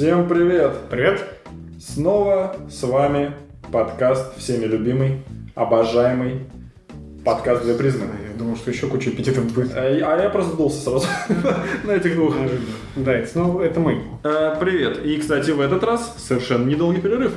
Всем 0.00 0.26
привет! 0.26 0.72
Привет! 0.88 1.22
Снова 1.78 2.56
с 2.70 2.82
вами 2.84 3.34
подкаст 3.70 4.34
всеми 4.38 4.64
любимый, 4.64 5.22
обожаемый 5.54 6.46
подкаст 7.22 7.64
«Две 7.64 7.74
призмы». 7.74 8.06
Я 8.32 8.38
думал, 8.38 8.56
что 8.56 8.70
еще 8.70 8.86
куча 8.86 9.10
эпитетов 9.10 9.52
будет. 9.52 9.76
А 9.76 9.90
я 9.90 10.10
а 10.10 10.22
я 10.22 10.30
просто 10.30 10.54
сдулся 10.54 10.80
сразу 10.80 11.06
на 11.84 11.90
этих 11.90 12.14
двух. 12.14 12.34
Да, 12.96 13.12
это 13.12 13.30
снова 13.30 13.60
это 13.60 13.78
мы. 13.78 14.02
Э, 14.24 14.56
Привет. 14.58 15.04
И, 15.04 15.18
кстати, 15.18 15.50
в 15.50 15.60
этот 15.60 15.84
раз 15.84 16.14
совершенно 16.16 16.64
недолгий 16.64 17.02
перерыв. 17.02 17.34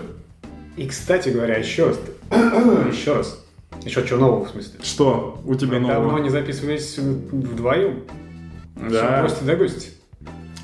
И, 0.77 0.87
кстати 0.87 1.27
говоря, 1.27 1.57
еще 1.57 1.87
раз. 1.87 1.99
Еще 2.93 3.13
раз. 3.13 3.45
Еще 3.83 4.07
чего 4.07 4.19
нового, 4.21 4.45
в 4.45 4.51
смысле? 4.51 4.79
Что 4.81 5.41
у 5.43 5.55
тебя 5.55 5.79
Мы 5.79 5.89
давно 5.89 6.11
нового? 6.11 6.23
не 6.23 6.29
записывались 6.29 6.97
вдвоем. 6.97 8.03
Да. 8.77 9.19
Просто 9.19 9.43
да 9.43 9.57
гости. 9.57 9.89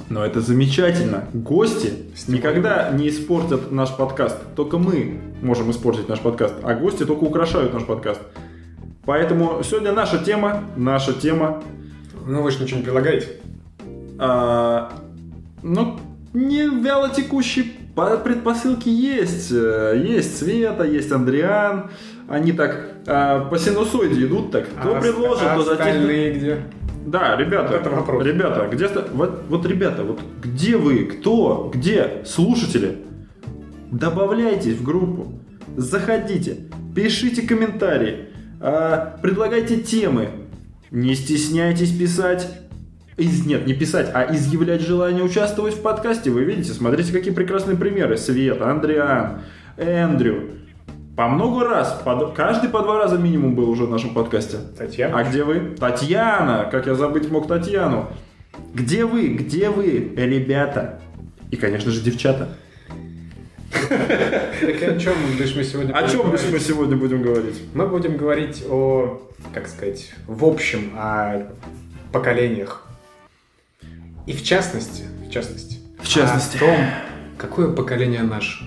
Но 0.07 0.25
это 0.25 0.41
замечательно. 0.41 1.25
Гости 1.33 1.93
никогда 2.27 2.89
не 2.91 3.09
испортят 3.09 3.71
наш 3.71 3.95
подкаст. 3.95 4.37
Только 4.55 4.77
мы 4.77 5.19
можем 5.41 5.69
испортить 5.71 6.07
наш 6.09 6.19
подкаст. 6.19 6.55
А 6.63 6.73
гости 6.73 7.05
только 7.05 7.23
украшают 7.25 7.73
наш 7.73 7.83
подкаст. 7.83 8.21
Поэтому 9.05 9.61
сегодня 9.63 9.91
наша 9.91 10.17
тема, 10.23 10.63
наша 10.77 11.13
тема, 11.13 11.63
Ну, 12.25 12.41
вы 12.43 12.51
же 12.51 12.61
ничего 12.63 12.77
не 12.79 12.83
предлагаете. 12.83 13.27
а, 14.19 14.91
ну, 15.63 15.99
не 16.33 16.67
вяло 16.67 17.09
текущие 17.09 17.65
по- 17.95 18.17
предпосылки 18.17 18.89
есть. 18.89 19.51
Э, 19.51 19.99
Есть 20.03 20.37
Света, 20.37 20.83
есть 20.83 21.11
Андриан. 21.11 21.89
Они 22.27 22.51
так 22.51 22.89
а, 23.07 23.45
по 23.45 23.57
синусоиде 23.57 24.25
идут 24.25 24.51
так. 24.51 24.67
Кто 24.79 24.95
А 24.95 25.01
предложит, 25.01 25.55
то 25.55 25.63
затем... 25.63 25.87
остальные 25.87 26.33
где? 26.33 26.57
Да, 27.05 27.35
ребята, 27.37 27.73
Вот 27.73 27.81
это 27.81 27.89
вопрос. 27.89 28.25
ребята, 28.25 28.67
где 28.71 28.87
вот, 28.87 29.43
вот, 29.47 29.65
ребята, 29.65 30.03
вот 30.03 30.19
где 30.41 30.77
вы, 30.77 31.05
кто, 31.05 31.71
где 31.73 32.23
слушатели? 32.25 32.97
Добавляйтесь 33.91 34.75
в 34.75 34.83
группу, 34.83 35.39
заходите, 35.75 36.57
пишите 36.95 37.41
комментарии, 37.41 38.27
а, 38.59 39.17
предлагайте 39.21 39.77
темы, 39.77 40.29
не 40.91 41.15
стесняйтесь 41.15 41.91
писать. 41.91 42.47
Из, 43.17 43.45
нет, 43.45 43.67
не 43.67 43.73
писать, 43.73 44.09
а 44.13 44.33
изъявлять 44.33 44.81
желание 44.81 45.23
участвовать 45.23 45.73
в 45.73 45.81
подкасте. 45.81 46.29
Вы 46.29 46.45
видите, 46.45 46.71
смотрите, 46.71 47.11
какие 47.11 47.33
прекрасные 47.33 47.75
примеры. 47.75 48.15
Света, 48.17 48.69
Андриан, 48.69 49.41
Эндрю. 49.75 50.51
По 51.19 51.27
много 51.27 51.67
раз, 51.67 52.01
по 52.05 52.27
каждый 52.27 52.69
по 52.69 52.81
два 52.81 52.97
раза 52.97 53.17
минимум 53.17 53.53
был 53.53 53.69
уже 53.69 53.83
в 53.83 53.91
нашем 53.91 54.13
подкасте. 54.13 54.55
Татьяна. 54.77 55.19
А 55.19 55.23
где 55.25 55.43
вы? 55.43 55.75
Татьяна! 55.77 56.69
Как 56.71 56.87
я 56.87 56.95
забыть 56.95 57.29
мог 57.29 57.45
Татьяну? 57.45 58.07
Где 58.73 59.03
вы? 59.03 59.27
Где 59.27 59.69
вы, 59.69 60.13
ребята? 60.15 61.01
И, 61.51 61.57
конечно 61.57 61.91
же, 61.91 61.99
девчата. 61.99 62.47
Так 63.69 64.81
о 64.81 64.97
чем 64.97 65.13
лишь 65.37 65.53
мы 65.57 65.65
сегодня 65.65 65.91
О 65.91 66.07
чем 66.07 66.21
говорить? 66.21 66.51
мы 66.53 66.59
сегодня 66.61 66.95
будем 66.95 67.21
говорить? 67.21 67.63
Мы 67.73 67.85
будем 67.87 68.15
говорить 68.15 68.63
о, 68.69 69.21
как 69.53 69.67
сказать, 69.67 70.13
в 70.25 70.45
общем, 70.45 70.93
о 70.95 71.49
поколениях. 72.13 72.87
И 74.25 74.31
в 74.31 74.41
частности, 74.41 75.03
в 75.27 75.29
частности, 75.29 75.79
В 76.01 76.07
частности. 76.07 76.55
о 76.55 76.59
том, 76.61 76.77
какое 77.37 77.67
поколение 77.73 78.21
наш, 78.21 78.63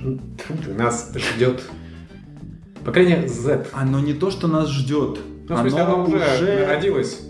нас 0.66 1.10
ждет. 1.16 1.62
Поколение 2.84 3.28
Z. 3.28 3.66
Оно 3.72 4.00
не 4.00 4.14
то, 4.14 4.30
что 4.30 4.48
нас 4.48 4.70
ждет. 4.70 5.18
Ну, 5.48 5.56
в 5.56 5.60
смысле, 5.60 5.80
оно, 5.80 6.04
уже, 6.04 6.66
родилось. 6.66 7.20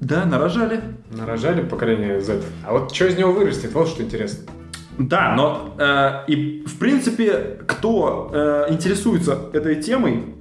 Да, 0.00 0.24
нарожали. 0.24 0.80
Нарожали 1.10 1.62
поколение 1.62 2.20
Z. 2.20 2.40
А 2.66 2.72
вот 2.72 2.94
что 2.94 3.06
из 3.06 3.16
него 3.16 3.32
вырастет, 3.32 3.72
вот 3.72 3.88
что 3.88 4.02
интересно. 4.02 4.50
Да, 4.98 5.34
но 5.34 5.74
э, 5.78 6.24
и 6.30 6.64
в 6.66 6.78
принципе, 6.78 7.58
кто 7.66 8.30
э, 8.32 8.66
интересуется 8.70 9.50
этой 9.52 9.82
темой, 9.82 10.34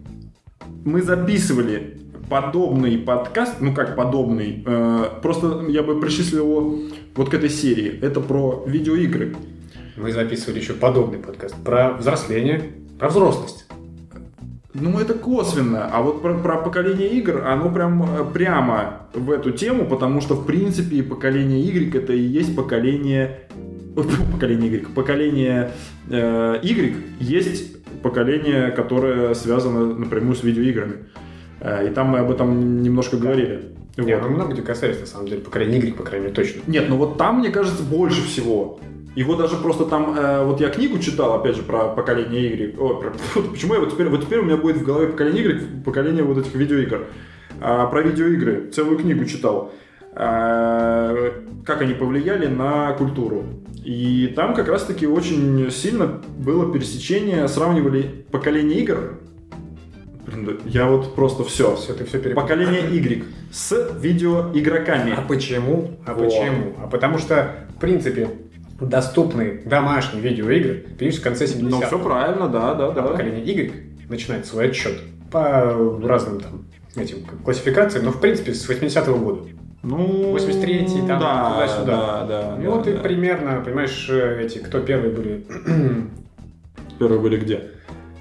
мы 0.84 1.02
записывали 1.02 2.02
подобный 2.30 2.98
подкаст, 2.98 3.56
ну 3.60 3.74
как 3.74 3.96
подобный, 3.96 4.64
э, 4.66 5.06
просто 5.22 5.66
я 5.70 5.82
бы 5.82 6.00
причислил 6.00 6.46
его 6.46 6.80
вот 7.16 7.30
к 7.30 7.34
этой 7.34 7.50
серии. 7.50 8.00
Это 8.02 8.20
про 8.22 8.64
видеоигры. 8.68 9.36
Мы 9.98 10.12
записывали 10.12 10.60
еще 10.60 10.74
подобный 10.74 11.20
подкаст 11.20 11.56
про 11.64 11.94
взросление, 11.94 12.72
про 12.98 13.10
взрослость. 13.10 13.69
Ну, 14.74 15.00
это 15.00 15.16
косвенно. 15.16 15.90
А 15.92 16.02
вот 16.02 16.22
про, 16.22 16.36
про 16.36 16.58
поколение 16.58 17.10
игр, 17.10 17.44
оно 17.46 17.72
прям 17.72 18.04
э, 18.04 18.24
прямо 18.32 19.08
в 19.14 19.32
эту 19.32 19.52
тему, 19.52 19.86
потому 19.86 20.22
что, 20.22 20.36
в 20.36 20.46
принципе, 20.46 21.02
поколение 21.02 21.60
Y 21.60 21.96
это 21.96 22.14
и 22.14 22.22
есть 22.22 22.56
поколение... 22.56 23.40
Поколение 24.32 24.70
Y. 24.70 24.94
Поколение 24.94 25.72
э, 26.10 26.60
Y 26.62 26.96
есть 27.20 27.78
поколение, 28.04 28.70
которое 28.70 29.34
связано 29.34 29.96
напрямую 29.96 30.36
с 30.36 30.44
видеоиграми. 30.44 31.06
Э, 31.62 31.88
и 31.88 31.92
там 31.92 32.10
мы 32.10 32.20
об 32.20 32.30
этом 32.30 32.84
немножко 32.84 33.18
говорили. 33.18 33.74
Вот. 33.98 34.08
ну 34.08 34.30
много 34.30 34.54
где 34.54 34.62
касались, 34.62 35.00
на 35.00 35.08
самом 35.08 35.28
деле, 35.28 35.42
поколение 35.42 35.80
Y, 35.80 35.94
по 35.96 36.04
крайней 36.04 36.28
мере, 36.28 36.36
точно. 36.36 36.62
Нет, 36.68 36.86
ну 36.88 36.98
вот 36.98 37.18
там, 37.18 37.40
мне 37.40 37.50
кажется, 37.50 37.82
больше 37.82 38.24
всего. 38.24 38.80
Его 39.20 39.36
даже 39.36 39.58
просто 39.58 39.84
там, 39.84 40.18
э, 40.18 40.46
вот 40.46 40.62
я 40.62 40.70
книгу 40.70 40.98
читал, 40.98 41.34
опять 41.34 41.58
же, 41.58 41.62
про 41.62 41.90
поколение 41.90 42.42
Y. 42.42 42.76
О, 42.80 43.02
про- 43.02 43.12
почему 43.52 43.74
я 43.74 43.82
вот 43.82 43.92
теперь, 43.92 44.08
вот 44.08 44.22
теперь 44.22 44.40
у 44.40 44.44
меня 44.46 44.56
будет 44.56 44.78
в 44.78 44.86
голове 44.86 45.08
поколение 45.08 45.44
Y, 45.44 45.84
поколение 45.84 46.24
вот 46.24 46.38
этих 46.38 46.56
видеоигр. 46.56 47.06
А, 47.60 47.88
про 47.88 48.02
видеоигры 48.02 48.70
целую 48.72 48.98
книгу 48.98 49.26
читал. 49.26 49.74
А, 50.14 51.34
как 51.66 51.82
они 51.82 51.96
повлияли 51.96 52.48
на 52.48 52.94
культуру. 52.94 53.44
И 53.84 54.32
там 54.38 54.54
как 54.54 54.70
раз-таки 54.70 55.06
очень 55.06 55.70
сильно 55.70 56.22
было 56.38 56.72
пересечение, 56.72 57.46
сравнивали 57.50 58.26
поколение 58.32 58.80
игр. 58.80 59.20
Я 60.66 60.86
вот 60.86 61.14
просто 61.16 61.44
все. 61.44 61.76
Все, 61.76 61.94
ты 61.94 62.06
все 62.06 62.20
перепутал. 62.20 62.44
Поколение 62.48 62.84
Y 62.90 63.24
с 63.52 63.90
видеоигроками. 64.00 65.14
А 65.18 65.22
почему? 65.28 65.92
А 66.06 66.14
Вот. 66.14 66.24
почему? 66.24 66.74
А 66.82 66.88
потому 66.88 67.18
что, 67.18 67.66
в 67.76 67.82
принципе, 67.82 68.30
доступные 68.82 69.62
домашние 69.66 70.22
видеоигры 70.22 70.86
появились 70.98 71.20
в 71.20 71.24
конце 71.24 71.46
70-х. 71.46 71.68
Ну, 71.70 71.82
все 71.82 72.00
правильно, 72.00 72.48
да, 72.48 72.74
да, 72.76 72.88
А 72.88 72.92
да. 72.92 73.02
поколение 73.04 73.44
Y 73.44 73.72
начинает 74.10 74.46
свой 74.46 74.70
отсчет 74.70 75.00
по 75.32 75.74
разным 76.04 76.40
там 76.42 76.66
этим 76.96 77.24
классификациям, 77.44 78.06
но 78.06 78.12
в 78.12 78.20
принципе 78.20 78.54
с 78.54 78.68
80-го 78.70 79.18
года. 79.18 79.42
Ну, 79.82 80.36
83-й, 80.36 81.08
там, 81.08 81.20
да, 81.20 81.52
туда-сюда. 81.54 81.86
Да, 81.86 82.26
да. 82.26 82.62
И 82.62 82.66
да, 82.66 82.70
вот 82.70 82.88
и 82.88 82.94
да. 82.94 83.00
примерно, 83.00 83.62
понимаешь, 83.64 84.08
э, 84.10 84.42
эти, 84.44 84.58
кто 84.58 84.82
первые 84.82 85.14
были? 85.14 85.46
Первые 87.00 87.22
были 87.22 87.38
где? 87.38 87.72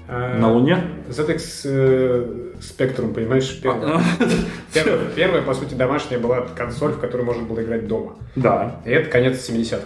Э, 0.07 0.37
На 0.39 0.49
Луне? 0.53 0.77
ZX 1.09 1.61
э, 1.65 2.51
Spectrum, 2.61 3.13
понимаешь, 3.13 3.59
первая. 3.61 3.95
А, 3.97 4.01
Первая, 4.73 4.99
первая, 5.13 5.41
по 5.41 5.53
сути, 5.53 5.73
домашняя 5.73 6.17
была 6.19 6.41
консоль, 6.55 6.93
в 6.93 6.99
которой 6.99 7.23
можно 7.23 7.43
было 7.43 7.61
играть 7.61 7.87
дома. 7.87 8.15
Да, 8.37 8.81
И 8.85 8.89
это 8.91 9.09
конец 9.09 9.49
70-х. 9.49 9.81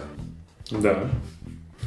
Да. 0.70 1.10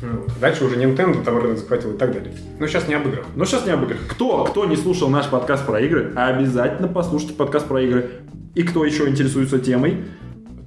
Вот. 0.02 0.32
Дальше 0.40 0.66
уже 0.66 0.76
Nintendo 0.76 1.24
там 1.24 1.38
рынок 1.38 1.58
захватил 1.58 1.94
и 1.94 1.98
так 1.98 2.14
далее. 2.14 2.34
Но 2.60 2.68
сейчас 2.68 2.88
не 2.88 2.94
об 2.94 3.08
играх. 3.08 3.26
Но 3.36 3.46
сейчас 3.46 3.66
не 3.66 3.72
об 3.72 3.84
играх. 3.84 4.00
Кто, 4.08 4.44
кто 4.44 4.66
не 4.66 4.76
слушал 4.76 5.10
наш 5.10 5.28
подкаст 5.28 5.66
про 5.66 5.82
игры, 5.82 6.14
обязательно 6.16 6.88
послушайте 6.88 7.34
подкаст 7.34 7.68
про 7.68 7.82
игры. 7.82 8.12
И 8.54 8.64
кто 8.64 8.86
еще 8.86 9.08
интересуется 9.08 9.60
темой, 9.60 10.04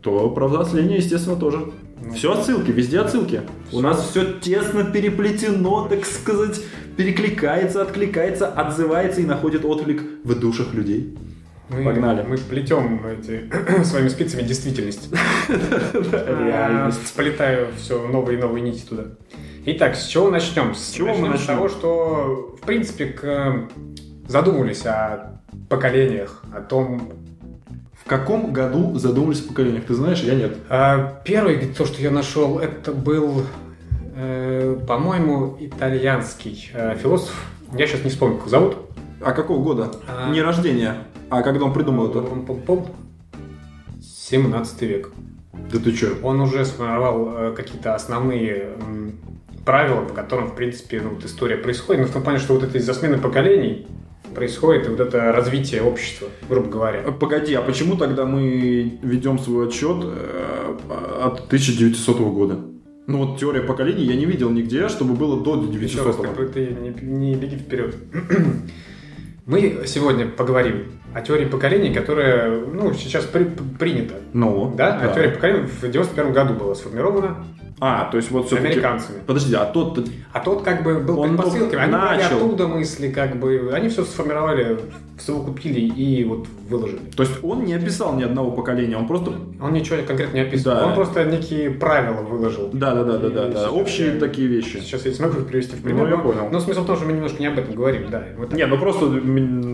то 0.02 0.30
про 0.30 0.48
взросление, 0.48 0.98
естественно, 0.98 1.36
тоже. 1.36 1.70
Ну, 2.02 2.12
все 2.14 2.32
отсылки, 2.32 2.70
везде 2.70 3.00
отсылки. 3.00 3.42
У 3.72 3.80
нас 3.80 4.08
все 4.10 4.32
тесно 4.40 4.84
переплетено, 4.84 5.86
так 5.88 6.04
сказать, 6.06 6.60
перекликается, 6.96 7.82
откликается, 7.82 8.48
отзывается 8.48 9.20
и 9.20 9.26
находит 9.26 9.64
отклик 9.64 10.02
в 10.24 10.38
душах 10.38 10.72
людей. 10.74 11.16
Мы, 11.70 11.84
Погнали. 11.84 12.22
Мы 12.22 12.36
плетем 12.36 13.04
эти 13.06 13.48
своими 13.84 14.08
спицами 14.08 14.42
действительность. 14.42 15.08
Реальность. 15.48 16.98
А, 17.04 17.06
Сплетаю 17.06 17.68
все 17.76 18.06
новые 18.08 18.38
и 18.38 18.40
новые 18.40 18.62
нити 18.62 18.82
туда. 18.84 19.04
Итак, 19.66 19.94
с 19.94 20.06
чего 20.06 20.30
начнем? 20.30 20.74
С 20.74 20.90
чего 20.90 21.14
мы 21.14 21.28
С 21.28 21.30
начнем? 21.30 21.46
того, 21.46 21.68
что, 21.68 22.56
в 22.60 22.66
принципе, 22.66 23.06
к- 23.06 23.68
задумывались 24.28 24.84
о 24.86 25.40
поколениях, 25.68 26.42
о 26.54 26.60
том... 26.60 27.12
В 28.04 28.08
каком 28.08 28.52
году 28.52 28.98
задумались 28.98 29.44
о 29.44 29.48
поколениях? 29.48 29.84
Ты 29.84 29.94
знаешь, 29.94 30.20
я 30.22 30.34
нет. 30.34 30.56
А, 30.68 31.20
Первый, 31.24 31.58
то, 31.66 31.84
что 31.84 32.00
я 32.02 32.10
нашел, 32.10 32.58
это 32.58 32.90
был, 32.92 33.44
э, 34.16 34.76
по-моему, 34.88 35.56
итальянский 35.60 36.70
э, 36.74 36.96
философ. 37.00 37.44
Я 37.76 37.86
сейчас 37.86 38.02
не 38.02 38.10
вспомню, 38.10 38.38
как 38.38 38.48
зовут. 38.48 38.76
А 39.20 39.32
какого 39.32 39.62
года? 39.62 39.92
А. 40.08 40.30
Не 40.32 40.40
рождения, 40.42 40.94
а 41.30 41.42
когда 41.42 41.64
он 41.64 41.72
придумал 41.72 42.10
это? 42.10 42.18
Пом-пом-пом. 42.18 42.88
17 44.02 44.82
век. 44.82 45.12
Да 45.72 45.78
ты 45.78 45.94
что? 45.94 46.14
Он 46.22 46.40
уже 46.40 46.64
сформировал 46.64 47.28
э, 47.36 47.54
какие-то 47.56 47.94
основные 47.94 48.74
м, 48.80 49.12
правила, 49.64 50.02
по 50.02 50.14
которым, 50.14 50.48
в 50.48 50.54
принципе, 50.54 51.00
ну, 51.00 51.10
вот 51.10 51.24
история 51.24 51.56
происходит. 51.56 52.02
Но 52.02 52.08
в 52.08 52.12
том 52.12 52.22
плане, 52.22 52.38
что 52.38 52.54
вот 52.54 52.62
это 52.64 52.78
из-за 52.78 52.94
смены 52.94 53.18
поколений 53.18 53.86
происходит 54.34 54.86
и 54.86 54.90
вот 54.90 55.00
это 55.00 55.32
развитие 55.32 55.82
общества, 55.82 56.28
грубо 56.48 56.68
говоря. 56.68 57.02
Погоди, 57.12 57.54
а 57.54 57.62
почему 57.62 57.96
тогда 57.96 58.24
мы 58.26 58.98
ведем 59.02 59.38
свой 59.38 59.68
отчет 59.68 59.98
э, 60.02 60.76
от 61.22 61.46
1900 61.46 62.18
года? 62.18 62.58
Ну 63.06 63.26
вот 63.26 63.38
теория 63.38 63.62
поколений 63.62 64.04
я 64.04 64.14
не 64.14 64.24
видел 64.24 64.50
нигде, 64.50 64.88
чтобы 64.88 65.14
было 65.14 65.40
до 65.40 65.56
Еще 65.56 66.02
раз, 66.02 66.16
900 66.16 66.26
как 66.26 66.36
бы 66.36 66.46
ты 66.46 66.76
не, 66.80 66.90
не 67.02 67.34
беги 67.34 67.56
вперед. 67.56 67.96
Мы 69.46 69.82
сегодня 69.86 70.26
поговорим 70.28 70.99
о 71.14 71.20
теории 71.22 71.46
поколений, 71.46 71.92
которая 71.92 72.50
ну, 72.50 72.92
сейчас 72.94 73.24
при- 73.24 73.50
принята. 73.78 74.14
Ну, 74.32 74.72
Да? 74.76 74.98
А 75.02 75.12
теория 75.14 75.30
поколений 75.30 75.66
в 75.66 75.80
91 75.80 76.32
году 76.32 76.54
была 76.54 76.74
сформирована 76.74 77.44
А, 77.82 78.08
то 78.10 78.18
есть 78.18 78.30
вот 78.30 78.46
все-таки... 78.46 78.68
американцами. 78.72 79.18
Подожди, 79.26 79.54
а 79.54 79.64
тот 79.64 80.06
А 80.32 80.40
тот 80.40 80.62
как 80.62 80.82
бы 80.82 80.98
был 81.00 81.18
Он 81.20 81.36
предпосылками, 81.36 81.82
они 81.82 81.92
начал. 81.92 82.36
оттуда 82.36 82.68
мысли, 82.68 83.08
как 83.10 83.36
бы, 83.40 83.70
они 83.72 83.88
все 83.88 84.04
сформировали, 84.04 84.78
совокупили 85.18 85.80
и 85.80 86.24
вот 86.24 86.46
выложили. 86.68 87.00
То 87.16 87.22
есть 87.22 87.42
он 87.42 87.64
не 87.64 87.72
описал 87.74 88.14
ни 88.16 88.22
одного 88.22 88.50
поколения, 88.50 88.96
он 88.96 89.06
просто... 89.06 89.32
Он 89.62 89.72
ничего 89.72 89.96
конкретно 90.06 90.36
не 90.36 90.42
описывал, 90.42 90.76
Да. 90.76 90.86
он 90.88 90.94
просто 90.94 91.24
некие 91.24 91.70
правила 91.70 92.20
выложил. 92.22 92.68
Да, 92.72 92.94
да, 92.94 93.04
да, 93.04 93.18
да, 93.18 93.28
да, 93.30 93.48
да. 93.48 93.70
Общие 93.70 94.14
я- 94.14 94.20
такие 94.20 94.46
вещи. 94.48 94.78
Сейчас 94.80 95.06
я 95.06 95.12
смогу 95.12 95.38
их 95.38 95.46
привести 95.46 95.76
в 95.76 95.82
пример. 95.82 96.04
Ну, 96.04 96.10
я 96.10 96.18
понял. 96.18 96.48
Но 96.52 96.60
смысл 96.60 96.82
в 96.82 96.86
том, 96.86 96.96
что 96.96 97.06
мы 97.06 97.12
немножко 97.12 97.40
не 97.40 97.46
об 97.46 97.58
этом 97.58 97.74
говорим, 97.74 98.10
да. 98.10 98.24
Так 98.38 98.52
Не, 98.52 98.66
ну 98.66 98.78
просто... 98.78 99.06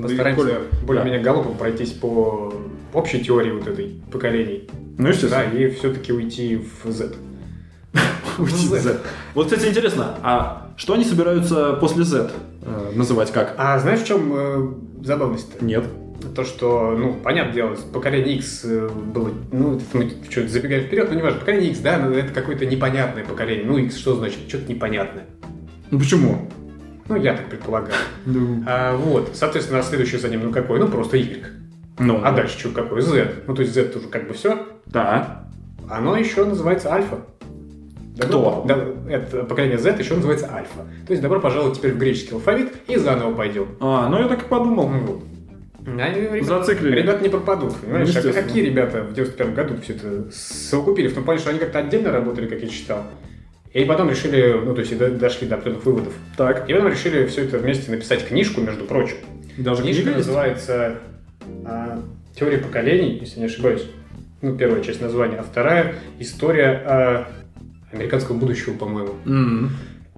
постараемся 0.02 0.58
более-менее 0.86 1.20
галопом 1.20 1.54
пройтись 1.54 1.92
по 1.92 2.52
общей 2.92 3.22
теории 3.22 3.50
вот 3.50 3.66
этой 3.66 4.00
поколений. 4.10 4.68
да. 4.68 5.02
Ну, 5.02 5.08
естественно. 5.08 5.44
Да, 5.52 5.58
и 5.58 5.68
все-таки 5.70 6.12
уйти 6.12 6.56
в 6.84 6.90
Z. 6.90 7.12
В 8.38 8.50
Z. 8.50 9.00
Вот, 9.34 9.46
кстати, 9.46 9.66
интересно, 9.68 10.14
а 10.22 10.68
что 10.76 10.94
они 10.94 11.04
собираются 11.04 11.72
после 11.74 12.04
Z 12.04 12.30
э, 12.62 12.92
называть 12.94 13.32
как? 13.32 13.54
А 13.58 13.78
знаешь, 13.78 14.00
в 14.00 14.06
чем 14.06 14.32
э, 14.34 14.68
забавность-то? 15.04 15.64
Нет. 15.64 15.84
То, 16.34 16.44
что, 16.44 16.96
ну, 16.98 17.14
понятное 17.14 17.54
дело, 17.54 17.76
поколение 17.92 18.36
X 18.36 18.62
э, 18.64 18.88
было, 18.88 19.30
ну, 19.52 19.76
это 19.76 19.84
мы 19.92 20.10
что-то 20.30 20.48
забегаем 20.48 20.84
вперед, 20.84 21.08
но 21.10 21.14
не 21.16 21.22
важно, 21.22 21.40
поколение 21.40 21.70
X, 21.70 21.80
да, 21.80 21.98
но 21.98 22.10
это 22.12 22.32
какое-то 22.32 22.66
непонятное 22.66 23.24
поколение. 23.24 23.64
Ну, 23.66 23.78
X 23.78 23.96
что 23.96 24.16
значит? 24.16 24.38
Что-то 24.48 24.70
непонятное. 24.72 25.26
Ну 25.90 25.98
почему? 25.98 26.50
Ну, 27.08 27.16
я 27.16 27.34
так 27.36 27.48
предполагаю. 27.48 27.94
Ну, 28.26 28.64
А, 28.66 28.96
вот, 28.96 29.30
соответственно, 29.34 29.82
следующий 29.82 30.18
за 30.18 30.28
ним, 30.28 30.44
ну, 30.44 30.50
какой? 30.50 30.80
Ну, 30.80 30.88
просто 30.88 31.16
Y. 31.16 31.44
ну, 31.98 32.20
А 32.24 32.32
дальше 32.32 32.58
что, 32.58 32.70
какой? 32.70 33.02
Z. 33.02 33.44
Ну, 33.46 33.54
то 33.54 33.62
есть 33.62 33.72
Z 33.74 33.84
тоже 33.84 34.08
как 34.08 34.26
бы 34.26 34.34
все. 34.34 34.66
Да. 34.86 35.44
Оно 35.88 36.16
еще 36.16 36.44
называется 36.44 36.92
альфа. 36.92 37.18
Кто? 38.18 38.64
Да, 38.66 38.78
это 39.10 39.44
поколение 39.44 39.78
Z 39.78 39.96
еще 39.98 40.14
называется 40.14 40.50
альфа. 40.52 40.86
То 41.06 41.12
есть 41.12 41.22
добро 41.22 41.40
пожаловать 41.40 41.76
теперь 41.76 41.92
в 41.92 41.98
греческий 41.98 42.34
алфавит 42.34 42.72
и 42.88 42.96
заново 42.96 43.34
пойдем. 43.34 43.76
А, 43.80 44.08
ну 44.08 44.18
я 44.20 44.28
так 44.28 44.42
и 44.42 44.46
подумал. 44.46 44.88
Ну 44.88 44.98
вот. 45.00 45.22
Ребят- 45.86 46.44
Зациклили. 46.44 46.96
Ребята 46.96 47.22
не 47.22 47.28
пропадут, 47.28 47.76
понимаешь? 47.76 48.14
А 48.16 48.32
какие 48.32 48.64
ребята 48.64 49.02
в 49.02 49.12
91 49.14 49.54
году 49.54 49.74
все 49.82 49.92
это 49.94 50.26
совокупили? 50.32 51.08
В 51.08 51.14
том 51.14 51.24
плане, 51.24 51.40
что 51.40 51.50
они 51.50 51.58
как-то 51.58 51.78
отдельно 51.78 52.10
работали, 52.10 52.46
как 52.46 52.60
я 52.60 52.68
читал. 52.68 53.04
И 53.72 53.84
потом 53.84 54.08
решили, 54.08 54.58
ну, 54.64 54.74
то 54.74 54.80
есть 54.80 54.96
дошли 55.18 55.46
до 55.46 55.56
определенных 55.56 55.84
выводов. 55.84 56.14
Так. 56.36 56.68
И 56.68 56.72
потом 56.72 56.88
решили 56.88 57.26
все 57.26 57.44
это 57.44 57.58
вместе 57.58 57.90
написать 57.90 58.26
книжку, 58.26 58.62
между 58.62 58.84
прочим. 58.84 59.18
Даже 59.58 59.82
Книжка 59.82 60.10
называется 60.10 60.94
а, 61.64 62.02
«Теория 62.34 62.58
поколений», 62.58 63.18
если 63.20 63.38
не 63.40 63.46
ошибаюсь. 63.46 63.86
Ну, 64.42 64.56
первая 64.56 64.82
часть 64.82 65.00
названия, 65.00 65.36
а 65.36 65.42
вторая 65.42 65.94
«История 66.18 66.82
а, 66.84 67.28
американского 67.96 68.36
будущего», 68.36 68.74
по-моему. 68.74 69.10
М. 69.26 69.70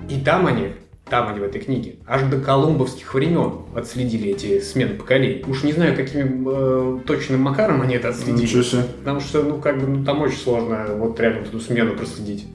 И 0.09 0.21
там 0.21 0.47
они, 0.47 0.69
там 1.09 1.29
они 1.29 1.41
в 1.41 1.43
этой 1.43 1.61
книге, 1.61 1.97
аж 2.07 2.23
до 2.23 2.39
колумбовских 2.39 3.13
времен 3.15 3.53
отследили 3.75 4.31
эти 4.31 4.61
смены 4.61 4.95
поколений. 4.95 5.45
Уж 5.47 5.63
не 5.65 5.73
знаю, 5.73 5.97
каким 5.97 6.47
э, 6.49 6.99
точным 7.07 7.41
макаром 7.43 7.81
они 7.83 7.95
это 7.97 8.11
отследили. 8.11 8.63
Себе. 8.63 8.83
Потому 9.01 9.21
что, 9.21 9.43
ну, 9.43 9.59
как 9.59 9.81
бы, 9.81 9.87
ну, 9.87 10.05
там 10.05 10.21
очень 10.21 10.39
сложно 10.39 10.87
вот 10.97 11.19
реально 11.21 11.41
вот 11.41 11.49
эту 11.49 11.61
смену 11.61 11.95
проследить. 11.95 12.47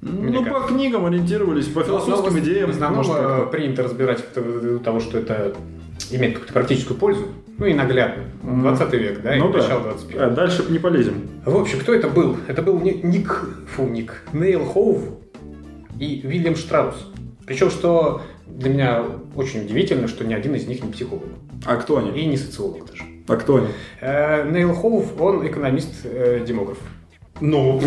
Мне 0.00 0.30
Ну, 0.30 0.44
кажется. 0.44 0.60
по 0.62 0.68
книгам 0.68 1.04
ориентировались, 1.06 1.66
по 1.66 1.82
философским 1.82 2.32
Но 2.32 2.38
идеям. 2.40 2.70
В 2.70 2.74
основном 2.74 3.06
может, 3.06 3.50
принято 3.50 3.82
разбирать 3.82 4.24
того, 4.82 4.98
что 5.00 5.18
это 5.18 5.54
имеет 6.10 6.32
какую-то 6.34 6.52
практическую 6.54 6.96
пользу, 6.98 7.26
ну 7.60 7.66
и 7.66 7.74
наглядно. 7.74 8.24
Мгм. 8.42 8.62
20 8.62 8.92
век, 8.94 9.22
да, 9.22 9.36
и 9.36 9.38
Ну 9.38 9.52
да. 9.52 9.58
начало 9.58 9.82
21 9.82 10.22
А, 10.22 10.30
дальше 10.30 10.64
не 10.70 10.78
полезем. 10.78 11.28
В 11.44 11.56
общем, 11.56 11.78
кто 11.78 11.94
это 11.94 12.08
был? 12.08 12.36
Это 12.48 12.62
был 12.62 12.80
Ни- 12.80 13.00
Ник, 13.06 13.44
фу, 13.68 13.84
Ник, 13.86 14.22
Нейл 14.32 14.64
Хоув 14.64 14.98
и 15.98 16.20
Вильям 16.24 16.56
Штраус. 16.56 16.96
Причем, 17.46 17.70
что 17.70 18.22
для 18.46 18.70
меня 18.70 19.04
очень 19.36 19.60
удивительно, 19.64 20.08
что 20.08 20.24
ни 20.24 20.34
один 20.34 20.54
из 20.54 20.66
них 20.66 20.82
не 20.82 20.90
психолог. 20.90 21.24
А 21.66 21.76
кто 21.76 21.98
они? 21.98 22.10
И 22.18 22.26
не 22.26 22.36
социолог 22.38 22.86
даже. 22.86 23.04
А 23.28 23.36
кто 23.36 23.56
они? 23.56 23.68
Э, 24.00 24.50
Нейл 24.50 24.74
Хоув, 24.74 25.20
он 25.20 25.46
экономист-демограф. 25.46 26.78
Ну, 27.40 27.80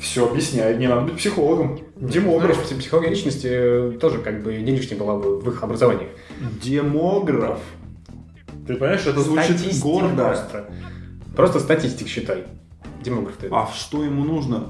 все 0.00 0.28
объясняет. 0.28 0.78
Не 0.78 0.86
надо 0.88 1.02
быть 1.02 1.16
психологом. 1.16 1.80
Демограф. 1.96 2.56
Знаешь, 2.66 2.80
психология 2.82 3.10
личности 3.10 3.48
э, 3.50 3.92
тоже 4.00 4.18
как 4.18 4.42
бы 4.42 4.54
не 4.56 4.72
лишняя 4.72 4.98
была 4.98 5.14
в 5.14 5.40
в 5.40 5.48
их 5.48 5.62
образовании. 5.62 6.08
Демограф. 6.62 7.60
Ты 8.66 8.76
понимаешь, 8.76 9.06
это 9.06 9.20
звучит 9.20 9.58
Статистик 9.58 9.82
гордо. 9.82 10.24
Просто. 10.24 10.64
Просто 11.36 11.60
статистик 11.60 12.06
считай. 12.08 12.44
Демограф 13.02 13.36
ты. 13.36 13.48
А 13.50 13.68
что 13.74 14.04
ему 14.04 14.24
нужно? 14.24 14.68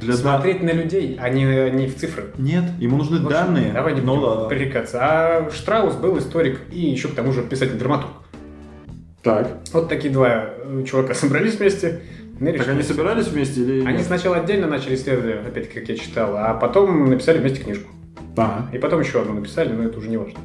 Для 0.00 0.14
да- 0.14 0.18
Смотреть 0.18 0.62
на 0.62 0.70
людей, 0.70 1.18
а 1.20 1.28
не, 1.28 1.44
не 1.70 1.86
в 1.86 1.96
цифры. 1.96 2.30
Нет, 2.38 2.64
ему 2.78 2.96
нужны 2.96 3.18
В 3.18 3.26
общем, 3.26 3.30
данные. 3.30 3.72
Давай 3.72 3.94
не 3.94 4.00
ну, 4.00 4.14
будем 4.14 4.28
ладно. 4.28 4.48
пререкаться. 4.48 4.98
А 5.02 5.50
Штраус 5.50 5.96
был 5.96 6.16
историк 6.18 6.60
и 6.72 6.80
еще 6.80 7.08
к 7.08 7.14
тому 7.14 7.32
же 7.32 7.42
писатель-драматург. 7.42 8.12
Так. 9.22 9.58
Вот 9.72 9.88
такие 9.90 10.12
два 10.12 10.46
э, 10.56 10.84
чувака 10.88 11.12
собрались 11.14 11.56
вместе. 11.56 12.00
Так 12.38 12.68
они 12.68 12.82
собирались 12.82 13.26
вместе 13.26 13.60
или 13.60 13.84
Они 13.84 13.98
нет? 13.98 14.06
сначала 14.06 14.36
отдельно 14.38 14.66
начали 14.66 14.94
исследовать, 14.94 15.46
опять 15.46 15.70
как 15.70 15.86
я 15.90 15.94
читал, 15.94 16.34
а 16.38 16.54
потом 16.54 17.10
написали 17.10 17.36
вместе 17.38 17.62
книжку. 17.62 17.90
Ага. 18.34 18.70
И 18.72 18.78
потом 18.78 19.00
еще 19.00 19.20
одну 19.20 19.34
написали, 19.34 19.70
но 19.74 19.82
это 19.82 19.98
уже 19.98 20.08
не 20.08 20.16
важно. 20.16 20.38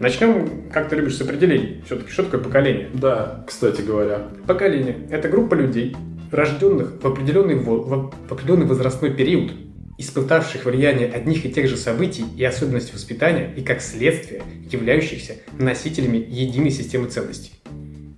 Начнем, 0.00 0.70
как 0.72 0.88
ты 0.88 0.96
любишь, 0.96 1.16
с 1.16 1.20
определений. 1.20 1.82
Все-таки, 1.86 2.10
что 2.10 2.24
такое 2.24 2.40
поколение? 2.40 2.88
Да, 2.92 3.44
кстати 3.46 3.80
говоря. 3.82 4.28
Поколение– 4.46 4.96
это 5.10 5.28
группа 5.28 5.54
людей, 5.54 5.96
рожденных 6.30 7.02
в 7.02 7.06
определенный, 7.06 7.54
в 7.54 8.12
определенный 8.28 8.66
возрастной 8.66 9.12
период, 9.14 9.52
испытавших 9.98 10.64
влияние 10.64 11.08
одних 11.08 11.46
и 11.46 11.52
тех 11.52 11.68
же 11.68 11.76
событий 11.76 12.24
и 12.36 12.44
особенностей 12.44 12.94
воспитания 12.94 13.52
и, 13.56 13.62
как 13.62 13.80
следствие, 13.80 14.42
являющихся 14.70 15.34
носителями 15.58 16.16
единой 16.16 16.70
системы 16.70 17.08
ценностей. 17.08 17.52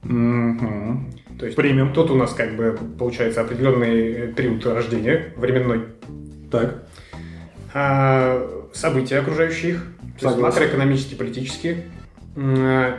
Мгм. 0.02 1.12
То 1.38 1.44
есть 1.44 1.56
Примем. 1.56 1.92
тут 1.92 2.10
у 2.10 2.14
нас 2.14 2.32
как 2.32 2.56
бы 2.56 2.78
получается 2.98 3.42
определенный 3.42 4.12
э, 4.12 4.32
период 4.32 4.64
рождения 4.64 5.34
временной, 5.36 5.84
Так. 6.50 6.86
а, 7.74 8.66
события 8.72 9.18
окружающие 9.18 9.72
их, 9.72 9.86
Согласен. 10.20 10.42
макроэкономические, 10.42 11.18
политические. 11.18 11.84
М, 12.36 12.94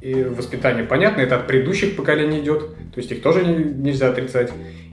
И 0.00 0.14
воспитание, 0.24 0.82
понятно, 0.84 1.20
это 1.20 1.36
от 1.36 1.46
предыдущих 1.46 1.94
поколений 1.94 2.40
идет, 2.40 2.70
то 2.92 2.98
есть 2.98 3.12
их 3.12 3.22
тоже 3.22 3.44
не- 3.46 3.62
нельзя 3.72 4.08
отрицать. 4.10 4.50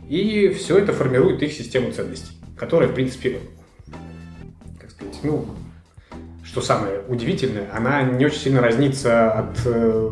И 0.08 0.50
все 0.50 0.78
это 0.78 0.94
формирует 0.94 1.42
их 1.42 1.52
систему 1.52 1.92
ценностей, 1.92 2.34
которая, 2.56 2.90
в 2.90 2.94
принципе, 2.94 3.40
как 4.80 4.92
сказать, 4.92 5.18
ну, 5.24 5.48
что 6.44 6.62
самое 6.62 7.02
удивительное, 7.08 7.68
она 7.76 8.04
не 8.04 8.24
очень 8.24 8.38
сильно 8.40 8.62
разнится 8.62 9.32
от 9.32 9.58
э, 9.66 10.12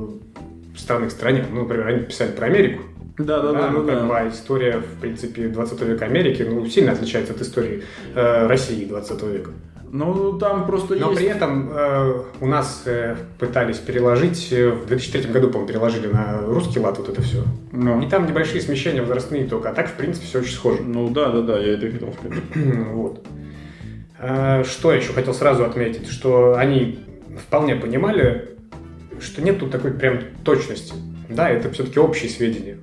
страны 0.75 1.09
к 1.09 1.11
стране. 1.11 1.45
Ну, 1.51 1.61
например, 1.61 1.87
они 1.87 1.99
писали 2.03 2.31
про 2.31 2.47
Америку, 2.47 2.81
Да, 3.19 3.39
да, 3.41 3.53
да, 3.53 3.69
ну, 3.69 3.83
да, 3.83 3.91
как 3.93 4.01
да. 4.01 4.07
бы, 4.07 4.17
а 4.17 4.27
история, 4.29 4.79
в 4.79 4.99
принципе, 4.99 5.47
20 5.47 5.81
века 5.83 6.05
Америки, 6.05 6.41
ну, 6.41 6.65
сильно 6.67 6.93
отличается 6.93 7.33
от 7.33 7.41
истории 7.41 7.83
э, 8.15 8.47
России 8.47 8.83
20 8.85 9.23
века. 9.27 9.51
Ну, 9.91 10.37
там 10.37 10.65
просто 10.67 10.95
Но 10.95 11.09
есть... 11.11 11.17
при 11.21 11.27
этом 11.29 11.69
э, 11.71 12.21
у 12.41 12.47
нас 12.47 12.83
э, 12.85 13.15
пытались 13.39 13.77
переложить, 13.77 14.51
э, 14.51 14.69
в 14.69 14.85
2003 14.85 15.31
году, 15.31 15.47
по-моему, 15.47 15.67
переложили 15.67 16.07
на 16.07 16.41
русский 16.41 16.79
лад 16.79 16.97
вот 16.97 17.09
это 17.09 17.21
все. 17.21 17.43
Ну, 17.71 18.01
И 18.01 18.07
там 18.09 18.27
небольшие 18.27 18.61
смещения 18.61 19.01
возрастные 19.01 19.45
только, 19.45 19.69
а 19.69 19.73
так, 19.73 19.87
в 19.89 19.93
принципе, 19.93 20.25
все 20.25 20.39
очень 20.39 20.53
схоже. 20.53 20.81
ну 20.83 21.09
да, 21.09 21.29
да, 21.31 21.41
да, 21.41 21.59
я 21.59 21.73
это 21.75 21.89
хотел 21.89 22.13
сказать. 22.13 22.43
вот. 22.91 23.25
А, 24.19 24.63
Что 24.65 24.91
еще 24.91 25.13
хотел 25.13 25.33
сразу 25.33 25.63
отметить, 25.63 26.09
что 26.09 26.55
они 26.57 26.99
вполне 27.47 27.75
понимали, 27.75 28.49
что 29.21 29.41
нет 29.41 29.59
тут 29.59 29.71
такой 29.71 29.91
прям 29.91 30.19
точности. 30.43 30.93
Да, 31.29 31.49
это 31.49 31.69
все-таки 31.71 31.99
общие 31.99 32.29
сведения, 32.29 32.77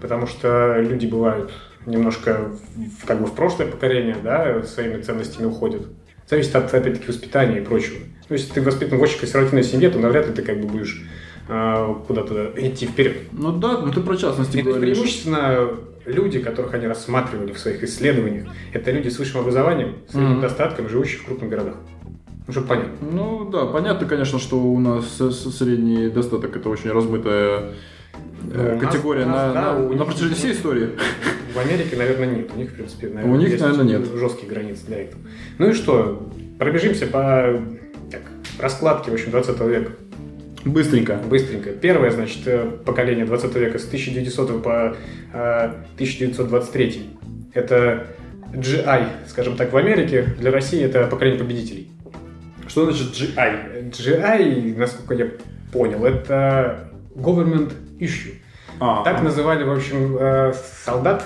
потому 0.00 0.26
что 0.26 0.76
люди 0.80 1.06
бывают 1.06 1.50
немножко 1.86 2.48
в- 2.76 3.06
как 3.06 3.20
бы 3.20 3.26
в 3.26 3.32
прошлое 3.32 3.66
поколение, 3.68 4.16
да, 4.22 4.62
своими 4.62 5.00
ценностями 5.02 5.46
уходят. 5.46 5.82
Зависит 6.28 6.54
от, 6.56 6.72
опять-таки, 6.74 7.06
воспитания 7.08 7.58
и 7.58 7.64
прочего. 7.64 7.98
Ну, 8.28 8.34
если 8.34 8.52
ты 8.52 8.60
воспитан 8.62 8.98
в 8.98 9.02
очень 9.02 9.18
консервативной 9.20 9.62
семье, 9.62 9.90
то 9.90 9.98
навряд 9.98 10.26
ли 10.26 10.32
ты 10.34 10.42
как 10.42 10.60
бы 10.60 10.66
будешь 10.66 11.04
а, 11.48 11.94
куда-то 12.06 12.52
идти 12.56 12.86
вперед. 12.86 13.16
Ну 13.32 13.52
да, 13.52 13.78
ну 13.80 13.92
ты 13.92 14.00
про 14.00 14.16
частности 14.16 14.52
то 14.52 14.58
есть 14.58 14.68
говоришь. 14.70 14.96
преимущественно 14.96 15.68
люди, 16.04 16.40
которых 16.40 16.74
они 16.74 16.88
рассматривали 16.88 17.52
в 17.52 17.58
своих 17.58 17.84
исследованиях, 17.84 18.46
это 18.72 18.90
люди 18.90 19.08
с 19.08 19.18
высшим 19.18 19.40
образованием, 19.42 19.94
средним 20.10 20.32
Мгм. 20.32 20.40
достатком, 20.40 20.88
живущих 20.88 21.20
в 21.22 21.26
крупных 21.26 21.48
городах. 21.50 21.74
Ну, 22.48 22.52
чтобы 22.52 22.66
понятно. 22.68 22.92
Ну 23.12 23.48
да, 23.50 23.66
понятно, 23.66 24.06
конечно, 24.08 24.38
что 24.40 24.56
у 24.60 24.78
нас 24.80 25.04
с- 25.18 25.30
с- 25.32 25.56
средний 25.56 26.08
достаток 26.08 26.56
это 26.56 26.68
очень 26.68 26.90
размытая 26.90 27.72
э, 28.52 28.72
Ну, 28.74 28.74
нас- 28.74 28.80
категория 28.92 29.26
нас, 29.26 29.54
на, 29.54 29.60
да, 29.62 29.72
на- 29.78 29.88
на 29.94 30.04
протяжении 30.04 30.34
всей 30.34 30.52
истории. 30.52 30.90
В 31.56 31.58
Америке, 31.58 31.96
наверное, 31.96 32.26
нет. 32.26 32.50
У 32.54 32.58
них, 32.58 32.70
в 32.70 32.74
принципе, 32.74 33.08
наверное, 33.08 33.34
У 33.34 33.38
них, 33.38 33.48
есть 33.48 33.62
наверное, 33.62 33.86
нет. 33.98 34.06
жесткие 34.14 34.46
границы 34.46 34.84
для 34.88 35.04
этого. 35.04 35.22
Ну 35.56 35.70
и 35.70 35.72
что? 35.72 36.28
Пробежимся 36.58 37.06
по 37.06 37.62
так, 38.10 38.20
раскладке, 38.60 39.10
в 39.10 39.14
общем, 39.14 39.30
20 39.30 39.60
века. 39.62 39.92
Быстренько. 40.66 41.14
Быстренько. 41.14 41.70
Первое, 41.70 42.10
значит, 42.10 42.46
э, 42.46 42.70
поколение 42.84 43.24
20 43.24 43.54
века 43.56 43.78
с 43.78 43.86
1900 43.86 44.62
по 44.62 44.96
э, 45.32 45.64
1923. 45.94 47.10
Это 47.54 48.06
GI, 48.52 49.06
скажем 49.26 49.56
так, 49.56 49.72
в 49.72 49.76
Америке. 49.78 50.26
Для 50.38 50.50
России 50.50 50.82
это 50.82 51.06
поколение 51.06 51.38
победителей. 51.42 51.90
Что 52.68 52.84
значит 52.84 53.14
GI? 53.14 53.90
GI, 53.92 54.76
насколько 54.76 55.14
я 55.14 55.30
понял, 55.72 56.04
это 56.04 56.90
government 57.14 57.72
issue. 57.98 58.34
А, 58.78 59.02
Так 59.04 59.22
называли, 59.22 59.64
в 59.64 59.72
общем, 59.72 60.18
э, 60.20 60.52
солдат, 60.84 61.24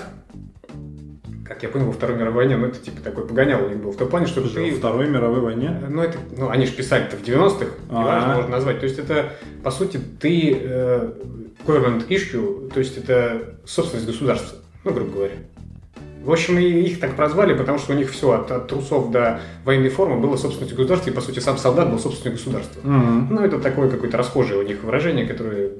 как 1.53 1.63
я 1.63 1.69
понял, 1.69 1.87
во 1.87 1.91
Второй 1.91 2.15
мировой 2.15 2.45
войне, 2.45 2.55
ну 2.55 2.67
это 2.67 2.79
типа 2.79 3.01
такой 3.01 3.27
погонял 3.27 3.65
у 3.65 3.67
них 3.67 3.77
был. 3.77 3.91
В 3.91 3.97
том 3.97 4.07
плане, 4.07 4.25
что 4.25 4.39
Во 4.39 4.47
ты... 4.47 4.71
Второй 4.71 5.09
мировой 5.09 5.41
войне? 5.41 5.81
Ну, 5.89 6.01
это, 6.01 6.17
ну, 6.37 6.49
они 6.49 6.65
же 6.65 6.71
писали-то 6.71 7.17
в 7.17 7.23
90-х, 7.23 7.65
неважно, 7.89 8.33
А. 8.33 8.35
можно 8.37 8.51
назвать. 8.51 8.79
То 8.79 8.85
есть 8.85 8.97
это, 8.97 9.33
по 9.61 9.69
сути, 9.69 9.99
ты 10.21 10.57
э, 10.57 11.11
government 11.67 12.07
issue, 12.07 12.71
то 12.71 12.79
есть 12.79 12.97
это 12.97 13.55
собственность 13.65 14.07
государства, 14.07 14.59
ну, 14.85 14.93
грубо 14.93 15.11
говоря. 15.11 15.33
В 16.23 16.31
общем, 16.31 16.59
и 16.59 16.63
их 16.63 16.99
так 16.99 17.15
прозвали, 17.15 17.53
потому 17.55 17.79
что 17.79 17.93
у 17.93 17.95
них 17.95 18.11
все 18.11 18.31
от, 18.31 18.51
от 18.51 18.67
трусов 18.67 19.09
до 19.11 19.39
военной 19.65 19.89
формы 19.89 20.19
было 20.19 20.37
собственностью 20.37 20.77
государства, 20.77 21.09
и, 21.09 21.13
по 21.13 21.21
сути, 21.21 21.39
сам 21.39 21.57
солдат 21.57 21.89
был 21.89 21.97
собственностью 21.97 22.31
государства. 22.33 22.79
Мгм. 22.87 23.27
Ну, 23.31 23.41
это 23.41 23.57
такое 23.59 23.89
какое-то 23.89 24.17
расхожее 24.17 24.59
у 24.59 24.63
них 24.63 24.83
выражение, 24.83 25.25
которое, 25.25 25.71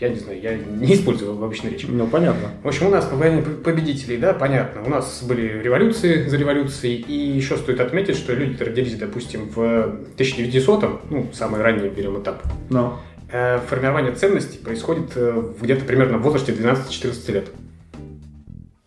я 0.00 0.08
не 0.08 0.16
знаю, 0.16 0.40
я 0.40 0.54
не 0.56 0.94
использую 0.94 1.34
в 1.36 1.42
обычной 1.42 1.70
речи. 1.72 1.86
Ну, 1.88 2.06
понятно. 2.06 2.48
В 2.62 2.68
общем, 2.68 2.86
у 2.86 2.90
нас 2.90 3.04
по 3.06 3.16
войне 3.16 3.42
победителей, 3.42 4.18
да, 4.18 4.32
понятно. 4.34 4.82
У 4.84 4.88
нас 4.88 5.22
были 5.22 5.60
революции 5.62 6.28
за 6.28 6.36
революцией, 6.36 6.96
и 6.96 7.14
еще 7.14 7.56
стоит 7.56 7.80
отметить, 7.80 8.16
что 8.16 8.34
люди 8.34 8.62
родились, 8.62 8.94
допустим, 8.94 9.48
в 9.48 9.96
1900-м, 10.16 11.00
ну, 11.10 11.30
самый 11.32 11.60
ранний 11.60 11.88
берем 11.88 12.20
этап, 12.20 12.42
Ну. 12.70 12.94
э, 13.32 13.58
формирование 13.68 14.12
ценностей 14.12 14.58
происходит 14.58 15.12
э, 15.16 15.42
где-то 15.60 15.84
примерно 15.84 16.18
в 16.18 16.22
возрасте 16.22 16.52
12-14 16.52 17.32
лет. 17.32 17.48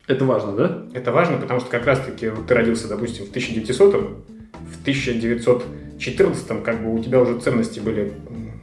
Это 0.07 0.25
важно, 0.25 0.51
да? 0.53 0.83
Это 0.93 1.12
важно, 1.12 1.38
потому 1.38 1.59
что 1.59 1.69
как 1.69 1.85
раз-таки 1.85 2.29
вот 2.29 2.45
ты 2.47 2.53
родился, 2.53 2.88
допустим, 2.88 3.25
в 3.25 3.31
1900-м, 3.31 4.24
в 4.53 4.88
1914-м 4.88 6.62
как 6.63 6.83
бы 6.83 6.93
у 6.93 7.00
тебя 7.03 7.19
уже 7.21 7.39
ценности 7.39 7.79
были 7.79 8.13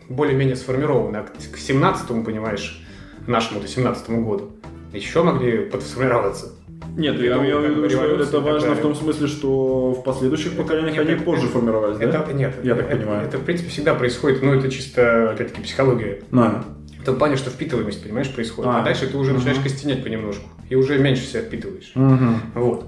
более-менее 0.08 0.56
сформированы, 0.56 1.16
а 1.18 1.22
к 1.22 1.32
к 1.32 1.56
17-му, 1.56 2.25
понимаешь, 2.25 2.82
нашему-то 3.26 3.66
17-му 3.66 4.25
году 4.25 4.52
еще 4.92 5.22
могли 5.22 5.58
подсформироваться. 5.64 6.52
Нет, 6.96 7.18
Я 7.20 7.30
как 7.37 7.40
бы 7.42 7.50
думаю, 7.75 7.88
что 7.90 8.04
это 8.04 8.40
важно 8.40 8.61
в 8.61 8.75
далее. 8.75 8.82
том 8.82 8.94
смысле, 8.94 9.26
что 9.26 9.92
в 9.92 10.02
последующих 10.04 10.52
поколениях 10.56 10.92
Нет, 10.96 11.06
они 11.06 11.14
это- 11.14 11.22
позже 11.22 11.46
формировались, 11.46 11.96
да? 11.96 12.04
Это, 12.04 12.32
нет, 12.34 12.54
Я 12.62 12.75
так 12.75 12.87
это, 12.90 12.96
понимаю. 12.96 13.26
Это, 13.26 13.38
в 13.38 13.44
принципе, 13.44 13.70
всегда 13.70 13.94
происходит, 13.94 14.42
но 14.42 14.54
это 14.54 14.70
чисто, 14.70 15.30
опять-таки, 15.30 15.62
психология. 15.62 16.20
На. 16.30 16.64
В 17.02 17.04
том 17.04 17.16
плане, 17.16 17.37
что 17.37 17.50
впитываемость, 17.50 18.00
понимаешь, 18.02 18.32
происходит. 18.32 18.71
А, 18.73 18.80
А. 18.80 18.85
дальше 18.85 19.09
ты 19.09 19.16
уже 19.16 19.32
Мгм. 19.32 19.40
начинаешь 19.40 19.61
костенеть 19.62 20.04
понемножку. 20.04 20.49
И 20.68 20.76
уже 20.76 20.99
меньше 21.00 21.25
себя 21.25 21.42
впитываешь. 21.42 21.90
Мгм. 21.97 22.40
Вот. 22.54 22.87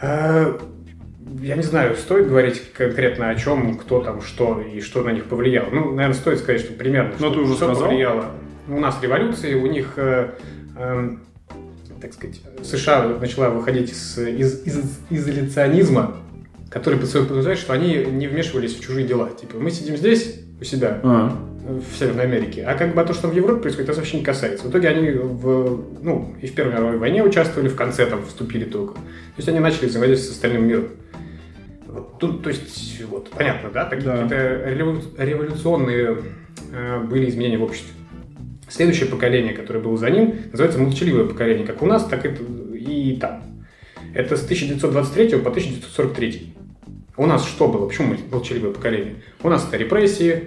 А, 0.00 0.58
Я 1.40 1.56
не 1.56 1.62
знаю, 1.62 1.96
стоит 1.96 2.28
говорить 2.28 2.62
конкретно 2.74 3.30
о 3.30 3.34
чем, 3.34 3.76
кто 3.78 4.00
там, 4.00 4.20
что 4.22 4.60
и 4.60 4.80
что 4.80 5.02
на 5.02 5.10
них 5.10 5.24
повлияло. 5.24 5.68
Ну, 5.72 5.86
наверное, 5.92 6.12
стоит 6.14 6.38
сказать, 6.38 6.60
что 6.60 6.74
примерно 6.74 7.10
Ну, 7.18 7.26
что, 7.30 7.30
ты 7.34 7.40
уже 7.40 7.54
что 7.54 7.64
сказал. 7.66 7.84
повлияло. 7.88 8.26
У 8.68 8.78
нас 8.78 8.98
революции, 9.02 9.54
у 9.54 9.66
них, 9.66 9.94
э, 9.96 10.30
эм, 10.78 11.22
так 12.00 12.12
сказать, 12.12 12.40
США 12.62 13.08
начала 13.20 13.48
выходить 13.50 13.90
из, 13.90 14.16
из, 14.18 14.64
из 14.66 14.98
изоляционизма, 15.10 16.16
который 16.70 16.98
под 17.00 17.08
собой 17.08 17.26
подразумевает, 17.26 17.58
что 17.58 17.72
они 17.72 18.04
не 18.04 18.28
вмешивались 18.28 18.76
в 18.76 18.80
чужие 18.80 19.06
дела. 19.06 19.30
Типа, 19.30 19.58
мы 19.58 19.70
сидим 19.72 19.96
здесь, 19.96 20.40
у 20.60 20.64
себя, 20.64 21.00
А. 21.02 21.32
в 21.64 21.96
Северной 21.98 22.24
Америке. 22.24 22.64
А 22.64 22.74
как 22.74 22.94
бы 22.94 23.02
то, 23.04 23.14
что 23.14 23.28
в 23.28 23.34
Европе 23.34 23.62
происходит, 23.62 23.90
это 23.90 23.98
вообще 23.98 24.18
не 24.18 24.22
касается. 24.24 24.66
В 24.66 24.70
итоге 24.70 24.88
они 24.88 25.10
в, 25.10 25.84
ну, 26.02 26.34
и 26.42 26.46
в 26.46 26.54
Первой 26.54 26.72
мировой 26.74 26.98
войне 26.98 27.22
участвовали, 27.24 27.68
в 27.68 27.76
конце 27.76 28.06
там 28.06 28.24
вступили 28.26 28.64
только. 28.64 28.94
То 28.94 29.00
есть 29.38 29.48
они 29.48 29.60
начали 29.60 29.86
взаимодействовать 29.86 30.32
с 30.32 30.36
остальным 30.36 30.68
миром. 30.68 30.88
Вот 31.86 32.18
тут, 32.18 32.42
то 32.42 32.50
есть, 32.50 33.02
вот, 33.08 33.30
понятно, 33.30 33.70
да? 33.70 33.84
Такие 33.86 34.04
Да. 34.06 34.12
какие-то 34.22 34.70
револю- 34.70 35.02
революционные 35.16 36.18
э, 36.72 37.00
были 37.00 37.28
изменения 37.30 37.58
в 37.58 37.62
обществе. 37.62 37.92
Следующее 38.68 39.08
поколение, 39.08 39.52
которое 39.54 39.78
было 39.80 39.96
за 39.96 40.10
ним, 40.10 40.34
называется 40.50 40.78
молчаливое 40.80 41.24
поколение, 41.26 41.66
как 41.66 41.82
у 41.82 41.86
нас, 41.86 42.04
так 42.04 42.24
это 42.26 42.42
и 42.74 43.16
там. 43.16 43.42
Это 44.14 44.36
с 44.36 44.44
1923 44.44 45.38
по 45.38 45.50
1943. 45.50 46.54
У 47.16 47.26
нас 47.26 47.46
что 47.46 47.68
было? 47.68 47.86
Почему 47.86 48.16
молчаливое 48.30 48.72
поколение? 48.72 49.16
У 49.42 49.48
нас 49.48 49.66
это 49.66 49.76
репрессии, 49.76 50.44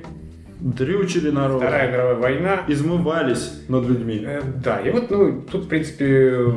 Дрючили 0.59 1.29
народ. 1.29 1.61
Вторая 1.61 1.91
мировая 1.91 2.15
война. 2.15 2.63
Измывались 2.67 3.51
над 3.67 3.85
людьми. 3.87 4.21
Э, 4.25 4.41
да, 4.63 4.79
и 4.79 4.89
вот, 4.91 5.09
ну, 5.11 5.41
тут, 5.51 5.65
в 5.65 5.67
принципе, 5.67 6.53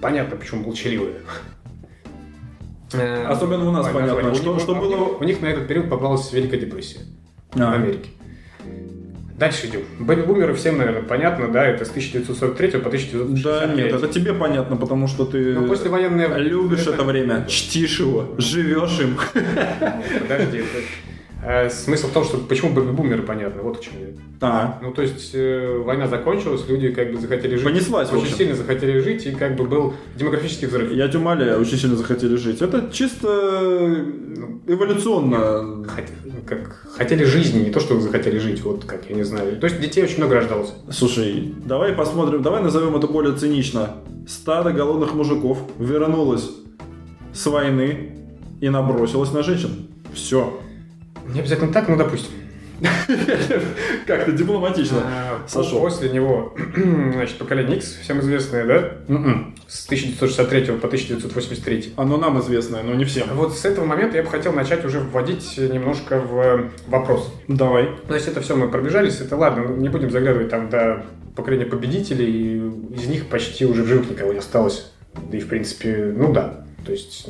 понятно, 0.00 0.36
почему 0.36 0.62
молчаливые. 0.64 1.14
Э, 2.92 3.24
Особенно 3.26 3.68
у 3.68 3.72
нас 3.72 3.86
понятно, 3.88 4.14
название. 4.14 4.34
что, 4.34 4.50
у 4.50 4.54
них, 4.54 4.62
что 4.62 4.74
было... 4.74 4.88
них- 4.96 5.20
у 5.20 5.24
них 5.24 5.42
на 5.42 5.46
этот 5.46 5.66
период 5.66 5.90
попалась 5.90 6.32
Великая 6.32 6.58
депрессия 6.58 7.00
в 7.52 7.60
А. 7.60 7.72
Америке. 7.72 8.10
Дальше 9.36 9.66
идем. 9.68 9.82
Бэби-бумеры 10.00 10.52
всем, 10.54 10.78
наверное, 10.78 11.02
понятно, 11.02 11.46
да, 11.48 11.64
это 11.64 11.84
с 11.84 11.90
1943 11.90 12.70
по 12.80 12.88
1963. 12.88 13.42
Да 13.44 13.66
нет, 13.72 13.92
это 13.92 14.08
тебе 14.08 14.32
понятно, 14.32 14.76
потому 14.76 15.06
что 15.06 15.24
ты 15.26 15.54
Ну, 15.54 15.68
послевоенное... 15.68 16.38
любишь 16.38 16.86
это 16.88 17.04
время, 17.04 17.44
чтишь 17.48 18.00
его, 18.00 18.34
живешь 18.38 18.98
им. 19.00 19.16
Подожди, 19.34 20.58
это- 20.58 21.07
Смысл 21.70 22.08
в 22.08 22.12
том, 22.12 22.24
что 22.24 22.38
почему 22.38 22.74
бэби-бумеры 22.74 23.22
понятно, 23.22 23.62
вот 23.62 23.78
к 23.78 23.80
чему 23.80 24.00
я. 24.00 24.08
А, 24.40 24.78
Ну, 24.82 24.92
то 24.92 25.00
есть, 25.02 25.30
э, 25.34 25.78
война 25.84 26.06
закончилась, 26.06 26.64
люди 26.68 26.90
как 26.90 27.10
бы 27.12 27.18
захотели 27.18 27.54
жить. 27.56 27.64
Понеслась, 27.64 28.12
Очень 28.12 28.34
сильно 28.34 28.54
захотели 28.54 29.00
жить, 29.00 29.24
и 29.26 29.30
как 29.32 29.56
бы 29.56 29.64
был 29.64 29.94
демографический 30.16 30.66
взрыв. 30.68 30.92
я 30.92 31.08
тебя 31.08 31.20
умоляю, 31.20 31.60
очень 31.60 31.78
сильно 31.78 31.96
захотели 31.96 32.36
жить. 32.36 32.60
Это 32.60 32.90
чисто 32.92 33.28
Ну, 34.36 34.60
эволюционно. 34.66 35.86
Хот- 35.86 36.44
как 36.46 36.86
хотели 36.96 37.24
жизни, 37.24 37.64
не 37.64 37.70
то, 37.70 37.80
что 37.80 37.98
захотели 38.00 38.38
жить, 38.38 38.62
вот 38.62 38.84
как, 38.84 39.08
я 39.08 39.16
не 39.16 39.22
знаю. 39.24 39.56
То 39.58 39.66
есть 39.66 39.80
детей 39.80 40.04
очень 40.04 40.18
много 40.18 40.34
рождалось. 40.36 40.74
Слушай, 40.90 41.54
давай 41.64 41.92
посмотрим, 41.92 42.42
давай 42.42 42.62
назовем 42.62 42.94
это 42.96 43.06
более 43.06 43.34
цинично. 43.34 43.94
Стадо 44.26 44.72
голодных 44.72 45.14
мужиков 45.14 45.58
вернулось 45.78 46.50
с 47.32 47.46
войны 47.46 48.16
и 48.60 48.68
набросилось 48.68 49.32
на 49.32 49.42
женщин. 49.42 49.88
Все. 50.12 50.58
Не 51.32 51.40
обязательно 51.40 51.72
так, 51.72 51.88
но 51.88 51.96
допустим. 51.96 52.32
Как-то 54.06 54.32
дипломатично. 54.32 55.02
А, 55.04 55.42
Сошел. 55.48 55.80
После 55.80 56.10
него, 56.10 56.54
значит, 57.12 57.36
поколение 57.38 57.76
X, 57.76 57.98
всем 58.02 58.20
известное, 58.20 58.64
да? 58.64 58.92
С 59.66 59.86
1963 59.86 60.76
по 60.78 60.86
1983. 60.86 61.94
Оно 61.96 62.16
нам 62.16 62.40
известное, 62.40 62.82
но 62.82 62.94
не 62.94 63.04
всем. 63.04 63.26
Вот 63.34 63.56
с 63.56 63.64
этого 63.64 63.84
момента 63.84 64.16
я 64.16 64.22
бы 64.22 64.30
хотел 64.30 64.52
начать 64.52 64.84
уже 64.84 65.00
вводить 65.00 65.58
немножко 65.58 66.20
в 66.20 66.70
вопрос. 66.86 67.32
Давай. 67.48 67.88
То 68.06 68.14
есть 68.14 68.28
это 68.28 68.40
все 68.40 68.54
мы 68.54 68.68
пробежались, 68.68 69.20
это 69.20 69.36
ладно, 69.36 69.64
ну, 69.64 69.76
не 69.76 69.88
будем 69.88 70.10
заглядывать 70.10 70.50
там 70.50 70.70
до 70.70 71.04
поколения 71.34 71.66
победителей, 71.66 72.58
из 72.94 73.06
них 73.06 73.26
почти 73.26 73.66
уже 73.66 73.82
в 73.82 73.86
живых 73.86 74.10
никого 74.10 74.32
не 74.32 74.38
осталось. 74.38 74.92
Да 75.30 75.36
и 75.36 75.40
в 75.40 75.48
принципе, 75.48 76.12
ну 76.16 76.32
да. 76.32 76.64
То 76.86 76.92
есть 76.92 77.28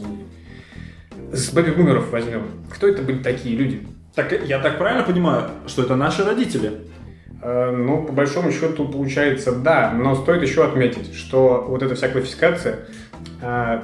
с 1.32 1.52
бэби-бумеров 1.52 2.10
возьмем. 2.10 2.42
Кто 2.70 2.88
это 2.88 3.02
были 3.02 3.18
такие 3.22 3.56
люди? 3.56 3.86
Так 4.14 4.32
я 4.46 4.58
так 4.58 4.78
правильно 4.78 5.04
понимаю, 5.04 5.50
что 5.66 5.82
это 5.82 5.96
наши 5.96 6.24
родители? 6.24 6.72
Э, 7.42 7.70
Ну, 7.70 8.04
по 8.04 8.12
большому 8.12 8.50
счету, 8.50 8.88
получается, 8.88 9.52
да, 9.52 9.92
но 9.92 10.14
стоит 10.14 10.42
еще 10.42 10.64
отметить, 10.64 11.14
что 11.14 11.64
вот 11.68 11.82
эта 11.82 11.94
вся 11.94 12.08
классификация 12.08 12.80
э, 13.42 13.80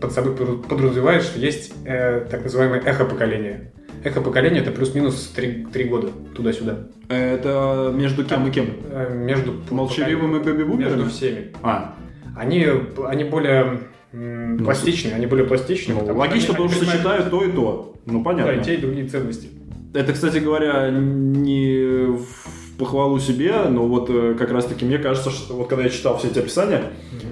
под 0.00 0.12
собой 0.12 0.34
подразумевает, 0.34 1.22
что 1.22 1.38
есть 1.40 1.72
э, 1.84 2.26
так 2.30 2.42
называемое 2.44 2.80
эхо-поколение. 2.80 3.72
Эхо-поколение– 4.04 4.62
это 4.62 4.70
плюс-минус 4.70 5.32
три 5.34 5.66
три 5.66 5.84
года 5.84 6.08
туда-сюда. 6.34 6.86
Это 7.08 7.92
между 7.94 8.24
кем 8.24 8.46
и 8.46 8.50
кем? 8.50 8.66
Э, 8.90 9.12
Между 9.12 9.54
Молчаливым 9.70 10.36
и 10.36 10.40
бэби-бумерами? 10.40 10.96
Между 10.96 11.10
всеми. 11.10 11.52
А, 11.62 11.96
Они, 12.36 12.66
они 13.06 13.24
более 13.24 13.80
пластичные, 14.12 15.14
они 15.14 15.26
более 15.26 15.46
пластичные. 15.46 15.94
ну, 15.94 16.00
потому 16.00 16.18
логично, 16.20 16.48
они- 16.54 16.56
потому 16.56 16.68
что 16.70 16.84
сочетают 16.84 17.30
то 17.30 17.44
и 17.44 17.52
то. 17.52 17.94
Ну, 18.06 18.12
да, 18.12 18.20
и 18.20 18.24
понятно. 18.24 18.64
те, 18.64 18.74
и 18.74 18.78
другие 18.78 19.08
ценности. 19.08 19.48
Это, 19.94 20.12
кстати 20.12 20.38
говоря, 20.38 20.90
не 20.90 22.06
в 22.16 22.76
похвалу 22.78 23.18
себе, 23.18 23.64
но 23.68 23.86
вот 23.86 24.08
э, 24.08 24.34
как 24.38 24.50
раз-таки 24.52 24.84
мне 24.84 24.98
кажется, 24.98 25.30
что 25.30 25.54
вот 25.54 25.68
когда 25.68 25.84
я 25.84 25.90
читал 25.90 26.16
все 26.18 26.28
эти 26.28 26.38
описания, 26.38 26.84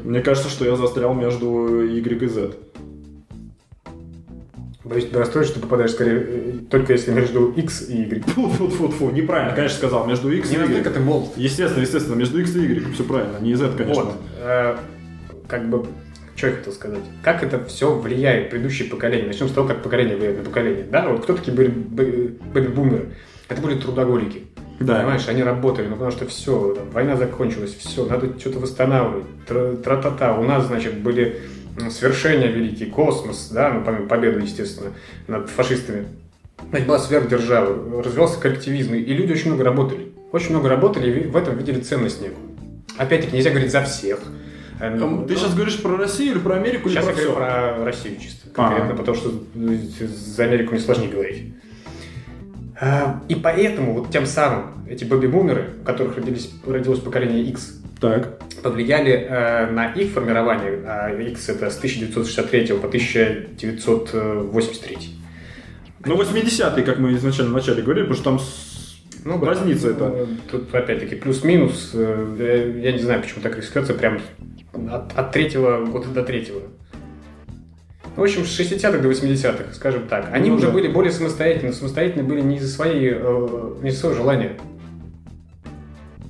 мне 0.04 0.20
кажется, 0.20 0.50
что 0.50 0.64
я 0.64 0.76
застрял 0.76 1.14
между 1.14 1.84
Y 1.84 2.22
и 2.22 2.26
Z. 2.26 2.50
Боюсь 4.84 5.06
тебя 5.08 5.18
расстроить, 5.20 5.46
что 5.48 5.56
ты 5.56 5.60
попадаешь 5.62 5.90
скорее 5.90 6.24
э, 6.26 6.52
только 6.70 6.92
если 6.94 7.12
между 7.12 7.50
X 7.50 7.88
и 7.90 8.02
Y. 8.04 8.22
Фу, 8.34 8.48
фу, 8.48 8.68
фу, 8.68 8.88
фу, 8.88 9.10
неправильно, 9.10 9.54
конечно, 9.54 9.76
сказал, 9.78 10.06
между 10.06 10.30
X 10.32 10.50
и 10.50 10.52
Не 10.54 10.58
настолько 10.58 10.88
Y. 10.90 10.92
ты 10.94 11.00
молод. 11.00 11.28
Естественно, 11.36 11.82
естественно, 11.82 12.14
между 12.14 12.40
X 12.40 12.56
и 12.56 12.60
Y, 12.60 12.92
все 12.94 13.04
правильно, 13.04 13.38
не 13.40 13.54
Z, 13.54 13.72
конечно. 13.76 14.04
Вот. 14.04 14.14
Э, 14.40 14.76
как 15.46 15.68
бы, 15.68 15.86
что 16.38 16.46
я 16.46 16.52
хотел 16.54 16.72
сказать? 16.72 17.02
Как 17.22 17.42
это 17.42 17.64
все 17.64 17.92
влияет, 17.92 18.50
предыдущее 18.50 18.88
поколение? 18.88 19.26
Начнем 19.26 19.48
с 19.48 19.52
того, 19.52 19.66
как 19.66 19.82
поколение 19.82 20.16
влияет 20.16 20.38
на 20.38 20.44
поколение. 20.44 20.86
Да, 20.90 21.08
вот 21.08 21.24
кто 21.24 21.34
такие 21.34 21.52
были 21.52 21.68
бэби-бумеры? 21.68 23.08
Это 23.48 23.60
были 23.60 23.78
трудоголики. 23.78 24.44
Да. 24.78 24.98
Понимаешь, 24.98 25.26
они 25.26 25.42
работали, 25.42 25.86
ну 25.86 25.94
потому 25.94 26.12
что 26.12 26.26
все, 26.26 26.74
там, 26.74 26.90
война 26.90 27.16
закончилась, 27.16 27.74
все, 27.74 28.06
надо 28.06 28.38
что-то 28.38 28.60
восстанавливать. 28.60 29.24
Тра-та-та. 29.46 30.38
У 30.38 30.44
нас, 30.44 30.66
значит, 30.66 30.98
были 31.00 31.40
свершения 31.90 32.46
великие, 32.46 32.88
космос, 32.88 33.48
да, 33.52 33.72
ну, 33.72 33.82
помимо 33.84 34.06
победы, 34.06 34.40
естественно, 34.40 34.92
над 35.26 35.50
фашистами. 35.50 36.06
Значит, 36.70 36.86
была 36.86 36.98
сверхдержава, 37.00 38.02
развивался 38.02 38.40
коллективизм, 38.40 38.94
и 38.94 39.12
люди 39.12 39.32
очень 39.32 39.48
много 39.48 39.64
работали. 39.64 40.12
Очень 40.30 40.50
много 40.50 40.68
работали 40.68 41.10
и 41.10 41.26
в 41.26 41.36
этом 41.36 41.56
видели 41.56 41.80
ценность 41.80 42.20
некую. 42.20 42.46
Опять-таки, 42.96 43.34
нельзя 43.34 43.50
говорить 43.50 43.72
за 43.72 43.82
всех. 43.82 44.20
Ну, 44.80 45.26
Ты 45.26 45.36
сейчас 45.36 45.54
говоришь 45.54 45.82
про 45.82 45.96
Россию 45.96 46.32
или 46.32 46.38
про 46.38 46.56
Америку? 46.56 46.88
Сейчас 46.88 47.04
или 47.04 47.12
про 47.12 47.20
я 47.20 47.26
говорю 47.26 47.36
про 47.36 47.84
Россию 47.84 48.16
чисто. 48.20 48.48
Конкретно, 48.50 48.92
а. 48.92 48.96
потому 48.96 49.16
что 49.16 49.32
за 49.54 50.44
Америку 50.44 50.72
мне 50.72 50.80
сложнее 50.80 51.10
говорить. 51.10 51.52
А, 52.80 53.22
и 53.28 53.34
поэтому 53.34 53.92
вот 53.92 54.10
тем 54.10 54.24
самым 54.24 54.86
эти 54.88 55.04
бэби-бумеры, 55.04 55.74
у 55.82 55.84
которых 55.84 56.16
родились, 56.16 56.50
родилось 56.64 57.00
поколение 57.00 57.42
X, 57.44 57.78
так. 58.00 58.38
повлияли 58.62 59.12
э, 59.12 59.70
на 59.70 59.92
их 59.92 60.12
формирование. 60.12 60.80
А 60.86 61.10
X 61.10 61.48
это 61.48 61.70
с 61.70 61.78
1963 61.78 62.66
по 62.78 62.86
1983. 62.86 64.98
Ну, 66.04 66.16
80-е, 66.16 66.84
как 66.84 66.98
мы 66.98 67.14
изначально 67.14 67.50
вначале 67.50 67.82
говорили, 67.82 68.06
потому 68.06 68.38
что 68.38 68.38
там 68.38 68.38
ну, 69.24 69.44
разница 69.44 69.90
это. 69.90 70.08
Ну, 70.08 70.28
тут 70.50 70.72
опять-таки 70.72 71.16
плюс-минус. 71.16 71.90
Э, 71.94 72.80
я 72.80 72.92
не 72.92 73.00
знаю, 73.00 73.20
почему 73.20 73.42
так 73.42 73.56
рискуется, 73.56 73.94
прям 73.94 74.20
от, 74.72 75.16
от 75.16 75.32
третьего 75.32 75.84
года 75.84 76.08
до 76.08 76.22
третьего. 76.22 76.62
В 78.16 78.22
общем, 78.22 78.44
с 78.44 78.58
60-х 78.58 78.98
до 78.98 79.08
80-х, 79.08 79.74
скажем 79.74 80.08
так. 80.08 80.30
Они 80.32 80.50
ну, 80.50 80.56
уже 80.56 80.66
да. 80.66 80.72
были 80.72 80.88
более 80.88 81.12
самостоятельны. 81.12 81.72
Самостоятельны 81.72 82.24
были 82.24 82.40
не 82.40 82.56
из-за 82.56 82.68
своей, 82.68 83.12
э, 83.14 83.74
не 83.80 83.90
из-за 83.90 84.00
своего 84.00 84.16
желания. 84.16 84.58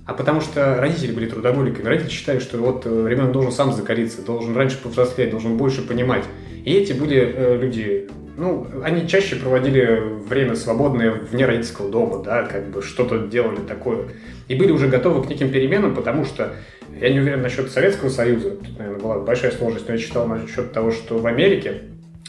А 0.04 0.12
потому 0.12 0.40
что 0.40 0.76
родители 0.80 1.12
были 1.12 1.30
трудоголиками. 1.30 1.86
Родители 1.86 2.10
считали, 2.10 2.40
что 2.40 2.58
вот 2.58 2.82
э, 2.84 3.06
ребенок 3.08 3.32
должен 3.32 3.52
сам 3.52 3.72
закалиться, 3.72 4.22
должен 4.22 4.54
раньше 4.54 4.82
повзрослеть, 4.82 5.30
должен 5.30 5.56
больше 5.56 5.80
понимать. 5.80 6.24
И 6.64 6.74
эти 6.74 6.92
были 6.92 7.16
э, 7.34 7.58
люди, 7.58 8.08
ну, 8.36 8.66
они 8.84 9.08
чаще 9.08 9.36
проводили 9.36 10.02
время 10.28 10.56
свободное 10.56 11.12
вне 11.12 11.46
родительского 11.46 11.90
дома, 11.90 12.22
да, 12.22 12.42
как 12.42 12.68
бы 12.68 12.82
что-то 12.82 13.18
делали 13.18 13.60
такое. 13.66 14.08
И 14.48 14.54
были 14.54 14.72
уже 14.72 14.88
готовы 14.88 15.22
к 15.22 15.28
неким 15.30 15.50
переменам, 15.50 15.94
потому 15.94 16.26
что 16.26 16.54
я 17.00 17.10
не 17.10 17.20
уверен 17.20 17.42
насчет 17.42 17.70
Советского 17.70 18.08
Союза, 18.08 18.50
тут, 18.50 18.78
наверное, 18.78 19.00
была 19.00 19.18
большая 19.20 19.50
сложность, 19.52 19.88
но 19.88 19.94
я 19.94 20.00
читал 20.00 20.26
насчет 20.26 20.72
того, 20.72 20.90
что 20.90 21.18
в 21.18 21.26
Америке 21.26 21.82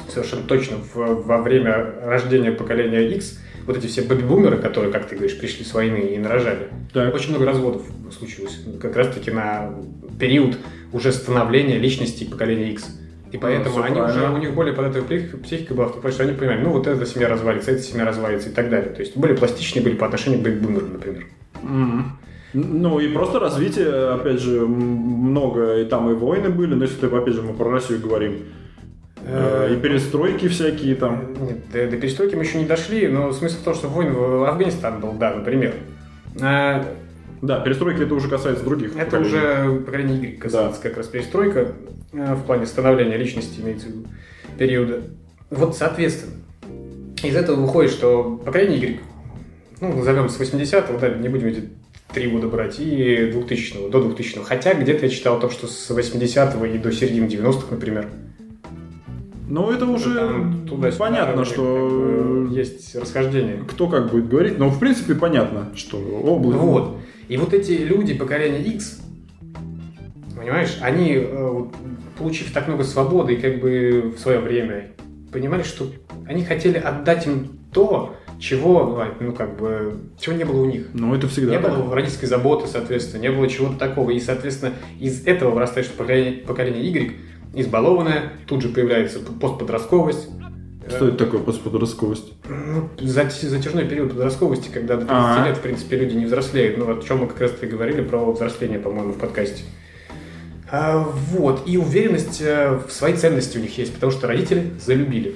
совершенно 0.08 0.44
точно 0.44 0.78
в, 0.78 0.96
во 0.96 1.42
время 1.42 1.96
рождения 2.02 2.52
поколения 2.52 3.10
X 3.10 3.40
вот 3.66 3.78
эти 3.78 3.88
все 3.88 4.02
бэби-бумеры, 4.02 4.58
которые, 4.58 4.92
как 4.92 5.08
ты 5.08 5.16
говоришь, 5.16 5.38
пришли 5.38 5.64
с 5.64 5.74
войны 5.74 6.14
и 6.16 6.18
нарожали, 6.18 6.70
так. 6.94 7.14
очень 7.14 7.30
много 7.30 7.46
разводов 7.46 7.84
случилось. 8.18 8.60
Как 8.82 8.96
раз-таки 8.96 9.32
на 9.32 9.76
период 10.20 10.58
уже 10.92 11.12
становления 11.12 11.78
личности 11.78 12.24
поколения 12.24 12.72
X. 12.72 12.98
И 13.32 13.36
ну, 13.36 13.42
поэтому 13.42 13.78
ну, 13.78 13.84
они 13.84 14.02
уже, 14.02 14.30
у 14.30 14.38
них 14.38 14.56
более 14.56 14.74
податливая 14.74 15.30
психика 15.44 15.76
была, 15.76 15.90
потому 15.90 16.12
что 16.12 16.24
они 16.24 16.34
понимали, 16.34 16.62
ну 16.62 16.72
вот 16.72 16.88
эта 16.88 17.06
семья 17.06 17.30
развалится, 17.30 17.72
эта 17.72 17.84
семья 17.84 18.06
развалится 18.06 18.50
и 18.50 18.52
так 18.52 18.70
далее. 18.70 18.90
То 18.90 19.02
есть 19.02 19.16
более 19.16 19.38
пластичные 19.38 19.84
были 19.84 19.96
по 19.96 20.08
отношению 20.08 20.40
к 20.40 20.44
бэби-бумерам, 20.44 20.94
например. 20.94 21.28
Mm-hmm. 21.62 22.04
Ну 22.54 23.00
и 23.00 23.10
просто 23.10 23.40
развитие, 23.40 24.14
опять 24.14 24.40
же, 24.40 24.66
много, 24.66 25.80
и 25.80 25.86
там 25.86 26.10
и 26.10 26.14
войны 26.14 26.50
были, 26.50 26.74
но 26.74 26.86
если, 26.86 27.06
опять 27.06 27.34
же, 27.34 27.42
мы 27.44 27.54
про 27.54 27.70
Россию 27.70 28.02
говорим, 28.02 28.40
э, 29.24 29.74
и 29.74 29.78
перестройки 29.78 30.48
всякие 30.48 30.96
там. 30.96 31.34
Нет, 31.40 31.70
до, 31.72 31.88
до 31.88 31.98
перестройки 31.98 32.36
мы 32.36 32.44
еще 32.44 32.58
не 32.58 32.66
дошли, 32.66 33.08
но 33.08 33.32
смысл 33.32 33.58
в 33.58 33.64
том, 33.64 33.76
что 33.76 33.88
война 33.88 34.14
в 34.14 34.50
Афганистан 34.50 35.00
был, 35.00 35.14
да, 35.14 35.36
например. 35.36 35.76
А, 36.42 36.86
да, 37.42 37.60
перестройки 37.60 38.02
это 38.02 38.16
уже 38.16 38.30
касается 38.30 38.64
других. 38.64 38.96
Это 38.96 39.18
поколений. 39.18 39.28
уже 39.28 39.80
поколение 39.86 40.18
Y 40.18 40.38
касается 40.38 40.82
да. 40.82 40.90
как 40.90 40.98
раз 40.98 41.08
перестройка 41.08 41.74
э, 42.14 42.34
в 42.34 42.44
плане 42.46 42.66
становления 42.66 43.18
личности, 43.18 43.62
имеется 43.62 43.88
в 43.88 43.90
виду, 43.92 44.08
периода. 44.58 45.02
Вот, 45.52 45.78
соответственно, 45.78 46.34
из 47.22 47.36
этого 47.36 47.62
выходит, 47.62 47.92
что 47.92 48.42
поколение 48.44 48.80
Y, 48.80 49.00
ну, 49.82 49.98
назовем 49.98 50.30
с 50.30 50.40
80-го, 50.40 50.98
да, 50.98 51.10
не 51.10 51.30
будем 51.30 51.48
эти 51.48 51.70
три 52.14 52.28
года 52.28 52.48
брать, 52.48 52.80
и 52.80 53.30
2000 53.32 53.90
до 53.90 54.02
2000 54.02 54.44
Хотя 54.44 54.74
где-то 54.74 55.06
я 55.06 55.12
читал 55.12 55.38
о 55.38 55.40
том, 55.40 55.50
что 55.52 55.68
с 55.68 55.90
80-го 55.90 56.66
и 56.66 56.78
до 56.78 56.92
середины 56.92 57.26
90-х, 57.26 57.68
например. 57.72 58.10
Ну, 59.48 59.72
это 59.72 59.86
уже 59.86 60.44
туда 60.68 60.92
понятно, 60.92 61.44
что 61.44 62.48
есть 62.52 62.96
расхождение. 62.96 63.64
Кто 63.68 63.88
как 63.88 64.12
будет 64.12 64.30
говорить, 64.30 64.60
но 64.60 64.70
в 64.70 64.80
принципе 64.80 65.16
понятно, 65.16 65.70
что 65.76 65.98
область. 65.98 66.60
Вот. 66.60 66.98
И 67.28 67.38
вот 67.38 67.54
эти 67.54 67.72
люди 67.72 68.14
поколения 68.14 68.62
X, 68.62 69.02
понимаешь, 70.36 70.78
они, 70.82 71.14
э, 71.16 71.64
получив 72.18 72.52
так 72.52 72.68
много 72.68 72.84
свободы 72.84 73.34
и 73.34 73.38
как 73.38 73.60
бы 73.60 74.14
в 74.16 74.20
свое 74.20 74.40
время, 74.40 74.92
понимали, 75.32 75.64
что 75.64 75.88
они 76.28 76.44
хотели 76.44 76.78
отдать 76.78 77.26
им 77.26 77.60
то, 77.74 78.16
чего, 78.40 79.06
ну, 79.20 79.34
как 79.34 79.58
бы, 79.58 80.00
чего 80.20 80.36
не 80.36 80.46
было 80.46 80.62
у 80.62 80.66
них. 80.66 80.88
Ну, 80.94 81.14
это 81.14 81.28
всегда 81.28 81.52
Не 81.58 81.62
так. 81.62 81.76
было 81.78 81.94
родительской 81.94 82.28
заботы, 82.28 82.68
соответственно, 82.68 83.22
не 83.22 83.32
было 83.32 83.48
чего-то 83.48 83.78
такого. 83.78 84.12
И, 84.12 84.20
соответственно, 84.20 84.74
из 85.00 85.26
этого 85.28 85.52
вырастает, 85.52 85.86
что 85.86 85.98
поколение, 85.98 86.42
поколение 86.44 86.84
Y 86.84 87.12
избалованное, 87.54 88.34
тут 88.48 88.62
же 88.62 88.70
появляется 88.70 89.20
постподростковость. 89.20 90.30
Что 90.88 91.10
это 91.10 91.18
такое 91.18 91.42
постподростковость? 91.42 92.34
Ну, 92.48 92.90
затяжной 93.00 93.86
период 93.86 94.12
подростковости, 94.12 94.70
когда 94.74 94.96
до 94.96 95.02
30 95.02 95.12
А-а-а. 95.12 95.48
лет, 95.48 95.58
в 95.58 95.62
принципе, 95.62 95.98
люди 95.98 96.16
не 96.16 96.26
взрослеют. 96.26 96.78
Ну, 96.78 96.98
о 96.98 97.02
чем 97.02 97.20
мы 97.20 97.28
как 97.28 97.42
раз-таки 97.42 97.68
говорили 97.68 98.02
про 98.02 98.32
взросление, 98.32 98.80
по-моему, 98.80 99.14
в 99.14 99.18
подкасте. 99.18 99.64
А, 100.72 101.00
вот. 101.32 101.64
И 101.68 101.78
уверенность 101.78 102.42
э, 102.42 102.80
в 102.88 102.92
своей 102.92 103.16
ценности 103.16 103.58
у 103.58 103.62
них 103.62 103.78
есть, 103.78 103.94
потому 103.94 104.12
что 104.12 104.28
родители 104.28 104.72
залюбили. 104.84 105.36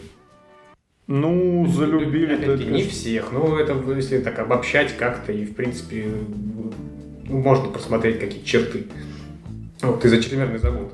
Ну, 1.08 1.68
залюбили. 1.68 2.36
Опять-таки, 2.36 2.72
не 2.72 2.84
всех, 2.84 3.32
но 3.32 3.60
это 3.60 3.76
если 3.94 4.20
так 4.20 4.40
обобщать 4.40 4.96
как-то, 4.98 5.34
и 5.34 5.46
в 5.46 5.54
принципе 5.54 6.06
ну, 7.26 7.40
можно 7.40 7.70
просмотреть 7.70 8.20
какие 8.20 8.44
черты. 8.44 8.86
Вот 9.82 10.02
ты 10.02 10.10
за 10.10 10.22
четырехмерный 10.22 10.60
завод. 10.60 10.94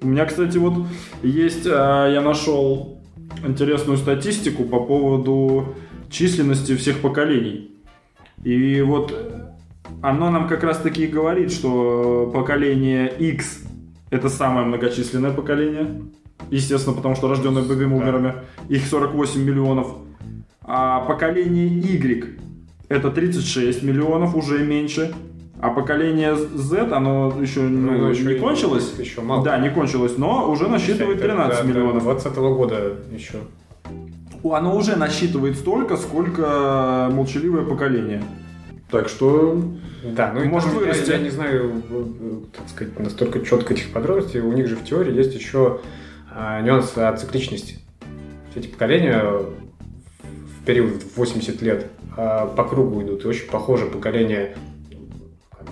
У 0.00 0.06
меня, 0.06 0.26
кстати, 0.26 0.56
вот 0.58 0.86
есть, 1.22 1.66
а, 1.66 2.08
я 2.08 2.20
нашел 2.20 3.00
интересную 3.44 3.96
статистику 3.96 4.64
по 4.64 4.80
поводу 4.80 5.74
численности 6.10 6.74
всех 6.76 7.00
поколений. 7.00 7.76
И 8.44 8.80
вот 8.80 9.12
оно 10.02 10.30
нам 10.30 10.48
как 10.48 10.62
раз 10.64 10.78
таки 10.78 11.06
говорит, 11.06 11.52
что 11.52 12.30
поколение 12.32 13.12
X 13.18 13.64
это 14.10 14.28
самое 14.28 14.66
многочисленное 14.66 15.32
поколение. 15.32 16.02
Естественно, 16.50 16.96
потому 16.96 17.14
что 17.14 17.28
рожденные 17.28 17.64
бэби-бумерами. 17.64 18.34
Их 18.68 18.86
48 18.86 19.42
миллионов. 19.42 19.88
А 20.62 21.00
поколение 21.00 21.66
Y 21.66 22.38
это 22.88 23.10
36 23.10 23.82
миллионов, 23.82 24.34
уже 24.34 24.64
меньше. 24.64 25.14
А 25.60 25.70
поколение 25.70 26.36
Z, 26.36 26.92
оно 26.92 27.34
еще, 27.40 27.62
ну, 27.62 27.98
ну, 27.98 28.08
еще 28.08 28.24
не 28.24 28.38
кончилось. 28.38 28.94
Еще 28.98 29.20
мало. 29.20 29.44
Да, 29.44 29.58
не 29.58 29.70
кончилось, 29.70 30.16
но 30.16 30.50
уже 30.50 30.68
насчитывает 30.68 31.20
13 31.20 31.58
да, 31.58 31.64
миллионов. 31.64 32.04
2020 32.04 32.38
года 32.38 32.92
еще. 33.12 33.38
Оно 34.44 34.76
уже 34.76 34.96
насчитывает 34.96 35.56
столько, 35.56 35.96
сколько 35.96 37.10
молчаливое 37.12 37.64
поколение. 37.64 38.22
Так 38.90 39.08
что 39.08 39.60
да, 40.04 40.32
ну 40.32 40.44
может 40.44 40.72
вырасти. 40.72 41.10
Я, 41.10 41.16
я 41.16 41.22
не 41.22 41.30
знаю, 41.30 41.82
так 42.56 42.68
сказать, 42.68 42.98
настолько 42.98 43.44
четко 43.44 43.74
этих 43.74 43.92
подробностей. 43.92 44.40
У 44.40 44.52
них 44.52 44.68
же 44.68 44.76
в 44.76 44.84
теории 44.84 45.14
есть 45.14 45.34
еще 45.34 45.80
нюанс 46.62 46.96
о 46.96 47.12
цикличности. 47.16 47.78
Эти 48.54 48.66
поколения 48.66 49.22
в 49.22 50.64
период 50.64 51.02
80 51.16 51.62
лет 51.62 51.86
а, 52.16 52.46
по 52.46 52.64
кругу 52.64 53.02
идут. 53.02 53.24
И 53.24 53.28
очень 53.28 53.48
похоже 53.48 53.86
поколение 53.86 54.56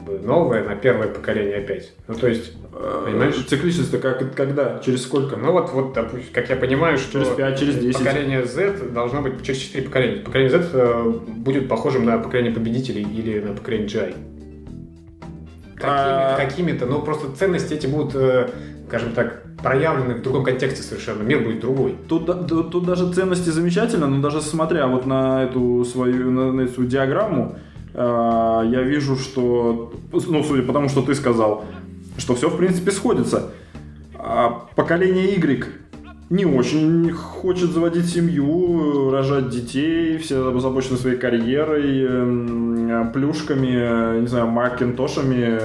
бы 0.07 0.19
новое 0.21 0.63
на 0.63 0.77
первое 0.77 1.09
поколение 1.09 1.59
опять. 1.59 1.93
Ну, 2.07 2.15
то 2.15 2.29
есть, 2.29 2.53
понимаешь? 2.73 3.35
Цикличность-то 3.47 3.99
как, 3.99 4.35
когда? 4.35 4.79
Через 4.79 5.03
сколько? 5.03 5.37
Ну, 5.37 5.53
вот, 5.53 5.73
вот, 5.73 5.93
допустим, 5.93 6.33
как 6.33 6.49
я 6.49 6.57
понимаю, 6.57 6.97
что 6.97 7.25
через 7.25 7.29
5, 7.35 7.59
через 7.59 7.75
10. 7.79 7.99
поколение 7.99 8.45
Z 8.45 8.91
должно 8.93 9.23
быть 9.23 9.43
через 9.43 9.59
4 9.61 9.85
поколения. 9.85 10.23
Поколение 10.23 10.51
Z 10.51 10.71
э, 10.73 11.11
будет 11.29 11.69
похожим 11.69 12.05
на 12.05 12.19
поколение 12.19 12.53
победителей 12.53 13.03
или 13.03 13.41
на 13.41 13.53
поколение 13.53 13.89
GI. 13.89 14.15
А. 15.83 16.37
Какими, 16.37 16.69
какими-то, 16.69 16.87
но 16.87 17.01
просто 17.01 17.33
ценности 17.33 17.75
эти 17.75 17.87
будут, 17.87 18.15
э, 18.15 18.49
скажем 18.89 19.13
так, 19.13 19.43
проявлены 19.67 20.15
в 20.15 20.23
другом 20.23 20.45
контексте 20.45 20.83
совершенно. 20.83 21.23
Мир 21.23 21.43
будет 21.43 21.59
другой. 21.59 21.97
Тут, 22.09 22.27
тут, 22.47 22.71
тут 22.71 22.87
даже 22.87 23.13
ценности 23.13 23.51
замечательно, 23.51 24.07
но 24.07 24.23
даже 24.23 24.41
смотря 24.41 24.87
вот 24.87 25.07
на 25.07 25.43
эту 25.43 25.85
свою 25.85 26.31
на, 26.31 26.53
на 26.53 26.61
эту 26.61 26.85
диаграмму, 26.85 27.57
а, 27.93 28.63
я 28.63 28.83
вижу, 28.83 29.17
что, 29.17 29.93
ну, 30.13 30.45
судя 30.45 30.63
по 30.63 30.73
тому, 30.73 30.89
что 30.89 31.03
ты 31.03 31.17
сказал, 31.17 31.65
что 32.17 32.37
все, 32.37 32.49
в 32.49 32.57
принципе, 32.57 32.93
сходится. 32.93 33.51
А 34.15 34.69
поколение 34.77 35.35
Y 35.35 35.65
не 36.31 36.45
очень 36.45 37.11
хочет 37.13 37.71
заводить 37.71 38.07
семью, 38.09 39.11
рожать 39.11 39.49
детей, 39.49 40.19
все 40.19 40.49
озабочены 40.55 40.97
своей 40.97 41.17
карьерой, 41.17 42.05
эм, 42.05 43.13
плюшками, 43.13 44.21
не 44.21 44.27
знаю, 44.27 44.47
макинтошами, 44.49 45.59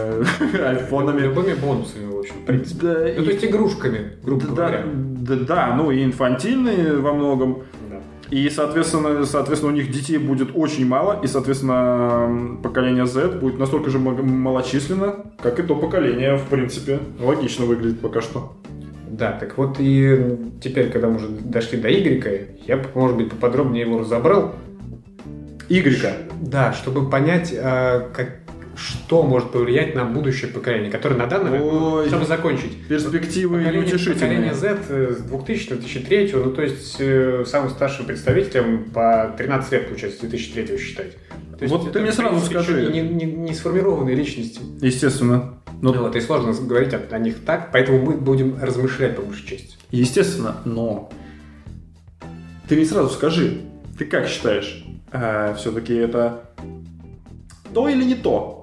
айфонами. 0.68 1.22
Любыми 1.22 1.54
бонусами, 1.56 2.06
в 2.14 2.20
общем, 2.20 2.34
в 2.44 2.46
принципе. 2.46 2.82
Да, 2.88 2.94
Ну, 3.00 3.08
и- 3.08 3.26
то 3.26 3.32
есть 3.32 3.46
игрушками, 3.46 4.12
грубо 4.24 4.46
да, 4.48 4.54
говоря. 4.54 4.84
да, 5.22 5.36
да, 5.36 5.76
ну 5.76 5.90
и 5.92 6.04
инфантильные 6.04 6.98
во 6.98 7.14
многом. 7.14 7.64
Да. 7.90 7.98
И, 8.30 8.48
соответственно, 8.50 9.26
соответственно, 9.26 9.74
у 9.74 9.76
них 9.76 9.92
детей 9.92 10.18
будет 10.18 10.50
очень 10.54 10.86
мало, 10.88 11.20
и, 11.24 11.28
соответственно, 11.28 12.58
поколение 12.62 13.06
Z 13.08 13.40
будет 13.40 13.58
настолько 13.60 13.90
же 13.90 13.98
малочисленно, 14.00 15.16
как 15.42 15.60
и 15.60 15.64
то 15.64 15.76
поколение, 15.76 16.38
в 16.38 16.44
принципе. 16.46 17.00
Логично 17.20 17.66
выглядит 17.66 18.00
пока 18.00 18.22
что. 18.22 18.54
Да, 19.12 19.34
так 19.34 19.58
вот 19.58 19.76
и 19.80 20.38
теперь, 20.62 20.90
когда 20.90 21.10
мы 21.10 21.18
уже 21.18 21.28
дошли 21.28 21.78
до 21.78 21.90
Y, 21.90 22.62
я, 22.66 22.82
может 22.96 23.18
быть, 23.18 23.30
поподробнее 23.30 23.82
его 23.82 24.00
разобрал. 24.00 24.56
Y. 25.68 26.28
Да, 26.42 26.72
чтобы 26.72 27.10
понять, 27.10 27.54
а, 27.56 28.10
как, 28.14 28.41
что 28.82 29.24
может 29.24 29.52
повлиять 29.52 29.96
на 29.96 30.04
будущее 30.06 30.50
поколение, 30.52 30.92
которое 30.92 31.16
на 31.16 31.28
данный 31.28 31.52
момент, 31.52 32.08
чтобы 32.08 32.26
закончить, 32.26 32.88
Перспективы 32.88 33.60
поколение, 33.60 33.98
поколение 34.14 34.54
Z 34.54 34.80
э, 34.90 35.16
с 35.18 35.22
2000-2003, 35.32 36.44
ну 36.44 36.52
то 36.52 36.62
есть 36.62 36.96
э, 37.00 37.44
самым 37.46 37.70
старшим 37.70 38.06
представителем 38.06 38.86
по 38.92 39.34
13 39.38 39.72
лет, 39.72 39.88
получается, 39.88 40.26
с 40.26 40.30
2003 40.30 40.78
считать. 40.78 41.12
То 41.58 41.64
есть 41.64 41.72
Вот 41.74 41.84
это, 41.84 41.94
ты 41.94 42.00
мне 42.02 42.12
сразу 42.12 42.36
принципе, 42.36 42.56
скажи. 42.62 42.92
Не, 42.92 43.02
не- 43.02 43.26
не 43.26 43.54
сформированные 43.54 44.16
личности. 44.16 44.60
Естественно. 44.82 45.56
Но, 45.82 45.94
Ну, 45.94 46.02
вот, 46.02 46.16
и 46.16 46.22
сложно 46.22 46.54
говорить 46.54 46.94
о, 46.94 47.02
о 47.10 47.20
них 47.20 47.38
так, 47.46 47.72
поэтому 47.72 48.02
мы 48.02 48.18
будем 48.18 48.58
размышлять 48.62 49.16
по 49.16 49.22
большей 49.22 49.48
части. 49.48 49.76
Естественно, 49.92 50.58
но 50.66 51.12
ты 52.68 52.76
мне 52.76 52.86
сразу 52.86 53.10
скажи, 53.10 53.62
ты 53.98 54.06
как 54.06 54.28
считаешь, 54.28 54.86
все-таки 55.58 55.94
это 55.94 56.44
то 57.74 57.88
или 57.90 58.04
не 58.04 58.16
то? 58.16 58.61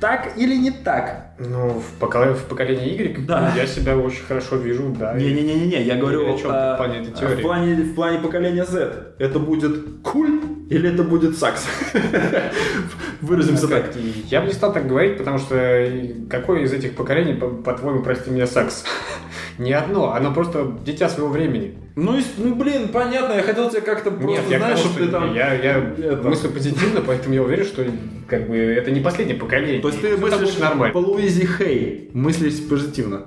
Так 0.00 0.32
или 0.36 0.54
не 0.56 0.70
так? 0.70 1.30
Ну, 1.38 1.80
в, 1.80 1.98
поколе- 2.02 2.34
в 2.34 2.44
поколении 2.44 2.94
Y 2.94 3.26
Да. 3.26 3.52
я 3.56 3.66
себя 3.66 3.96
очень 3.96 4.22
хорошо 4.24 4.56
вижу, 4.56 4.94
да. 4.98 5.14
Не-не-не-не, 5.14 5.82
я 5.82 5.96
говорю 5.96 6.34
о 6.34 6.38
чем 6.38 6.50
а, 6.52 6.74
в 6.74 6.76
плане 6.76 7.00
этой 7.00 7.12
а, 7.14 7.16
теории. 7.16 7.36
в 7.36 7.42
плане, 7.42 7.74
в 7.76 7.94
плане 7.94 8.18
поколения 8.18 8.64
Z. 8.66 9.14
Это 9.18 9.38
будет 9.38 10.02
куль 10.02 10.40
или 10.68 10.92
это 10.92 11.02
будет 11.02 11.38
сакс? 11.38 11.66
Выразимся 13.22 13.68
так. 13.68 13.86
Как- 13.86 13.96
и 13.96 14.24
Я 14.30 14.40
бы 14.42 14.48
не 14.48 14.52
стал 14.52 14.72
так 14.72 14.86
говорить, 14.86 15.16
потому 15.16 15.38
что 15.38 15.56
и 15.84 16.26
какое 16.28 16.60
из 16.60 16.72
этих 16.72 16.94
поколений, 16.94 17.34
по- 17.34 17.48
по-твоему, 17.48 18.02
прости 18.02 18.30
меня, 18.30 18.46
сакс? 18.46 18.84
Ни 19.58 19.72
одно, 19.72 20.12
оно 20.12 20.32
просто 20.34 20.76
дитя 20.84 21.08
своего 21.08 21.28
времени. 21.30 21.74
Ну, 21.96 22.18
и- 22.18 22.22
ну, 22.36 22.54
блин, 22.54 22.88
понятно, 22.88 23.32
я 23.34 23.42
хотел 23.42 23.70
тебе 23.70 23.80
как-то 23.80 24.10
просто, 24.10 24.42
Нет, 24.42 24.50
я, 24.50 24.58
знаешь, 24.58 24.78
чтобы 24.78 24.98
ты 25.00 25.08
там... 25.08 25.34
я, 25.34 25.54
я 25.54 25.78
это- 25.98 26.28
мыслю 26.28 26.50
позитивно, 26.50 27.00
поэтому 27.00 27.34
я 27.34 27.42
уверен, 27.42 27.64
что 27.64 27.84
как 28.28 28.48
бы 28.48 28.56
это 28.56 28.90
не 28.90 29.00
последнее 29.00 29.38
поколение. 29.38 29.80
То 29.80 29.88
есть 29.88 30.00
ты 30.02 30.10
там 30.10 30.20
мыслишь 30.20 30.58
нормально. 30.58 30.92
по 30.92 30.98
Луизе 30.98 31.46
Хей, 31.46 32.10
мыслишь 32.12 32.66
позитивно. 32.68 33.24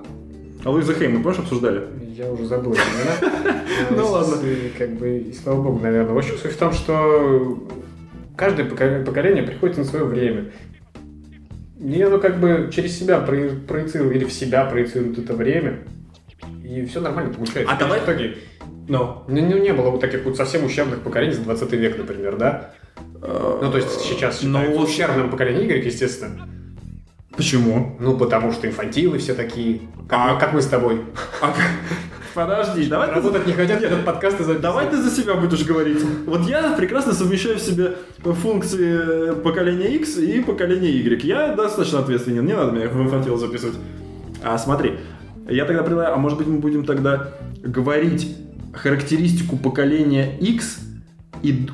А 0.64 0.70
Луиза 0.70 0.94
Хей 0.94 1.08
мы, 1.08 1.24
помнишь, 1.24 1.40
обсуждали? 1.40 1.88
Я 2.16 2.32
уже 2.32 2.46
забыл. 2.46 2.76
Ну 3.92 4.08
ладно. 4.08 4.36
Как 4.78 4.90
бы, 4.98 5.20
и 5.20 5.34
слава 5.34 5.62
богу, 5.64 5.80
наверное. 5.80 6.14
В 6.14 6.18
общем, 6.18 6.38
суть 6.38 6.52
в 6.52 6.58
том, 6.58 6.74
что 6.74 7.66
каждое 8.36 8.66
поко- 8.68 9.04
поколение 9.06 9.42
приходит 9.44 9.78
на 9.78 9.86
свое 9.86 10.04
время. 10.04 10.52
И 11.82 12.02
оно 12.02 12.20
как 12.20 12.40
бы 12.42 12.70
через 12.74 13.00
себя 13.00 13.20
про- 13.20 13.52
проецирует, 13.68 14.18
или 14.18 14.26
в 14.26 14.34
себя 14.34 14.66
проецирует 14.66 15.18
это 15.18 15.34
время. 15.34 15.80
И 16.70 16.86
все 16.86 17.02
нормально 17.02 17.34
получается. 17.34 17.74
А 17.74 17.78
давай- 17.80 18.00
В 18.00 18.04
итоге, 18.04 18.38
Ну. 18.88 19.24
ну, 19.28 19.42
ну, 19.50 19.58
не 19.58 19.74
было 19.74 19.90
вот 19.90 20.02
таких 20.02 20.24
вот 20.24 20.38
совсем 20.38 20.64
ущербных 20.66 21.00
поколений 21.02 21.34
за 21.34 21.42
20 21.42 21.76
век, 21.78 21.98
например, 21.98 22.38
да? 22.38 22.72
Ну, 23.22 23.72
то 23.72 23.78
есть 23.78 24.00
сейчас 24.02 24.42
Ну, 24.44 24.50
считается 24.60 24.80
вот- 24.80 24.88
ущербным 24.90 25.30
поколение 25.32 25.64
Y, 25.66 25.86
естественно. 25.86 26.48
Почему? 27.36 27.96
Ну, 28.00 28.18
потому 28.18 28.52
что 28.52 28.68
инфантилы 28.68 29.18
все 29.18 29.34
такие, 29.34 29.82
как, 30.08 30.20
А- 30.20 30.36
как 30.36 30.54
мы 30.54 30.62
с 30.62 30.68
тобой. 30.68 31.02
А, 31.42 31.54
подожди, 32.36 32.86
давай 32.88 33.08
ты 33.10 33.16
Работать 33.16 33.48
не 33.48 33.54
хотят, 33.54 33.82
этот 33.82 34.04
подкаст 34.06 34.36
и 34.36 34.44
записывать. 34.44 34.62
Давай 34.62 34.90
ты 34.90 34.98
за 35.02 35.10
себя 35.10 35.36
будешь 35.36 35.64
говорить. 35.66 36.04
Вот 36.26 36.42
я 36.48 36.74
прекрасно 36.74 37.14
совмещаю 37.14 37.56
в 37.56 37.62
себе 37.62 37.94
функции 38.24 39.34
поколения 39.42 39.88
X 39.96 40.18
и 40.18 40.42
поколения 40.42 40.90
Y. 40.92 41.24
Я 41.24 41.56
достаточно 41.56 42.00
ответственен, 42.00 42.46
не 42.46 42.54
надо 42.54 42.72
меня 42.72 42.90
в 42.90 43.02
инфантил 43.02 43.38
записывать. 43.38 43.76
А 44.44 44.58
смотри, 44.58 44.98
я 45.50 45.66
тогда 45.66 45.84
предлагаю, 45.84 46.14
а 46.16 46.18
может 46.18 46.38
быть 46.38 46.48
мы 46.48 46.60
будем 46.60 46.86
тогда 46.86 47.30
говорить 47.64 48.36
характеристику 48.74 49.58
поколения 49.58 50.38
X 50.40 50.80
и 51.44 51.68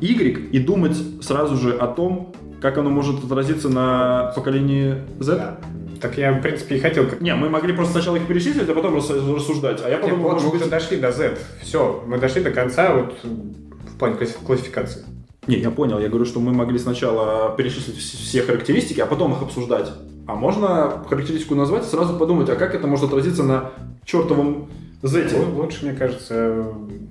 Y 0.00 0.48
и 0.52 0.58
думать 0.58 0.96
сразу 1.22 1.56
же 1.56 1.72
о 1.72 1.86
том, 1.86 2.32
как 2.60 2.78
оно 2.78 2.90
может 2.90 3.22
отразиться 3.24 3.68
на 3.68 4.32
поколении 4.34 4.96
Z? 5.20 5.36
Да. 5.36 5.58
Так 6.00 6.18
я, 6.18 6.32
в 6.32 6.42
принципе, 6.42 6.76
и 6.76 6.80
хотел 6.80 7.06
как 7.06 7.20
Не, 7.20 7.34
мы 7.34 7.48
могли 7.48 7.72
просто 7.72 7.94
сначала 7.94 8.16
их 8.16 8.26
перечислить, 8.26 8.68
а 8.68 8.74
потом 8.74 8.94
рас- 8.96 9.10
рассуждать. 9.10 9.80
А 9.84 9.88
я 9.88 9.94
Нет, 9.96 10.02
подумал, 10.02 10.24
вот 10.24 10.32
может 10.34 10.52
мы 10.52 10.58
быть... 10.58 10.68
дошли 10.70 10.96
до 10.98 11.12
Z. 11.12 11.38
Все, 11.62 12.04
мы 12.06 12.18
дошли 12.18 12.42
до 12.42 12.50
конца 12.50 12.94
вот 12.94 13.14
в 13.22 13.98
плане 13.98 14.16
класс- 14.16 14.36
классификации. 14.44 15.02
Не, 15.46 15.56
я 15.56 15.70
понял. 15.70 15.98
Я 15.98 16.08
говорю, 16.08 16.24
что 16.26 16.40
мы 16.40 16.52
могли 16.52 16.78
сначала 16.78 17.54
перечислить 17.56 17.96
вс- 17.96 18.16
все 18.22 18.42
характеристики, 18.42 19.00
а 19.00 19.06
потом 19.06 19.32
их 19.32 19.42
обсуждать. 19.42 19.90
А 20.26 20.34
можно 20.34 21.04
характеристику 21.08 21.54
назвать 21.54 21.84
и 21.84 21.86
сразу 21.88 22.16
подумать, 22.18 22.48
а 22.48 22.56
как 22.56 22.74
это 22.74 22.86
может 22.86 23.04
отразиться 23.06 23.42
на 23.42 23.70
чертовом 24.04 24.70
зете? 25.02 25.36
Лу- 25.36 25.54
Лучше, 25.54 25.84
мне 25.86 25.94
кажется, 25.94 26.66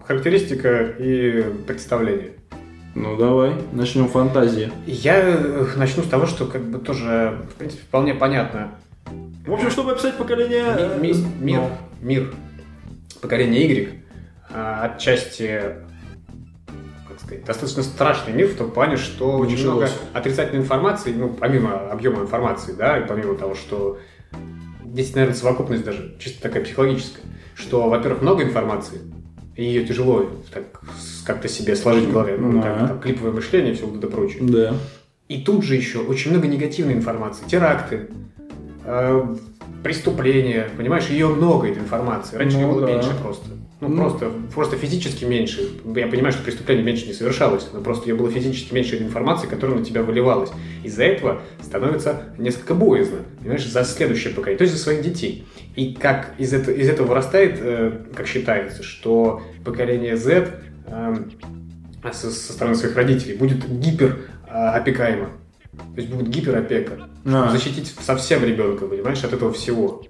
характеристика 0.08 0.82
и 1.00 1.44
представление. 1.68 2.32
Ну 2.96 3.18
давай, 3.18 3.54
начнем 3.72 4.08
фантазии. 4.08 4.72
Я 4.86 5.18
э, 5.20 5.66
начну 5.78 6.04
с 6.04 6.08
того, 6.08 6.26
что 6.28 6.46
как 6.46 6.64
бы 6.64 6.78
тоже, 6.80 7.40
в 7.52 7.56
принципе, 7.56 7.82
вполне 7.84 8.14
понятно. 8.14 8.72
В 9.46 9.52
общем, 9.54 9.70
чтобы 9.72 9.92
описать 9.92 10.16
поколение... 10.18 10.64
э, 10.78 11.00
Ми- 11.02 11.14
ми- 11.14 11.16
ну, 11.16 11.42
мир, 11.42 11.62
мир, 12.02 12.34
поколение 13.22 13.68
Y, 13.68 13.90
а, 14.54 14.86
отчасти, 14.86 15.76
сказать, 17.34 17.46
достаточно 17.46 17.84
страшный 17.84 18.34
мир 18.34 18.48
в 18.48 18.56
том 18.56 18.72
плане, 18.72 18.98
что 18.98 19.38
очень 19.38 19.54
Началось. 19.58 19.76
много 19.76 19.90
отрицательной 20.14 20.62
информации, 20.62 21.14
ну, 21.14 21.30
помимо 21.30 21.90
объема 21.90 22.22
информации, 22.22 22.74
да, 22.74 23.00
и 23.00 23.08
помимо 23.08 23.36
того, 23.36 23.56
что 23.56 23.98
здесь, 24.86 25.14
наверное, 25.16 25.36
совокупность 25.36 25.84
даже 25.84 26.16
чисто 26.20 26.42
такая 26.42 26.64
психологическая, 26.64 27.24
что, 27.56 27.90
во-первых, 27.90 28.22
много 28.22 28.44
информации, 28.44 29.00
и 29.56 29.64
ее 29.64 29.86
тяжело 29.86 30.30
так 30.54 30.64
как-то 31.26 31.48
себе 31.48 31.76
сложить 31.76 32.06
в 32.06 32.12
голове, 32.12 32.38
ну, 32.38 32.62
как 32.62 32.88
там, 32.88 33.00
клиповое 33.00 33.32
мышление 33.34 33.74
и 33.74 33.76
все 33.76 33.86
вот 33.86 33.98
это 33.98 34.08
прочее. 34.08 34.40
Да. 34.42 34.74
И 35.30 35.42
тут 35.42 35.64
же 35.64 35.76
еще 35.76 36.00
очень 36.00 36.32
много 36.32 36.48
негативной 36.48 36.94
информации. 36.94 37.46
Теракты, 37.48 38.10
э, 38.84 39.36
преступления, 39.84 40.70
понимаешь, 40.76 41.08
ее 41.08 41.28
много, 41.28 41.68
этой 41.68 41.80
информации. 41.82 42.38
Раньше 42.38 42.58
ее 42.58 42.68
Ну, 42.68 42.74
было 42.74 42.88
да. 42.88 42.94
меньше 42.94 43.12
просто. 43.22 43.46
Ну, 43.82 43.90
Ну. 43.90 43.98
просто, 43.98 44.32
просто 44.54 44.78
физически 44.78 45.26
меньше. 45.26 45.70
Я 45.96 46.08
понимаю, 46.08 46.32
что 46.32 46.44
преступлений 46.44 46.84
меньше 46.84 47.06
не 47.08 47.14
совершалось, 47.14 47.68
но 47.74 47.82
просто 47.82 48.08
ее 48.08 48.16
было 48.16 48.32
физически 48.32 48.74
меньше 48.74 48.98
информации, 48.98 49.48
которая 49.48 49.80
на 49.80 49.86
тебя 49.86 50.04
выливалась. 50.04 50.52
Из-за 50.84 51.04
этого 51.04 51.42
становится 51.62 52.24
несколько 52.38 52.76
боязно, 52.76 53.20
понимаешь, 53.40 53.68
за 53.68 53.84
следующее 53.84 54.34
поколение, 54.34 54.58
то 54.58 54.64
есть 54.64 54.76
за 54.76 54.82
своих 54.82 55.02
детей. 55.02 55.46
И 55.76 55.94
как 55.94 56.34
из 56.38 56.54
этого, 56.54 56.74
из 56.76 56.88
этого 56.88 57.08
вырастает, 57.08 57.58
э, 57.60 57.92
как 58.16 58.28
считается, 58.28 58.84
что 58.84 59.42
поколение 59.66 60.16
Z 60.16 60.62
эм, 60.88 61.32
со, 62.12 62.30
со 62.32 62.54
стороны 62.54 62.76
своих 62.76 62.96
родителей 62.96 63.36
будет 63.36 63.68
гипер 63.68 64.20
а, 64.48 64.74
опекаемо. 64.76 65.30
То 65.96 66.02
есть 66.02 66.10
будет 66.14 66.30
гиперопека. 66.30 67.10
А. 67.26 67.50
Защитить 67.50 67.94
совсем 68.00 68.44
ребенка, 68.44 68.86
понимаешь, 68.86 69.24
от 69.24 69.34
этого 69.34 69.52
всего. 69.52 70.04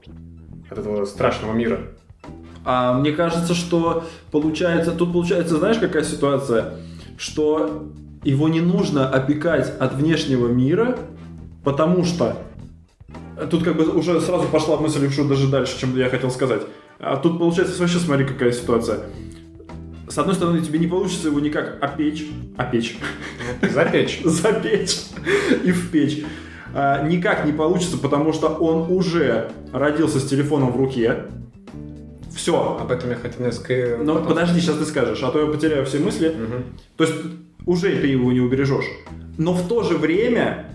От 0.70 0.80
этого 0.80 1.06
страшного 1.06 1.54
мира. 1.54 1.94
А 2.66 2.94
мне 2.94 3.12
кажется, 3.12 3.54
что 3.54 4.06
получается, 4.32 4.92
тут 4.92 5.12
получается, 5.12 5.58
знаешь, 5.58 5.78
какая 5.78 6.04
ситуация? 6.04 6.76
Что 7.18 7.90
его 8.24 8.48
не 8.48 8.62
нужно 8.62 9.10
опекать 9.10 9.72
от 9.80 9.94
внешнего 9.94 10.48
мира, 10.48 10.98
потому 11.64 12.06
что 12.06 12.38
тут 13.50 13.64
как 13.64 13.76
бы 13.76 13.86
уже 13.90 14.22
сразу 14.22 14.48
пошла 14.48 14.78
мысль 14.78 15.06
уж 15.06 15.16
даже 15.28 15.48
дальше, 15.48 15.80
чем 15.80 15.96
я 15.98 16.10
хотел 16.10 16.32
сказать. 16.32 16.62
А 17.00 17.18
тут 17.18 17.38
получается 17.38 17.80
вообще 17.80 18.00
смотри 18.00 18.26
какая 18.26 18.52
ситуация. 18.52 19.00
С 20.08 20.18
одной 20.18 20.36
стороны, 20.36 20.62
тебе 20.62 20.80
не 20.80 20.88
получится 20.88 21.28
его 21.28 21.40
никак 21.40 21.78
опечь, 21.82 22.28
опечь, 22.58 22.98
Запечь. 23.62 24.22
запечь 24.24 24.98
и 25.64 25.72
впечь. 25.72 26.24
А, 26.74 27.08
никак 27.08 27.46
не 27.46 27.52
получится, 27.52 27.98
потому 27.98 28.32
что 28.34 28.48
он 28.48 28.92
уже 28.92 29.52
родился 29.72 30.20
с 30.20 30.26
телефоном 30.28 30.72
в 30.72 30.78
руке. 30.78 31.26
Все, 32.36 32.78
Об 32.80 32.92
этом 32.92 33.10
я 33.12 33.16
хотел 33.16 33.46
несколько... 33.46 33.98
ну, 34.04 34.14
потом- 34.14 34.30
подожди, 34.30 34.60
сейчас 34.60 34.78
ты 34.78 34.86
скажешь, 34.86 35.22
а 35.24 35.32
то 35.32 35.40
я 35.40 35.48
потеряю 35.48 35.86
все 35.86 36.00
мысли. 36.00 36.30
Мгм. 36.30 36.64
То 36.98 37.04
есть 37.04 37.16
уже 37.66 37.96
ты 37.98 38.08
его 38.08 38.32
не 38.32 38.40
убережешь. 38.40 38.86
Но 39.38 39.54
в 39.54 39.68
то 39.68 39.84
же 39.84 39.98
время 39.98 40.70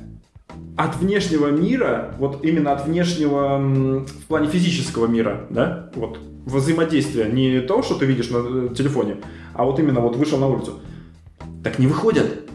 от 0.77 0.97
внешнего 0.97 1.49
мира, 1.49 2.15
вот 2.19 2.45
именно 2.45 2.73
от 2.73 2.87
внешнего 2.87 3.59
в 3.59 4.27
плане 4.29 4.49
физического 4.49 5.07
мира, 5.07 5.47
да, 5.51 5.91
вот 5.95 6.19
взаимодействия, 6.47 7.27
не 7.27 7.61
то, 7.61 7.83
что 7.83 7.97
ты 7.97 8.07
видишь 8.07 8.31
на 8.31 8.39
э, 8.39 8.75
телефоне, 8.75 9.17
а 9.55 9.65
вот 9.65 9.79
именно 9.81 10.01
вот 10.01 10.17
вышел 10.17 10.39
на 10.39 10.47
улицу, 10.47 10.81
так 11.63 11.79
не 11.79 11.87
выходят. 11.87 12.49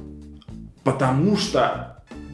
Потому 0.84 1.38
что 1.38 1.93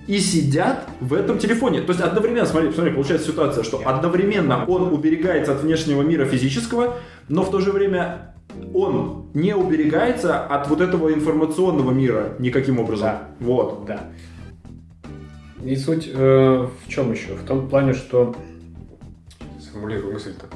и 0.10 0.20
сидят 0.20 0.88
в 1.00 1.14
этом 1.14 1.38
телефоне. 1.38 1.82
То 1.82 1.92
есть 1.92 2.02
одновременно, 2.02 2.48
смотри, 2.48 2.72
смотри, 2.72 2.94
получается 2.94 3.28
ситуация, 3.28 3.64
что 3.64 3.80
одновременно 3.86 4.66
он 4.66 4.92
уберегается 4.92 5.52
от 5.52 5.62
внешнего 5.62 6.02
мира 6.02 6.26
физического, 6.26 6.96
но 7.28 7.44
в 7.44 7.52
то 7.52 7.60
же 7.60 7.72
время 7.72 8.34
он 8.74 9.28
не 9.36 9.56
уберегается 9.56 10.44
от 10.44 10.68
вот 10.68 10.82
этого 10.82 11.14
информационного 11.14 11.92
мира 11.92 12.34
никаким 12.40 12.80
образом. 12.80 13.06
Да. 13.06 13.28
Вот. 13.40 13.86
Да. 13.86 14.00
И 15.64 15.76
суть 15.76 16.10
э, 16.12 16.18
в 16.18 16.90
чем 16.90 17.12
еще? 17.12 17.36
В 17.36 17.44
том 17.44 17.70
плане, 17.70 17.94
что... 17.94 18.36
Сформулирую 19.62 20.14
мысль-то. 20.14 20.48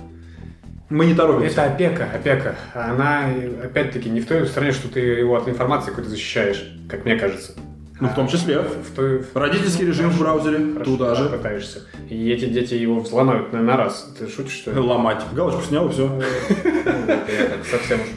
Мы 0.90 1.06
не 1.06 1.14
торопимся. 1.14 1.62
Это 1.62 1.74
опека, 1.76 2.10
опека. 2.12 2.56
Она, 2.74 3.28
опять-таки, 3.64 4.10
не 4.10 4.20
в 4.20 4.26
той 4.26 4.48
стороне, 4.48 4.72
что 4.72 4.88
ты 4.88 5.00
его 5.00 5.36
от 5.36 5.48
информации 5.48 5.92
какой-то 5.92 6.10
защищаешь, 6.10 6.76
как 6.90 7.06
мне 7.06 7.18
кажется. 7.18 7.54
Ну, 8.00 8.08
в 8.10 8.16
том 8.16 8.28
числе. 8.28 8.60
В 8.60 8.96
той... 8.96 9.24
Родительский 9.34 9.86
режим 9.86 10.10
в 10.10 10.20
браузере, 10.20 10.74
Хорошо, 10.74 10.92
туда 10.92 11.10
да, 11.10 11.16
же. 11.16 11.30
пытаешься. 11.30 11.82
И 12.10 12.30
эти 12.32 12.46
дети 12.46 12.74
его 12.74 13.00
взломают 13.00 13.54
на, 13.54 13.62
на 13.62 13.78
раз. 13.78 14.14
Ты 14.18 14.28
шутишь, 14.28 14.54
что 14.54 14.72
ли? 14.72 14.80
Ломать. 14.80 15.22
Галочку 15.34 15.62
снял 15.62 15.88
и 15.88 15.92
все. 15.92 16.08
Ну, 16.08 16.20
это 16.20 17.32
я 17.32 17.46
так 17.50 17.66
совсем 17.70 18.00
уж. 18.02 18.08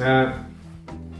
А, 0.00 0.34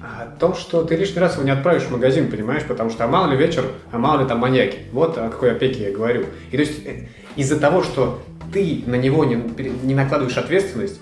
О 0.02 0.26
том, 0.38 0.54
что 0.54 0.82
ты 0.84 0.96
лишний 0.96 1.20
раз 1.20 1.34
его 1.34 1.44
не 1.44 1.50
отправишь 1.52 1.84
в 1.84 1.90
магазин, 1.92 2.30
понимаешь, 2.30 2.64
потому 2.64 2.90
что 2.90 3.04
а 3.04 3.08
мало 3.08 3.30
ли 3.30 3.36
вечер, 3.36 3.64
а 3.92 3.98
мало 3.98 4.22
ли 4.22 4.28
там 4.28 4.38
маньяки. 4.40 4.78
Вот 4.92 5.16
о 5.16 5.28
какой 5.30 5.52
опеке 5.52 5.84
я 5.90 5.92
говорю. 5.96 6.26
И 6.50 6.56
то 6.56 6.62
есть 6.62 6.84
э, 6.84 7.08
из-за 7.36 7.58
того, 7.60 7.82
что 7.82 8.20
ты 8.52 8.82
на 8.86 8.96
него 8.96 9.24
не, 9.24 9.36
не 9.84 9.94
накладываешь 9.94 10.36
ответственность, 10.36 11.00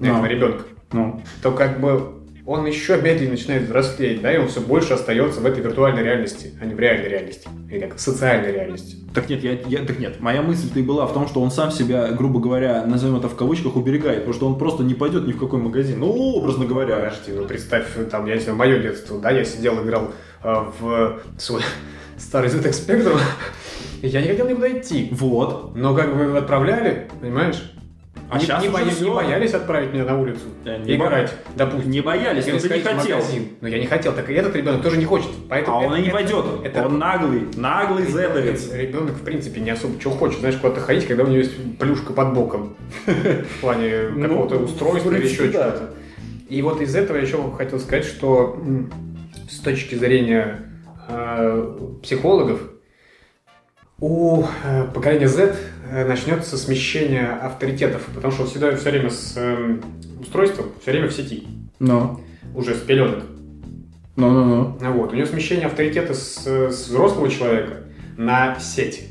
на 0.00 0.08
Ну. 0.08 0.12
этого 0.14 0.26
ребенка, 0.26 0.64
Ну, 0.92 1.22
то 1.42 1.52
как 1.52 1.78
бы 1.80 2.12
он 2.46 2.64
еще 2.64 2.96
медленнее 2.96 3.30
начинает 3.30 3.64
взрослеть, 3.64 4.22
да, 4.22 4.32
и 4.32 4.38
он 4.38 4.46
все 4.48 4.60
больше 4.60 4.94
остается 4.94 5.40
в 5.40 5.46
этой 5.46 5.62
виртуальной 5.62 6.04
реальности, 6.04 6.52
а 6.60 6.64
не 6.64 6.74
в 6.74 6.78
реальной 6.80 7.08
реальности, 7.08 7.48
или 7.68 7.80
как 7.80 7.96
в 7.96 8.00
социальной 8.00 8.52
реальности. 8.52 8.96
Так 9.12 9.28
нет, 9.28 9.42
я, 9.42 9.58
я- 9.66 9.84
так 9.84 9.98
нет, 9.98 10.20
моя 10.20 10.42
мысль-то 10.42 10.78
и 10.78 10.82
была 10.82 11.06
в 11.06 11.12
том, 11.12 11.26
что 11.26 11.40
он 11.40 11.50
сам 11.50 11.72
себя, 11.72 12.12
грубо 12.12 12.38
говоря, 12.38 12.84
назовем 12.86 13.16
это 13.16 13.28
в 13.28 13.34
кавычках, 13.34 13.74
уберегает, 13.74 14.18
потому 14.20 14.34
что 14.34 14.46
он 14.46 14.58
просто 14.58 14.84
не 14.84 14.94
пойдет 14.94 15.26
ни 15.26 15.32
в 15.32 15.38
какой 15.38 15.58
магазин. 15.60 15.98
Ну, 15.98 16.12
образно 16.12 16.66
говоря. 16.66 16.96
Подожди, 16.96 17.32
ну 17.32 17.46
представь, 17.46 17.86
там, 18.10 18.26
я 18.26 18.34
не 18.34 18.40
знаю, 18.40 18.56
мое 18.56 18.78
детство, 18.78 19.18
да, 19.18 19.30
я 19.30 19.44
сидел, 19.44 19.82
играл 19.82 20.12
э, 20.44 20.54
в 20.78 21.20
свой 21.38 21.62
старый 22.16 22.48
ZX 22.48 22.70
Spectrum, 22.86 23.18
я 24.02 24.22
не 24.22 24.28
хотел 24.28 24.48
никуда 24.48 24.70
идти. 24.70 25.08
Вот. 25.10 25.74
Но 25.74 25.94
как 25.94 26.16
бы 26.16 26.38
отправляли, 26.38 27.08
понимаешь? 27.20 27.72
А 28.28 28.38
не, 28.38 28.44
щас 28.44 28.62
не, 28.62 28.68
боя- 28.68 28.84
не 29.02 29.10
боялись 29.10 29.54
отправить 29.54 29.92
меня 29.92 30.04
на 30.04 30.18
улицу 30.20 30.40
Да, 30.64 30.78
не 30.78 30.96
играть, 30.96 31.32
допустим. 31.54 31.90
Не 31.90 32.00
боялись, 32.00 32.44
но 32.46 32.58
ты 32.58 32.68
не 32.68 32.80
хотел. 32.82 33.16
магазин. 33.16 33.48
Но 33.60 33.68
я 33.68 33.78
не 33.78 33.86
хотел, 33.86 34.12
так 34.12 34.28
и 34.30 34.34
этот 34.34 34.56
ребенок 34.56 34.82
тоже 34.82 34.96
не 34.96 35.04
хочет. 35.04 35.30
Поэтому 35.48 35.76
А 35.76 35.80
он 35.82 35.94
и 35.96 36.00
не 36.00 36.08
это- 36.08 36.16
пойдет. 36.16 36.44
это- 36.64 36.86
Он 36.86 36.98
наглый, 36.98 37.42
наглый 37.56 38.06
зетовец. 38.06 38.72
Ребенок, 38.72 39.12
в 39.14 39.22
принципе, 39.22 39.60
не 39.60 39.70
особо 39.70 40.00
чего 40.00 40.12
хочет, 40.14 40.40
знаешь, 40.40 40.56
куда-то 40.56 40.80
ходить, 40.80 41.06
когда 41.06 41.22
у 41.22 41.26
него 41.28 41.38
есть 41.38 41.78
плюшка 41.78 42.12
под 42.12 42.34
боком. 42.34 42.76
В 43.06 43.60
плане 43.60 44.08
Ну, 44.14 44.22
какого-то 44.28 44.56
устройства 44.56 45.10
или 45.12 45.26
еще 45.26 45.52
чего-то. 45.52 45.90
И 46.48 46.62
вот 46.62 46.80
из 46.80 46.94
этого 46.96 47.16
я 47.18 47.22
еще 47.22 47.38
хотел 47.56 47.78
сказать, 47.78 48.04
что 48.04 48.60
с 49.48 49.58
точки 49.60 49.94
зрения 49.94 50.62
э, 51.08 51.76
психологов, 52.02 52.60
у 54.00 54.44
э, 54.64 54.84
поколения 54.92 55.28
Z 55.28 55.56
э, 55.90 56.06
начнется 56.06 56.58
смещение 56.58 57.28
авторитетов, 57.28 58.06
потому 58.14 58.32
что 58.32 58.42
он 58.42 58.48
всегда 58.48 58.74
все 58.76 58.90
время 58.90 59.10
с 59.10 59.34
эм, 59.36 59.82
устройством, 60.20 60.66
все 60.82 60.90
время 60.92 61.08
в 61.08 61.12
сети, 61.12 61.46
Ну, 61.78 62.20
уже 62.54 62.74
с 62.74 62.78
пеленок. 62.78 63.24
ну, 64.16 64.30
ну, 64.30 64.44
ну. 64.44 64.78
А 64.82 64.90
Вот. 64.92 65.12
У 65.12 65.16
него 65.16 65.26
смещение 65.26 65.66
авторитета 65.66 66.12
с, 66.14 66.46
с 66.46 66.88
взрослого 66.88 67.30
человека 67.30 67.84
на 68.18 68.58
сеть. 68.60 69.04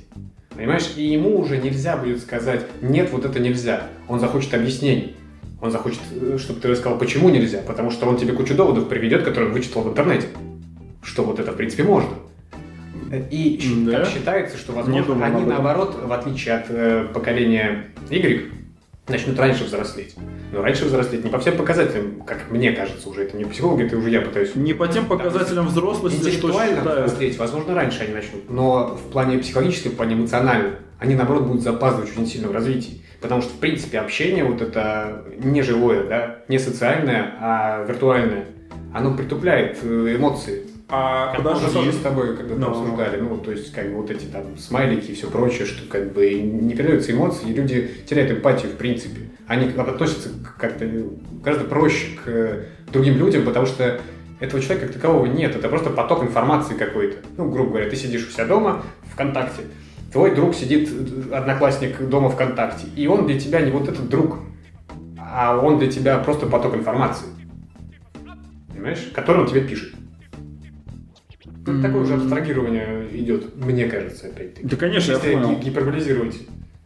Понимаешь? 0.55 0.93
И 0.95 1.03
ему 1.03 1.39
уже 1.39 1.57
нельзя 1.57 1.97
будет 1.97 2.21
сказать, 2.21 2.61
нет, 2.81 3.09
вот 3.11 3.25
это 3.25 3.39
нельзя. 3.39 3.87
Он 4.07 4.19
захочет 4.19 4.53
объяснений. 4.53 5.15
Он 5.61 5.71
захочет, 5.71 5.99
э, 6.11 6.37
чтобы 6.39 6.59
ты 6.59 6.67
рассказал, 6.67 6.99
почему 6.99 7.29
нельзя. 7.29 7.61
Потому 7.65 7.89
что 7.89 8.05
он 8.05 8.17
тебе 8.17 8.33
кучу 8.33 8.53
доводов 8.53 8.87
приведет, 8.87 9.23
которые 9.23 9.47
он 9.49 9.53
вычитал 9.53 9.81
в 9.81 9.89
интернете. 9.89 10.27
Что 11.01 11.23
вот 11.23 11.39
это, 11.39 11.51
в 11.51 11.55
принципе, 11.55 11.83
можно. 11.83 12.09
И 13.31 13.83
Да? 13.85 13.99
как 13.99 14.09
считается, 14.09 14.57
что, 14.57 14.73
возможно, 14.73 15.05
думал 15.05 15.23
они, 15.23 15.45
наоборот, 15.45 15.97
в 16.03 16.11
отличие 16.11 16.55
от 16.55 16.65
э, 16.69 17.07
поколения 17.13 17.85
Y, 18.09 18.51
начнут 19.07 19.37
раньше 19.39 19.65
взрослеть. 19.65 20.15
Но 20.51 20.61
раньше 20.61 20.85
взрослеть 20.85 21.23
не 21.23 21.29
по 21.29 21.39
всем 21.39 21.57
показателям, 21.57 22.21
как 22.21 22.49
мне 22.49 22.71
кажется 22.71 23.09
уже. 23.09 23.23
Это 23.23 23.37
не 23.37 23.45
психолог, 23.45 23.79
это 23.81 23.97
уже 23.97 24.09
я 24.09 24.21
пытаюсь 24.21 24.55
Не 24.55 24.73
по 24.73 24.87
тем 24.87 25.05
показателям 25.05 25.67
взрослости, 25.67 26.31
что 26.31 26.51
считают. 26.51 27.05
взрослеть, 27.05 27.37
возможно, 27.37 27.75
раньше 27.75 28.03
они 28.03 28.13
начнут, 28.13 28.49
но 28.49 28.95
в 28.95 29.11
плане 29.11 29.37
психологическом, 29.37 29.91
в 29.91 29.95
плане 29.95 30.15
эмоциональном, 30.15 30.75
они, 30.99 31.15
наоборот, 31.15 31.43
будут 31.43 31.61
запаздывать 31.61 32.11
очень 32.11 32.25
сильно 32.25 32.47
в 32.47 32.51
развитии. 32.51 33.01
Потому 33.21 33.41
что, 33.41 33.51
в 33.51 33.57
принципе, 33.59 33.99
общение 33.99 34.43
вот 34.43 34.61
это 34.61 35.25
не 35.37 35.61
живое, 35.61 36.07
да, 36.07 36.37
не 36.47 36.59
социальное, 36.59 37.33
а 37.39 37.83
виртуальное, 37.85 38.45
оно 38.93 39.15
притупляет 39.15 39.79
э, 39.83 40.15
эмоции. 40.15 40.63
А 40.87 41.31
Как 41.31 41.39
мы 41.43 41.49
тоже 41.51 41.65
подожди. 41.67 41.91
с 41.91 42.01
тобой 42.01 42.37
когда-то 42.37 42.59
Ну. 42.59 42.67
обсуждали, 42.69 43.19
ну, 43.19 43.37
то 43.37 43.51
есть, 43.51 43.71
как 43.73 43.87
бы 43.89 43.95
вот 44.01 44.11
эти 44.11 44.25
там 44.25 44.55
смайлики 44.57 45.11
и 45.11 45.15
все 45.15 45.27
прочее, 45.31 45.65
что 45.65 45.87
как 45.89 46.13
бы 46.13 46.31
не 46.33 46.75
передаются 46.75 47.11
эмоции, 47.11 47.49
и 47.49 47.53
люди 47.53 47.89
теряют 48.07 48.31
эмпатию 48.31 48.71
в 48.71 48.75
принципе. 48.75 49.21
Они 49.47 49.67
относятся 49.69 50.29
как-то 50.59 50.87
гораздо 51.43 51.65
проще 51.65 52.07
к 52.23 52.27
э, 52.27 52.65
другим 52.91 53.17
людям, 53.17 53.45
потому 53.45 53.65
что 53.65 53.99
этого 54.39 54.61
человека 54.61 54.87
как 54.87 54.95
такового 54.95 55.25
нет, 55.25 55.55
это 55.55 55.69
просто 55.69 55.89
поток 55.89 56.21
информации 56.23 56.75
какой-то. 56.75 57.17
Ну, 57.37 57.49
грубо 57.49 57.71
говоря, 57.71 57.89
ты 57.89 57.95
сидишь 57.95 58.27
у 58.27 58.31
себя 58.31 58.45
дома 58.45 58.83
ВКонтакте, 59.13 59.63
твой 60.13 60.35
друг 60.35 60.53
сидит, 60.53 60.87
э, 60.91 61.33
одноклассник 61.33 61.99
дома 62.09 62.29
ВКонтакте, 62.29 62.85
и 62.95 63.07
он 63.07 63.25
для 63.25 63.39
тебя 63.39 63.61
не 63.61 63.71
вот 63.71 63.87
этот 63.89 64.07
друг, 64.07 64.37
а 65.17 65.57
он 65.57 65.79
для 65.79 65.89
тебя 65.89 66.19
просто 66.19 66.45
поток 66.45 66.75
информации. 66.75 67.25
Понимаешь? 68.71 69.09
Который 69.15 69.41
он 69.41 69.47
тебе 69.47 69.61
пишет. 69.61 69.95
Ну, 71.65 71.81
такое 71.81 72.01
уже 72.01 72.13
абстрагирование 72.15 73.07
идет, 73.13 73.55
мне 73.55 73.85
кажется, 73.87 74.27
опять-таки. 74.27 74.67
Да, 74.67 74.75
конечно, 74.75 75.11
я 75.13 75.17
Если 75.17 75.33
понял. 75.33 75.55
ги- 75.59 75.65
гиперболизировать, 75.65 76.35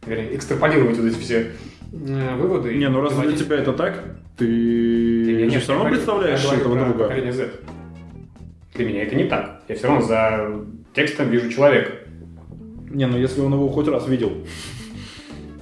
вернее, 0.06 0.34
экстраполировать 0.36 0.96
вот 0.96 1.06
эти 1.06 1.18
все 1.18 1.50
э, 1.92 2.36
выводы. 2.36 2.74
Не, 2.74 2.88
ну 2.88 3.00
раз 3.02 3.14
для 3.18 3.32
тебя 3.36 3.56
это 3.56 3.72
так, 3.74 4.02
ты 4.38 4.46
же 4.46 5.46
нет, 5.46 5.62
все 5.62 5.72
равно 5.72 5.88
я 5.88 5.94
представляешь 5.94 6.42
я 6.44 6.54
этого 6.56 6.74
про 6.74 6.84
друга. 6.86 7.04
поколение 7.04 7.32
Z. 7.32 7.50
Для 8.74 8.84
меня 8.86 9.02
это 9.02 9.16
не 9.16 9.24
так. 9.24 9.62
Я 9.68 9.74
все 9.76 9.86
равно 9.88 10.02
за 10.02 10.50
текстом 10.94 11.28
вижу 11.28 11.50
человека. 11.50 11.92
Не, 12.88 13.06
ну 13.06 13.18
если 13.18 13.40
он 13.42 13.52
его 13.52 13.68
хоть 13.68 13.86
раз 13.88 14.08
видел, 14.08 14.32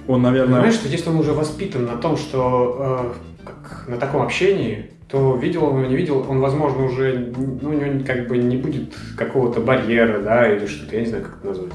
он, 0.07 0.21
наверное... 0.21 0.55
Понимаешь, 0.55 0.75
что 0.75 0.87
если 0.87 1.09
он 1.09 1.17
уже 1.17 1.33
воспитан 1.33 1.85
на 1.85 1.97
том, 1.97 2.15
что 2.17 3.15
э, 3.43 3.45
как 3.45 3.85
на 3.87 3.97
таком 3.97 4.21
общении, 4.21 4.91
то 5.09 5.35
видел 5.35 5.65
он 5.65 5.79
его, 5.79 5.89
не 5.89 5.95
видел, 5.95 6.25
он, 6.29 6.39
возможно, 6.39 6.85
уже, 6.85 7.33
ну, 7.35 7.69
у 7.69 7.73
него 7.73 8.03
как 8.05 8.27
бы 8.27 8.37
не 8.37 8.57
будет 8.57 8.93
какого-то 9.17 9.59
барьера, 9.59 10.21
да, 10.21 10.55
или 10.55 10.67
что-то, 10.67 10.95
я 10.95 11.01
не 11.01 11.07
знаю, 11.07 11.23
как 11.23 11.37
это 11.39 11.47
назвать. 11.47 11.73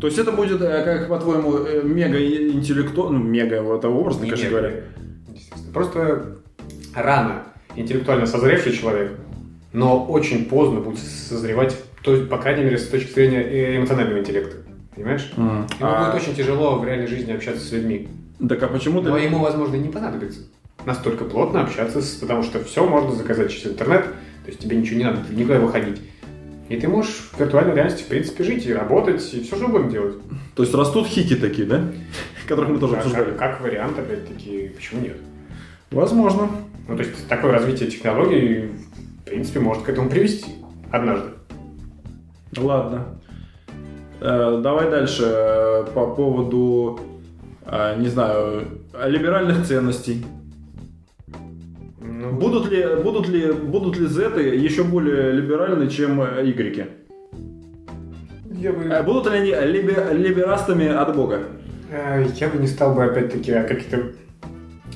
То 0.00 0.06
есть 0.06 0.18
это 0.18 0.30
будет, 0.30 0.62
э, 0.62 0.84
как 0.84 1.08
по-твоему, 1.08 1.58
э, 1.58 1.82
мега 1.82 2.18
интеллектуал, 2.24 3.10
ну, 3.10 3.18
мега, 3.18 3.56
это 3.56 3.88
образно, 3.88 4.24
Не 4.24 4.30
конечно 4.30 4.50
говоря. 4.50 4.72
Просто 5.74 6.36
рано 6.94 7.42
интеллектуально 7.74 8.26
созревший 8.26 8.72
человек, 8.72 9.12
но 9.72 10.04
очень 10.04 10.44
поздно 10.44 10.80
будет 10.80 11.00
созревать, 11.00 11.76
то 12.04 12.16
по 12.26 12.38
крайней 12.38 12.62
мере, 12.64 12.78
с 12.78 12.86
точки 12.86 13.12
зрения 13.12 13.42
э, 13.42 13.76
эмоционального 13.76 14.20
интеллекта. 14.20 14.58
Понимаешь? 14.94 15.32
М. 15.36 15.46
Ему 15.46 15.66
А, 15.80 16.12
будет 16.12 16.22
очень 16.22 16.36
тяжело 16.36 16.78
в 16.78 16.84
реальной 16.84 17.08
жизни 17.08 17.32
общаться 17.32 17.64
с 17.64 17.72
людьми. 17.72 18.08
Так 18.48 18.62
а 18.62 18.68
почему 18.68 19.02
ты... 19.02 19.08
Но 19.08 19.18
ему, 19.18 19.38
возможно, 19.38 19.74
не 19.76 19.88
понадобится 19.88 20.42
настолько 20.86 21.24
плотно 21.24 21.62
общаться, 21.62 22.00
с, 22.00 22.14
потому 22.14 22.42
что 22.42 22.62
все 22.64 22.86
можно 22.86 23.12
заказать 23.12 23.50
через 23.50 23.72
интернет, 23.72 24.04
то 24.04 24.48
есть 24.48 24.60
тебе 24.60 24.76
ничего 24.76 24.98
не 24.98 25.04
надо 25.04 25.20
никуда 25.30 25.58
выходить. 25.58 26.00
И 26.68 26.76
ты 26.76 26.88
можешь 26.88 27.30
в 27.32 27.38
виртуальной 27.38 27.74
реальности, 27.74 28.02
в 28.02 28.06
принципе, 28.06 28.44
жить 28.44 28.66
и 28.66 28.72
работать, 28.72 29.22
и 29.34 29.42
все 29.42 29.56
что 29.56 29.66
угодно 29.66 29.90
делать. 29.90 30.14
То 30.54 30.62
есть 30.62 30.74
растут 30.74 31.06
хики 31.06 31.36
такие, 31.36 31.66
да? 31.66 31.82
Которых 32.48 32.70
мы 32.70 32.78
тоже 32.78 32.96
обсуждали. 32.96 33.24
как, 33.30 33.38
как 33.38 33.60
вариант, 33.60 33.98
опять-таки, 33.98 34.72
почему 34.74 35.02
нет? 35.02 35.16
Возможно. 35.90 36.48
Ну, 36.88 36.96
то 36.96 37.02
есть 37.02 37.28
такое 37.28 37.52
развитие 37.52 37.90
технологий, 37.90 38.70
в 39.20 39.24
принципе, 39.24 39.60
может 39.60 39.82
к 39.82 39.88
этому 39.88 40.08
привести 40.08 40.46
однажды. 40.90 41.30
Ладно. 42.56 43.06
Э, 44.20 44.60
давай 44.62 44.90
дальше 44.90 45.24
э, 45.26 45.84
по 45.94 46.06
поводу, 46.14 47.00
э, 47.66 47.96
не 47.98 48.08
знаю, 48.08 48.68
либеральных 49.04 49.66
ценностей. 49.66 50.24
Ну, 52.32 52.38
Будут 52.40 52.70
ли, 52.70 52.86
будут 53.02 53.28
ли, 53.28 53.52
будут 53.52 53.98
ли 53.98 54.06
зеты 54.06 54.40
еще 54.40 54.84
более 54.84 55.32
либеральны, 55.32 55.88
чем 55.88 56.20
я 58.62 58.72
бы... 58.72 58.84
Э, 58.84 59.02
Будут 59.02 59.30
ли 59.32 59.38
они 59.38 59.50
либе- 59.50 60.12
либерастами 60.14 60.86
от 60.86 61.14
Бога? 61.16 61.40
Э, 61.90 62.24
Я 62.36 62.48
бы 62.48 62.58
не 62.58 62.66
стал 62.68 62.94
бы 62.94 63.04
опять-таки 63.04 63.52
о 63.52 63.64
каких-то 63.64 64.12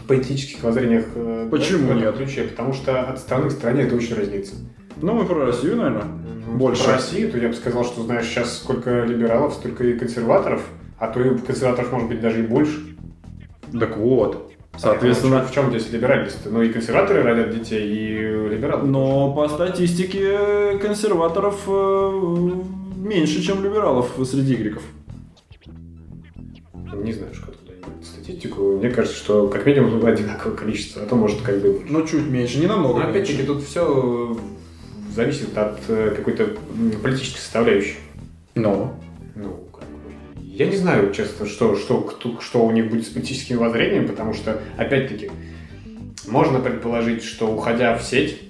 политических 0.07 0.63
воззрениях 0.63 1.05
э, 1.15 1.49
Почему 1.51 1.89
в 1.89 1.91
этом 1.91 2.01
нет? 2.01 2.17
ключе, 2.17 2.45
потому 2.45 2.73
что 2.73 3.01
от 3.03 3.19
страны 3.19 3.49
к 3.49 3.53
стране 3.53 3.83
это 3.83 3.97
очень 3.97 4.15
разнится. 4.15 4.55
Ну, 5.03 5.15
мы 5.15 5.25
про 5.27 5.47
Россию, 5.47 5.77
наверное. 5.77 6.05
Больше. 6.55 6.85
Про 6.85 6.93
Россию, 6.95 7.31
то 7.33 7.39
я 7.39 7.49
бы 7.49 7.55
сказал, 7.55 7.85
что 7.85 8.03
знаешь, 8.03 8.25
сейчас 8.27 8.57
сколько 8.59 9.03
либералов, 9.05 9.55
столько 9.55 9.85
и 9.85 9.99
консерваторов, 9.99 10.63
а 10.99 11.09
то 11.09 11.21
и 11.21 11.37
консерваторов 11.37 11.93
может 11.93 12.09
быть 12.09 12.21
даже 12.21 12.45
и 12.45 12.47
больше. 12.47 12.97
Так 13.79 13.97
вот. 13.97 14.53
Соответственно, 14.79 15.45
в 15.45 15.53
чем 15.53 15.71
здесь 15.71 15.91
либеральность? 15.91 16.39
Ну 16.45 16.63
и 16.63 16.73
консерваторы 16.73 17.23
родят 17.23 17.51
детей, 17.51 17.89
и 17.89 18.49
либералы. 18.49 18.87
но 18.87 19.33
по 19.33 19.49
статистике 19.49 20.79
консерваторов 20.79 21.63
э, 21.67 22.53
меньше, 22.97 23.43
чем 23.43 23.65
либералов 23.65 24.13
среди 24.25 24.55
игреков. 24.55 24.83
Не 26.95 27.13
знаю, 27.13 27.35
что 27.35 27.47
статистику. 28.03 28.79
Мне 28.79 28.91
кажется, 28.91 29.17
что 29.17 29.49
как 29.49 29.67
минимум 29.67 30.05
одинаковое 30.05 30.57
количество, 30.57 31.03
а 31.03 31.07
то 31.07 31.15
может 31.15 31.41
как 31.43 31.61
бы... 31.61 31.83
Ну, 31.89 32.07
чуть 32.07 32.27
меньше, 32.27 32.59
не 32.59 32.67
намного 32.67 33.01
Но 33.01 33.09
опять-таки 33.09 33.43
тут 33.43 33.63
все 33.63 34.37
зависит 35.15 35.57
от 35.57 35.79
э, 35.89 36.13
какой-то 36.17 36.57
политической 37.03 37.39
составляющей. 37.39 37.97
Ну. 38.55 38.93
Ну, 39.35 39.66
я 40.57 40.67
не 40.67 40.77
знаю, 40.77 41.13
честно, 41.13 41.45
что, 41.47 41.77
что, 41.77 42.01
кто- 42.01 42.41
что 42.41 42.65
у 42.65 42.71
них 42.71 42.89
будет 42.89 43.07
с 43.07 43.11
политическим 43.11 43.59
воззрением, 43.59 44.09
потому 44.09 44.33
что, 44.33 44.61
опять-таки, 44.79 45.31
можно 46.27 46.61
предположить, 46.61 47.23
что 47.25 47.47
уходя 47.55 47.97
в 47.97 48.03
сеть, 48.03 48.41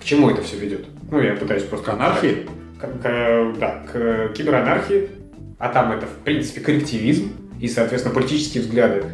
к 0.00 0.04
чему 0.04 0.30
это 0.30 0.40
все 0.42 0.56
ведет? 0.56 0.86
Ну, 1.10 1.20
я 1.20 1.34
пытаюсь 1.34 1.64
просто... 1.64 1.90
К 1.90 1.94
анархии? 1.94 2.46
К- 2.80 3.02
к- 3.02 3.54
да, 3.58 3.84
к 3.92 4.32
киберанархии, 4.34 5.10
а 5.58 5.68
там 5.68 5.92
это, 5.92 6.06
в 6.06 6.24
принципе, 6.24 6.62
коллективизм 6.62 7.32
и, 7.60 7.68
соответственно, 7.68 8.14
политические 8.14 8.62
взгляды. 8.62 9.04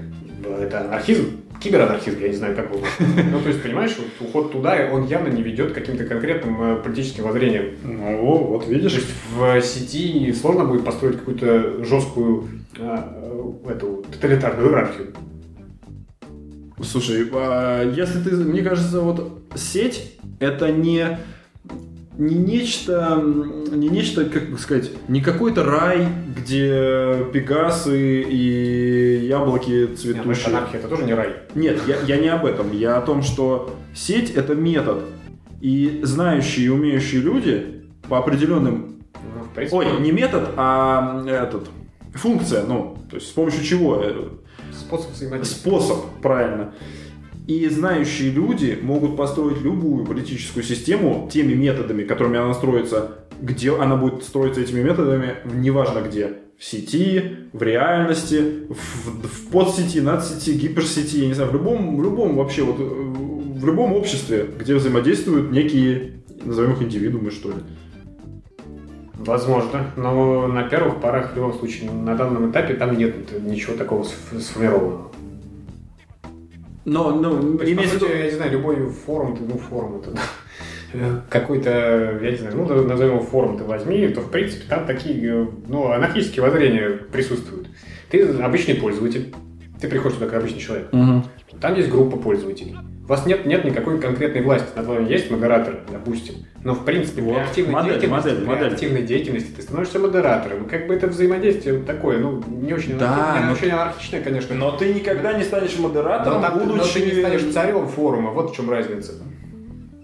Это 0.61 0.83
анархизм, 0.83 1.41
киберанархизм, 1.67 2.21
я 2.21 2.29
не 2.29 2.35
знаю, 2.35 2.57
как 2.57 2.71
его. 2.71 2.81
Ну, 3.31 3.41
то 3.41 3.49
есть, 3.49 3.63
понимаешь, 3.63 3.97
вот 3.99 4.29
уход 4.29 4.53
туда, 4.53 4.89
он 4.93 5.07
явно 5.07 5.29
не 5.29 5.43
ведет 5.43 5.73
к 5.73 5.75
каким-то 5.75 6.05
конкретным 6.05 6.63
э, 6.63 6.77
политическим 6.83 7.25
воззрениям. 7.25 7.67
Ну, 7.83 8.37
вот 8.45 8.67
То 8.67 8.73
видишь. 8.73 8.95
есть 8.95 9.09
в 9.35 9.61
сети 9.61 10.33
сложно 10.33 10.65
будет 10.65 10.85
построить 10.85 11.19
какую-то 11.19 11.85
жесткую 11.85 12.49
э, 12.79 12.99
эту 13.69 14.05
тоталитарную 14.13 14.69
иерархию. 14.69 15.13
Слушай, 16.83 17.29
а, 17.33 17.91
если 17.91 18.21
ты, 18.23 18.37
мне 18.37 18.63
кажется, 18.63 19.01
вот 19.01 19.43
сеть 19.55 20.19
это 20.41 20.71
не 20.71 21.19
не 22.19 22.35
нечто, 22.35 23.23
не 23.23 23.89
нечто, 23.89 24.25
как 24.25 24.51
бы 24.51 24.59
сказать, 24.59 24.91
не 25.09 25.21
какой-то 25.21 25.65
рай, 25.65 26.09
где 26.37 27.27
пегасы 27.33 28.23
и 28.23 29.27
яблоки 29.27 29.71
Нет, 29.71 29.91
ну, 29.91 29.97
цветущие. 29.97 30.57
анархия, 30.57 30.79
это 30.81 30.89
тоже 30.89 31.05
не 31.05 31.15
рай. 31.15 31.37
Нет, 31.55 31.81
я, 31.87 32.01
я 32.07 32.17
не 32.19 32.29
об 32.29 32.47
этом. 32.47 32.73
Я 32.73 32.97
о 32.97 33.03
том, 33.03 33.23
что 33.23 33.75
сеть 33.95 34.31
это 34.31 34.55
метод. 34.55 35.05
И 35.61 36.01
знающие 36.03 36.67
и 36.67 36.69
умеющие 36.69 37.21
люди 37.21 37.85
по 38.09 38.19
определенным... 38.19 39.03
Ну, 39.15 39.47
принципе, 39.55 39.79
Ой, 39.79 40.01
не 40.01 40.13
метод, 40.13 40.51
а 40.57 41.25
этот... 41.27 41.69
Функция, 42.15 42.65
ну, 42.65 42.97
то 43.11 43.17
есть 43.17 43.29
с 43.29 43.33
помощью 43.33 43.63
чего? 43.63 44.03
способ 44.73 45.13
взаимодействия. 45.13 45.59
Способ, 45.59 45.99
правильно. 46.23 46.73
И 47.47 47.69
знающие 47.69 48.33
люди 48.33 48.77
могут 48.83 49.17
построить 49.17 49.63
любую 49.63 50.05
политическую 50.05 50.65
систему 50.65 51.29
теми 51.33 51.55
методами, 51.55 52.03
которыми 52.03 52.39
она 52.39 52.53
строится, 52.55 53.19
где 53.41 53.73
она 53.73 53.97
будет 53.97 54.25
строиться 54.25 54.61
этими 54.61 54.83
методами, 54.83 55.37
неважно 55.55 56.01
где. 56.01 56.39
В 56.59 56.65
сети, 56.65 57.23
в 57.53 57.63
реальности, 57.63 58.67
в, 58.69 59.27
в 59.27 59.51
подсети, 59.53 60.01
надсети, 60.01 60.59
гиперсети, 60.59 61.19
я 61.19 61.29
не 61.29 61.35
знаю, 61.35 61.51
в 61.51 61.53
любом, 61.53 61.97
в 61.97 62.03
любом 62.03 62.37
вообще 62.37 62.65
вот, 62.65 62.79
в 62.79 63.65
любом 63.65 63.93
обществе, 63.93 64.49
где 64.59 64.75
взаимодействуют 64.75 65.53
некие, 65.53 66.23
назовем 66.45 66.73
их 66.73 66.83
индивидуумы, 66.83 67.31
что 67.31 67.51
ли. 67.51 67.57
Возможно, 69.15 69.93
но 69.97 70.49
на 70.49 70.65
первых 70.65 71.01
порах, 71.01 71.33
в 71.33 71.37
любом 71.37 71.55
случае, 71.55 71.91
на 71.91 72.17
данном 72.17 72.51
этапе 72.51 72.75
там 72.75 72.97
нет 72.97 73.15
ничего 73.43 73.77
такого 73.77 74.03
сф- 74.03 74.41
сформированного. 74.41 75.13
Но, 76.87 77.11
ну, 77.11 77.61
есть, 77.61 77.73
имеется 77.73 77.99
в 77.99 78.03
виду- 78.03 78.15
я 78.15 78.25
не 78.25 78.31
знаю, 78.31 78.53
любой 78.53 78.89
форум, 78.89 79.37
ну, 79.41 79.59
форум 79.59 80.01
это, 80.01 80.13
да, 80.13 81.23
какой-то, 81.31 82.21
я 82.23 82.31
не 82.31 82.37
знаю, 82.37 82.57
ну, 82.57 82.85
назовем 82.85 83.17
его 83.17 83.25
форум 83.25 83.59
ты 83.59 83.65
возьми, 83.65 84.07
то, 84.09 84.21
в 84.21 84.31
принципе, 84.31 84.65
там 84.69 84.87
такие, 84.87 85.43
э, 85.43 85.47
ну, 85.67 85.91
анархические 85.91 86.43
воззрения 86.43 86.91
присутствуют. 86.91 87.69
Ты 88.09 88.25
обычный 88.25 88.77
пользователь, 88.77 89.35
ты 89.81 89.89
приходишь 89.89 90.19
туда 90.19 90.31
как 90.31 90.39
обычный 90.39 90.61
человек. 90.61 90.93
Мгм. 90.93 91.25
Там 91.61 91.75
есть 91.75 91.91
группа 91.91 92.17
пользователей. 92.17 92.77
У 93.05 93.09
вас 93.09 93.27
нет, 93.27 93.47
нет 93.47 93.65
никакой 93.65 94.01
конкретной 94.01 94.43
власти. 94.43 94.69
Над 94.77 94.87
вами 94.87 95.11
есть 95.11 95.31
модератор, 95.31 95.81
допустим. 95.91 96.37
Но, 96.67 96.75
в 96.75 96.85
принципе, 96.85 97.23
при 97.23 97.31
активной 97.35 97.73
Модель, 97.75 97.93
деятельности, 97.93 98.27
модель, 98.27 98.37
при 98.41 98.45
модель. 98.49 98.73
активной 98.73 99.03
деятельности 99.03 99.51
ты 99.55 99.63
становишься 99.63 100.01
модератором. 100.01 100.65
И 100.65 100.69
как 100.69 100.89
бы 100.89 100.95
это 100.95 101.07
взаимодействие 101.07 101.79
такое, 101.79 102.19
ну, 102.19 102.43
не 102.49 102.73
очень, 102.75 102.99
Да, 102.99 103.37
не 103.39 103.47
но- 103.47 103.53
очень 103.53 103.71
анархичное, 103.71 104.21
конечно. 104.21 104.57
Но 104.57 104.73
ты 104.73 104.93
никогда 104.93 105.33
не 105.35 105.45
станешь 105.45 105.77
Но, 105.79 105.87
модератором, 105.87 106.43
но 106.43 106.65
будучи... 106.65 106.95
ты 106.95 107.07
не 107.07 107.21
станешь 107.21 107.53
царем 107.55 107.87
форума, 107.87 108.33
вот 108.33 108.51
в 108.51 108.57
чем 108.57 108.69
разница. 108.69 109.13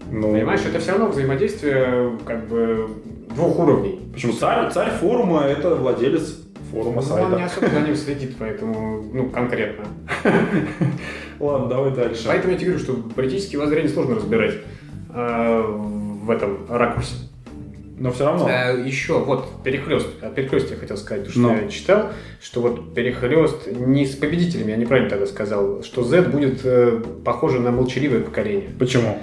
Ну, 0.09 0.31
Понимаешь, 0.31 0.61
это 0.65 0.79
все 0.79 0.91
равно 0.91 1.07
взаимодействие 1.09 2.17
как 2.25 2.47
бы 2.47 2.87
двух 3.35 3.59
уровней. 3.59 3.99
Почему 4.13 4.31
царь, 4.31 4.71
царь 4.71 4.91
форума 4.91 5.41
это 5.41 5.75
владелец 5.75 6.39
форума 6.71 7.01
Ну, 7.05 7.13
он 7.15 7.31
не 7.31 7.37
сайта. 7.39 7.45
особо 7.45 7.67
за 7.71 7.81
ним 7.81 7.95
следит, 7.97 8.35
поэтому, 8.39 9.03
ну, 9.13 9.29
конкретно. 9.29 9.83
Ладно, 11.41 11.67
давай 11.67 11.91
дальше. 11.91 12.23
Поэтому 12.25 12.53
я 12.53 12.57
тебе 12.57 12.71
говорю, 12.71 12.83
что 12.85 12.93
политические 13.15 13.59
воззрения 13.59 13.89
сложно 13.89 14.15
разбирать 14.15 14.53
э, 15.13 15.79
в 16.23 16.29
этом 16.31 16.65
ракурсе. 16.69 17.15
Но 17.99 18.11
все 18.11 18.25
равно. 18.25 18.49
Э, 18.49 18.81
еще 18.83 19.19
вот 19.19 19.47
перехлест. 19.63 20.07
О 20.21 20.29
перехлесте 20.29 20.73
я 20.73 20.79
хотел 20.79 20.97
сказать, 20.97 21.29
что 21.29 21.39
Ну. 21.39 21.55
я 21.55 21.67
читал, 21.67 22.09
что 22.41 22.61
вот 22.61 22.93
перехлест 22.95 23.67
не 23.71 24.05
с 24.05 24.15
победителями, 24.15 24.71
я 24.71 24.77
неправильно 24.77 25.09
тогда 25.09 25.25
сказал, 25.27 25.83
что 25.83 26.03
Z 26.03 26.23
будет 26.23 26.61
э, 26.63 27.01
похоже 27.23 27.59
на 27.59 27.71
молчаливое 27.71 28.21
поколение. 28.21 28.69
Почему? 28.79 29.19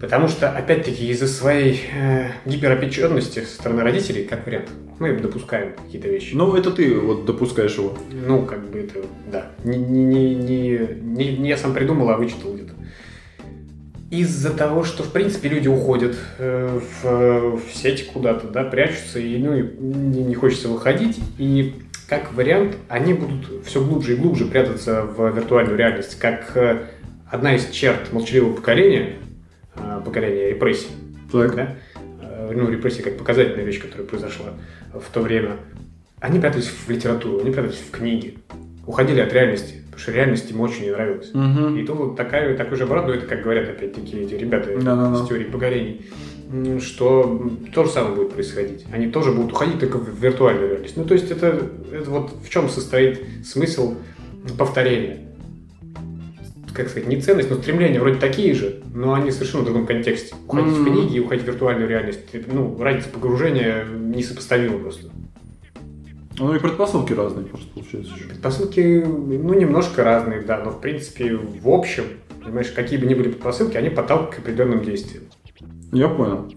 Потому 0.00 0.26
что, 0.28 0.50
опять-таки, 0.50 1.06
из-за 1.10 1.28
своей 1.28 1.80
э, 1.96 2.26
гиперопеченности 2.44 3.40
со 3.40 3.54
стороны 3.54 3.82
родителей, 3.84 4.24
как 4.24 4.44
вариант, 4.44 4.68
мы 4.98 5.14
допускаем 5.16 5.72
какие-то 5.76 6.08
вещи. 6.08 6.34
Ну, 6.34 6.54
это 6.56 6.72
ты 6.72 6.98
вот 6.98 7.24
допускаешь 7.26 7.76
его. 7.76 7.96
Ну, 8.12 8.44
как 8.44 8.68
бы 8.70 8.80
это, 8.80 9.00
да. 9.30 9.52
Не, 9.62 9.78
не, 9.78 10.34
не, 10.34 10.78
не, 11.00 11.36
не- 11.36 11.48
я 11.48 11.56
сам 11.56 11.72
придумал, 11.74 12.10
а 12.10 12.16
вычитал 12.16 12.52
где-то. 12.54 12.63
Из-за 14.14 14.50
того, 14.50 14.84
что, 14.84 15.02
в 15.02 15.10
принципе, 15.10 15.48
люди 15.48 15.66
уходят 15.66 16.16
э, 16.38 16.78
в, 17.02 17.56
в 17.56 17.74
сеть 17.74 18.06
куда-то, 18.06 18.46
да, 18.46 18.62
прячутся, 18.62 19.18
и, 19.18 19.36
ну, 19.38 19.56
и 19.56 19.62
не, 19.76 20.34
хочется 20.36 20.68
выходить, 20.68 21.18
и 21.36 21.74
как 22.08 22.32
вариант, 22.32 22.76
они 22.88 23.12
будут 23.12 23.66
все 23.66 23.84
глубже 23.84 24.12
и 24.12 24.16
глубже 24.16 24.44
прятаться 24.46 25.02
в 25.02 25.34
виртуальную 25.34 25.76
реальность, 25.76 26.16
как 26.16 26.56
э, 26.56 26.84
одна 27.28 27.56
из 27.56 27.68
черт 27.70 28.12
молчаливого 28.12 28.54
поколения, 28.54 29.16
э, 29.74 30.00
поколения 30.04 30.50
репрессий, 30.50 30.90
Так. 31.32 31.56
да? 31.56 31.74
Э, 32.22 32.52
ну, 32.54 32.70
репрессии 32.70 33.02
как 33.02 33.18
показательная 33.18 33.64
вещь, 33.64 33.80
которая 33.80 34.06
произошла 34.06 34.52
в 34.92 35.12
то 35.12 35.22
время. 35.22 35.56
Они 36.20 36.38
прятались 36.38 36.68
в 36.68 36.88
литературу, 36.88 37.40
они 37.40 37.50
прятались 37.50 37.80
в 37.80 37.90
книги, 37.90 38.38
уходили 38.86 39.20
от 39.20 39.32
реальности, 39.32 39.82
потому 39.86 40.00
что 40.00 40.12
реальность 40.12 40.50
им 40.50 40.60
очень 40.60 40.84
не 40.84 40.90
нравилась. 40.90 41.30
Угу. 41.34 41.76
И 41.76 41.84
тут 41.86 42.16
такая, 42.16 42.56
такой 42.56 42.76
же 42.76 42.84
оборот, 42.84 43.06
ну 43.06 43.12
это 43.14 43.26
как 43.26 43.42
говорят 43.42 43.68
опять-таки 43.68 44.18
эти 44.18 44.34
ребята 44.34 44.70
Да-да-да. 44.76 45.16
с 45.16 45.28
теорией 45.28 45.50
погорений, 45.50 46.06
что 46.80 47.50
то 47.74 47.84
же 47.84 47.90
самое 47.90 48.14
будет 48.14 48.32
происходить. 48.34 48.84
Они 48.92 49.08
тоже 49.08 49.32
будут 49.32 49.52
уходить 49.52 49.80
только 49.80 49.98
в 49.98 50.08
виртуальную 50.20 50.68
реальность. 50.70 50.96
Ну 50.96 51.04
то 51.04 51.14
есть 51.14 51.30
это, 51.30 51.68
это 51.92 52.10
вот 52.10 52.32
в 52.44 52.48
чем 52.50 52.68
состоит 52.68 53.20
смысл 53.44 53.96
повторения. 54.58 55.20
Как 56.74 56.88
сказать, 56.88 57.08
не 57.08 57.20
ценность, 57.20 57.50
но 57.50 57.56
стремления 57.56 58.00
вроде 58.00 58.18
такие 58.18 58.52
же, 58.52 58.82
но 58.92 59.14
они 59.14 59.30
совершенно 59.30 59.62
в 59.62 59.66
другом 59.66 59.86
контексте. 59.86 60.34
Уходить 60.48 60.72
в 60.72 60.80
Мгм. 60.80 60.92
книги 60.92 61.16
и 61.16 61.20
уходить 61.20 61.44
в 61.44 61.46
виртуальную 61.46 61.88
реальность, 61.88 62.18
ну, 62.52 62.76
разница 62.80 63.10
погружения 63.10 63.84
несопоставима 63.84 64.80
просто. 64.80 65.06
Ну 66.38 66.54
и 66.54 66.58
предпосылки 66.58 67.12
разные 67.12 67.46
просто 67.46 67.68
получается 67.74 68.12
еще. 68.14 68.24
Предпосылки, 68.26 69.04
ну, 69.06 69.54
немножко 69.54 70.02
разные, 70.02 70.40
да, 70.42 70.62
но 70.64 70.70
в 70.70 70.80
принципе, 70.80 71.36
в 71.36 71.68
общем, 71.68 72.04
понимаешь, 72.42 72.70
какие 72.72 72.98
бы 72.98 73.06
ни 73.06 73.14
были 73.14 73.28
предпосылки, 73.28 73.76
они 73.76 73.88
подталкивают 73.90 74.34
к 74.34 74.38
определенным 74.40 74.82
действиям. 74.82 75.24
Я 75.92 76.08
понял. 76.08 76.52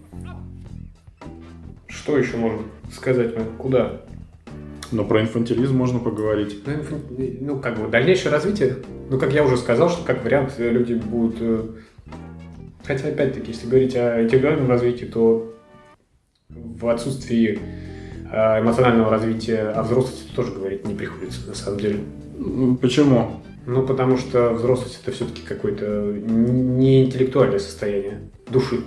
Что 1.86 2.18
еще 2.18 2.36
можно 2.36 2.62
сказать? 2.92 3.36
Ну, 3.36 3.44
Куда? 3.56 4.02
Но 4.90 5.04
про 5.04 5.20
инфантилизм 5.20 5.76
можно 5.76 5.98
поговорить. 5.98 6.62
Ну, 6.66 6.72
инфа- 6.72 7.38
ну, 7.40 7.60
как 7.60 7.78
бы 7.78 7.88
дальнейшее 7.88 8.32
развитие. 8.32 8.78
Ну, 9.10 9.18
как 9.18 9.32
я 9.32 9.44
уже 9.44 9.58
сказал, 9.58 9.90
что 9.90 10.02
как 10.04 10.24
вариант 10.24 10.54
э, 10.58 10.70
люди 10.70 10.94
будут... 10.94 11.36
э, 11.40 11.64
Хотя, 12.84 13.08
опять-таки, 13.08 13.52
если 13.52 13.68
говорить 13.68 13.94
о 13.96 14.22
интегральном 14.22 14.68
развитии, 14.68 15.04
то 15.04 15.54
в 16.48 16.88
отсутствии 16.88 17.58
эмоционального 18.30 19.10
развития, 19.10 19.70
о 19.70 19.82
взрослости 19.82 20.30
тоже 20.34 20.52
говорить 20.52 20.86
не 20.86 20.94
приходится, 20.94 21.46
на 21.48 21.54
самом 21.54 21.80
деле. 21.80 22.00
Почему? 22.80 23.40
Ну, 23.66 23.82
потому 23.86 24.16
что 24.16 24.50
взрослость 24.54 25.00
это 25.02 25.12
все-таки 25.12 25.42
какое-то 25.42 25.84
не 26.16 27.04
интеллектуальное 27.04 27.58
состояние 27.58 28.20
души. 28.50 28.80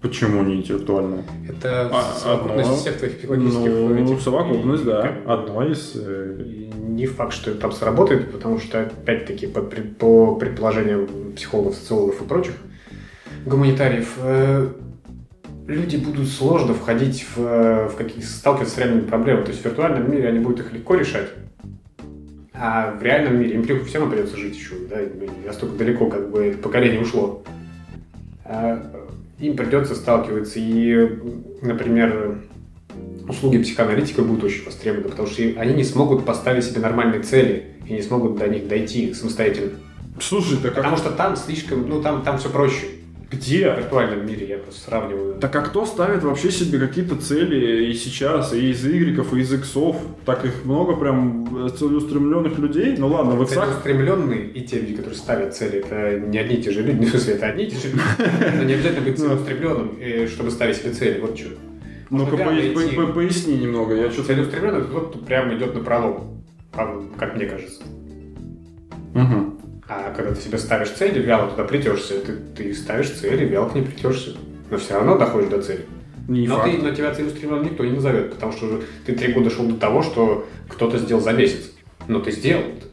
Почему 0.00 0.42
не 0.42 0.56
интеллектуальное? 0.56 1.24
Это 1.46 1.90
А, 1.92 2.02
совокупность 2.18 2.68
одно- 2.70 2.76
всех 2.80 2.96
твоих 2.96 3.18
психологических 3.18 3.66
Ну, 3.70 3.94
этих- 4.04 4.20
совокупность, 4.22 4.84
да. 4.84 5.02
как- 5.02 5.28
Одно 5.28 5.66
из... 5.70 5.92
э, 5.96 6.36
И 6.46 6.70
Не 6.90 7.06
факт, 7.06 7.32
что 7.32 7.50
это 7.52 7.60
там 7.60 7.72
сработает, 7.72 8.30
потому 8.32 8.58
что, 8.58 8.80
опять-таки, 8.82 9.46
по, 9.46 9.60
по 9.62 10.34
предположениям 10.34 11.06
психологов, 11.36 11.74
социологов 11.76 12.20
и 12.20 12.24
прочих 12.24 12.54
гуманитариев, 13.46 14.14
э, 14.18 14.68
люди 15.66 15.96
будут 15.96 16.28
сложно 16.28 16.74
входить 16.74 17.24
в, 17.34 17.40
э, 17.40 17.88
в 17.88 17.96
какие 17.96 18.22
сталкиваться 18.22 18.74
с 18.74 18.78
реальными 18.78 19.06
проблемами. 19.06 19.44
То 19.44 19.50
есть 19.50 19.62
в 19.62 19.64
виртуальном 19.64 20.10
мире 20.10 20.28
они 20.28 20.40
будут 20.40 20.60
их 20.60 20.72
легко 20.72 20.94
решать, 20.94 21.30
а 22.52 22.92
в 22.92 23.02
реальном 23.02 23.40
мире 23.40 23.54
им 23.54 23.62
при- 23.62 23.78
все 23.84 23.98
равно 23.98 24.12
придется 24.12 24.36
жить 24.36 24.56
еще, 24.56 24.74
да, 24.88 24.96
настолько 25.46 25.76
далеко 25.76 26.06
как 26.06 26.30
бы 26.30 26.46
это 26.46 26.58
поколение 26.58 27.00
ушло. 27.00 27.42
А, 28.44 28.82
им 29.38 29.56
придется 29.56 29.94
сталкиваться 29.94 30.58
и, 30.58 31.18
например, 31.62 32.42
услуги 33.28 33.58
психоаналитика 33.58 34.22
будут 34.22 34.44
очень 34.44 34.64
востребованы, 34.64 35.08
потому 35.08 35.28
что 35.28 35.42
они 35.56 35.74
не 35.74 35.84
смогут 35.84 36.24
поставить 36.24 36.64
себе 36.64 36.80
нормальные 36.80 37.22
цели 37.22 37.76
и 37.88 37.92
не 37.92 38.02
смогут 38.02 38.38
до 38.38 38.48
них 38.48 38.68
дойти 38.68 39.14
самостоятельно. 39.14 39.70
Слушай, 40.20 40.58
так 40.58 40.74
Потому 40.74 40.96
а 40.96 40.98
что 40.98 41.10
там 41.10 41.36
слишком, 41.36 41.88
ну 41.88 42.02
там, 42.02 42.22
там 42.22 42.38
все 42.38 42.50
проще. 42.50 42.86
В 43.30 43.36
где? 43.36 43.74
виртуальном 43.76 44.26
мире 44.26 44.48
я 44.48 44.58
просто 44.58 44.82
сравниваю. 44.82 45.38
Так 45.38 45.54
а 45.54 45.60
кто 45.60 45.86
ставит 45.86 46.24
вообще 46.24 46.50
себе 46.50 46.80
какие-то 46.80 47.14
цели 47.14 47.86
и 47.86 47.94
сейчас, 47.94 48.52
и 48.52 48.70
из 48.70 48.84
игреков, 48.84 49.32
и 49.34 49.40
из 49.40 49.52
иксов? 49.52 49.96
Так 50.24 50.44
их 50.44 50.64
много 50.64 50.96
прям 50.96 51.70
целеустремленных 51.78 52.58
людей? 52.58 52.96
Ну 52.98 53.06
ладно, 53.06 53.36
в 53.36 53.42
иксах... 53.44 53.66
Целеустремленные 53.66 54.48
и 54.48 54.66
те 54.66 54.80
люди, 54.80 54.94
которые 54.94 55.16
ставят 55.16 55.54
цели, 55.54 55.78
это 55.78 56.18
не 56.18 56.38
одни 56.38 56.56
и 56.56 56.62
те 56.62 56.72
же 56.72 56.82
люди, 56.82 56.98
ну, 56.98 57.02
в 57.06 57.10
смысле, 57.10 57.34
это 57.34 57.46
одни 57.46 57.64
и 57.64 57.70
те 57.70 57.76
же 57.76 57.88
люди. 57.88 58.02
Но 58.56 58.64
не 58.64 58.74
обязательно 58.74 59.06
быть 59.06 59.18
целеустремленным, 59.20 59.98
э, 60.00 60.26
чтобы 60.26 60.50
ставить 60.50 60.76
себе 60.76 60.92
цели. 60.92 61.20
Вот 61.20 61.38
что. 61.38 61.50
Ну-ка, 62.10 62.36
поясни 62.36 63.58
немного, 63.58 63.94
я 63.94 64.10
что-то... 64.10 64.28
Целеустремленный 64.28 64.86
кто 64.86 65.18
прямо 65.24 65.54
идет 65.54 65.74
на 65.74 65.80
пролом, 65.80 66.42
а, 66.72 67.00
как 67.16 67.36
мне 67.36 67.46
кажется. 67.46 67.84
Мгм. 69.14 69.59
А 69.92 70.12
когда 70.16 70.32
ты 70.32 70.40
себе 70.40 70.56
ставишь 70.56 70.90
цели, 70.90 71.18
вяло 71.18 71.50
туда 71.50 71.64
плетешься, 71.64 72.14
ты, 72.20 72.34
ты 72.56 72.72
ставишь 72.74 73.10
цели, 73.10 73.44
вяло 73.44 73.68
к 73.68 73.74
ней 73.74 73.82
плетешься. 73.82 74.36
Но 74.70 74.78
все 74.78 74.94
равно 74.94 75.18
доходишь 75.18 75.50
до 75.50 75.60
цели. 75.60 75.84
Не 76.28 76.46
но, 76.46 76.58
факт. 76.58 76.70
ты, 76.70 76.78
но 76.78 76.94
тебя 76.94 77.12
целеустремленным 77.12 77.64
никто 77.64 77.84
не 77.84 77.90
назовет, 77.90 78.32
потому 78.32 78.52
что 78.52 78.66
уже 78.66 78.82
ты 79.04 79.14
три 79.14 79.32
года 79.32 79.50
шел 79.50 79.64
до 79.66 79.74
того, 79.74 80.04
что 80.04 80.46
кто-то 80.68 80.96
сделал 80.98 81.20
за 81.20 81.32
месяц. 81.32 81.72
Но 82.06 82.20
ты 82.20 82.30
сделал 82.30 82.62
это. 82.62 82.86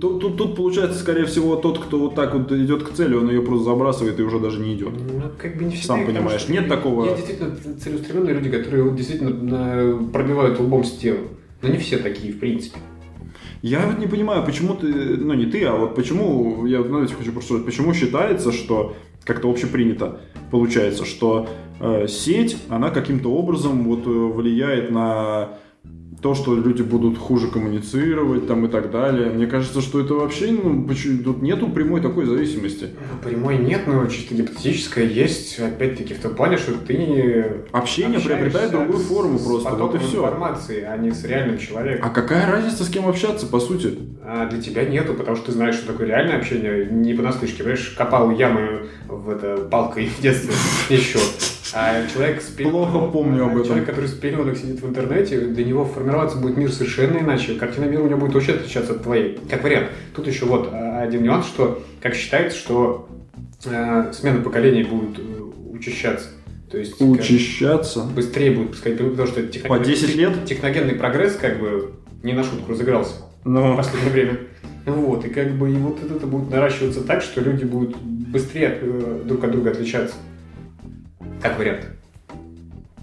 Тут, 0.00 0.20
тут, 0.22 0.38
тут 0.38 0.56
получается, 0.56 0.98
скорее 0.98 1.26
всего, 1.26 1.56
тот, 1.56 1.84
кто 1.84 1.98
вот 1.98 2.14
так 2.14 2.32
вот 2.34 2.50
идет 2.52 2.84
к 2.84 2.94
цели, 2.94 3.14
он 3.14 3.28
ее 3.28 3.42
просто 3.42 3.64
забрасывает 3.66 4.18
и 4.18 4.22
уже 4.22 4.40
даже 4.40 4.58
не 4.58 4.74
идет. 4.74 4.94
Ну, 4.94 5.20
как 5.36 5.58
бы 5.58 5.64
не 5.64 5.72
всегда, 5.76 5.96
Сам 5.96 6.06
понимаешь, 6.06 6.40
что 6.40 6.52
нет 6.52 6.66
такого- 6.68 7.04
Есть 7.04 7.16
действительно 7.26 7.54
целеустремленные 7.78 8.34
люди, 8.34 8.48
которые 8.50 8.90
действительно 8.92 9.30
на- 9.30 10.08
пробивают 10.08 10.58
лбом 10.58 10.82
стену. 10.84 11.28
Но 11.60 11.68
не 11.68 11.76
все 11.76 11.98
такие, 11.98 12.32
в 12.32 12.38
принципе. 12.38 12.78
Я 13.62 13.80
вот 13.86 13.98
не 13.98 14.06
понимаю, 14.06 14.44
почему 14.44 14.74
ты, 14.74 14.86
ну 14.86 15.34
не 15.34 15.46
ты, 15.46 15.64
а 15.64 15.74
вот 15.74 15.94
почему, 15.94 16.66
я, 16.66 16.82
знаете, 16.82 17.14
хочу 17.14 17.32
просто 17.32 17.54
сказать, 17.54 17.66
почему 17.66 17.94
считается, 17.94 18.52
что 18.52 18.94
как-то 19.24 19.50
общепринято 19.50 20.20
получается, 20.50 21.04
что 21.04 21.48
э, 21.80 22.06
сеть, 22.08 22.56
она 22.68 22.90
каким-то 22.90 23.30
образом 23.32 23.84
вот 23.84 24.06
э, 24.06 24.10
влияет 24.10 24.90
на 24.90 25.58
то, 26.22 26.34
что 26.34 26.56
люди 26.56 26.82
будут 26.82 27.18
хуже 27.18 27.48
коммуницировать 27.48 28.46
там 28.48 28.64
и 28.64 28.68
так 28.68 28.90
далее. 28.90 29.30
Мне 29.30 29.46
кажется, 29.46 29.80
что 29.80 30.00
это 30.00 30.14
вообще, 30.14 30.50
ну, 30.50 30.82
почему- 30.84 31.22
тут 31.22 31.42
нету 31.42 31.68
прямой 31.68 32.00
такой 32.00 32.24
зависимости. 32.26 32.88
Прямой 33.22 33.58
нет, 33.58 33.82
но 33.86 34.06
чисто 34.06 34.34
гипотетическое 34.34 35.04
есть, 35.04 35.58
опять-таки, 35.58 36.14
в 36.14 36.18
том 36.20 36.34
плане, 36.34 36.56
что 36.56 36.72
ты 36.72 37.62
Общение 37.70 38.18
приобретает 38.18 38.70
другую 38.70 38.98
форму 38.98 39.38
с 39.38 39.42
просто, 39.46 39.70
вот 39.70 39.94
и 39.94 39.98
все. 39.98 40.18
информации, 40.18 40.82
а 40.82 40.96
не 40.96 41.10
с 41.12 41.24
реальным 41.24 41.58
человеком. 41.58 42.06
А 42.06 42.10
какая 42.10 42.50
разница, 42.50 42.84
с 42.84 42.88
кем 42.88 43.06
общаться, 43.06 43.46
по 43.46 43.60
сути? 43.60 43.94
А 44.24 44.46
для 44.46 44.60
тебя 44.60 44.84
нету, 44.84 45.14
потому 45.14 45.36
что 45.36 45.46
ты 45.46 45.52
знаешь, 45.52 45.76
что 45.76 45.92
такое 45.92 46.08
реальное 46.08 46.38
общение, 46.38 46.88
не 46.90 47.14
понаслышке. 47.14 47.58
Понимаешь, 47.58 47.94
копал 47.96 48.30
ямы 48.30 48.86
в 49.08 49.28
это, 49.30 49.56
палкой 49.70 50.06
в 50.06 50.20
детстве 50.20 50.52
еще. 50.96 51.18
А 51.78 52.06
человек 52.10 52.40
с 52.40 52.46
Плохо 52.46 53.06
помню 53.08 53.44
об 53.44 53.50
этом. 53.52 53.64
Человек, 53.66 53.86
который 53.86 54.06
с 54.08 54.12
пеленок 54.14 54.56
сидит 54.56 54.80
в 54.80 54.88
интернете, 54.88 55.40
для 55.40 55.62
него 55.64 55.84
формироваться 55.84 56.38
будет 56.38 56.56
мир 56.56 56.72
совершенно 56.72 57.18
иначе. 57.18 57.54
Картина 57.54 57.84
мира 57.84 58.00
у 58.02 58.06
него 58.08 58.18
будет 58.20 58.34
очень 58.34 58.54
отличаться 58.54 58.92
от 58.94 59.02
твоей. 59.02 59.38
Как 59.50 59.62
вариант. 59.62 59.88
Тут 60.14 60.26
еще 60.26 60.46
вот 60.46 60.70
а, 60.72 61.02
один 61.02 61.22
нюанс, 61.22 61.46
что, 61.46 61.82
как 62.00 62.14
считается, 62.14 62.56
что 62.58 63.08
э, 63.66 64.10
смена 64.14 64.40
поколений 64.40 64.84
будет 64.84 65.18
э, 65.18 65.22
учащаться. 65.74 66.28
То 66.70 66.78
есть 66.78 66.96
как- 66.96 67.06
Учащаться. 67.08 68.04
быстрее 68.04 68.52
будет 68.52 68.68
происходить, 68.70 68.98
потому 69.10 69.28
что 69.28 69.42
техногенный- 69.42 69.68
По 69.68 69.78
10 69.84 70.16
лет? 70.16 70.44
техногенный 70.46 70.94
прогресс 70.94 71.34
как 71.34 71.60
бы 71.60 71.90
не 72.22 72.32
на 72.32 72.42
шутку 72.42 72.72
разыгрался 72.72 73.16
в 73.44 73.48
Ну, 73.50 73.76
последнее 73.76 74.12
время. 74.12 74.38
Вот, 74.86 75.26
и 75.26 75.28
как 75.28 75.52
бы 75.58 75.70
и 75.70 75.74
вот 75.74 75.98
это 76.02 76.26
будет 76.26 76.50
наращиваться 76.50 77.02
так, 77.02 77.20
что 77.20 77.42
люди 77.42 77.64
будут 77.64 77.96
быстрее 77.98 78.68
от- 78.68 78.78
э, 78.80 79.22
друг 79.26 79.44
от 79.44 79.50
друга 79.52 79.72
отличаться. 79.72 80.14
Как 81.42 81.58
вариант. 81.58 81.86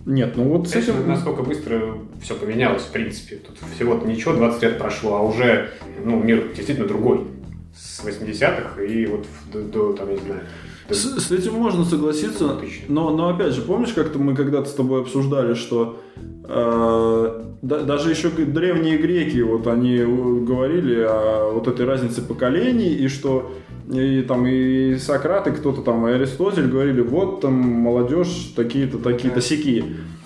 нет, 0.06 0.34
ну 0.36 0.44
вот 0.44 0.68
с 0.68 0.76
этим... 0.76 1.08
насколько 1.08 1.44
быстро 1.44 1.98
все 2.22 2.36
поменялось, 2.36 2.84
в 2.84 2.92
принципе. 2.92 3.38
Тут 3.38 3.58
всего-то 3.76 4.08
ничего, 4.08 4.34
20 4.34 4.64
лет 4.64 4.78
прошло, 4.78 5.16
а 5.16 5.22
уже 5.22 5.70
ну, 6.04 6.22
мир 6.22 6.52
действительно 6.56 6.88
другой. 6.88 7.28
С 7.76 8.06
80-х 8.06 8.84
и 8.84 9.06
вот 9.08 9.26
до, 9.52 9.62
до, 9.64 9.94
там, 9.94 10.12
не 10.12 10.18
знаю, 10.18 10.42
С, 10.90 11.20
с 11.20 11.32
этим 11.32 11.54
можно 11.54 11.84
согласиться, 11.86 12.60
но, 12.88 13.10
но 13.10 13.30
опять 13.30 13.54
же, 13.54 13.62
помнишь, 13.62 13.94
как-то 13.94 14.20
мы 14.20 14.36
когда-то 14.36 14.70
с 14.70 14.74
тобой 14.74 15.02
обсуждали, 15.02 15.56
что 15.56 16.00
э, 16.44 17.44
да- 17.64 17.82
даже 17.82 18.12
еще 18.12 18.30
древние 18.30 18.98
греки, 18.98 19.40
вот 19.40 19.66
они 19.68 19.96
э, 19.96 20.06
говорили 20.06 21.02
о 21.02 21.52
вот 21.54 21.68
этой 21.68 21.86
разнице 21.86 22.22
поколений, 22.22 22.94
и 22.94 23.08
что 23.08 23.52
и 23.92 24.22
там 24.22 24.46
и 24.48 24.96
Сократ, 24.98 25.48
и 25.48 25.52
кто-то 25.52 25.82
там, 25.82 26.08
и 26.08 26.12
Аристотель 26.12 26.68
говорили, 26.68 27.02
вот 27.02 27.42
там 27.42 27.54
молодежь 27.54 28.54
такие-то, 28.56 28.98
такие-то 28.98 29.42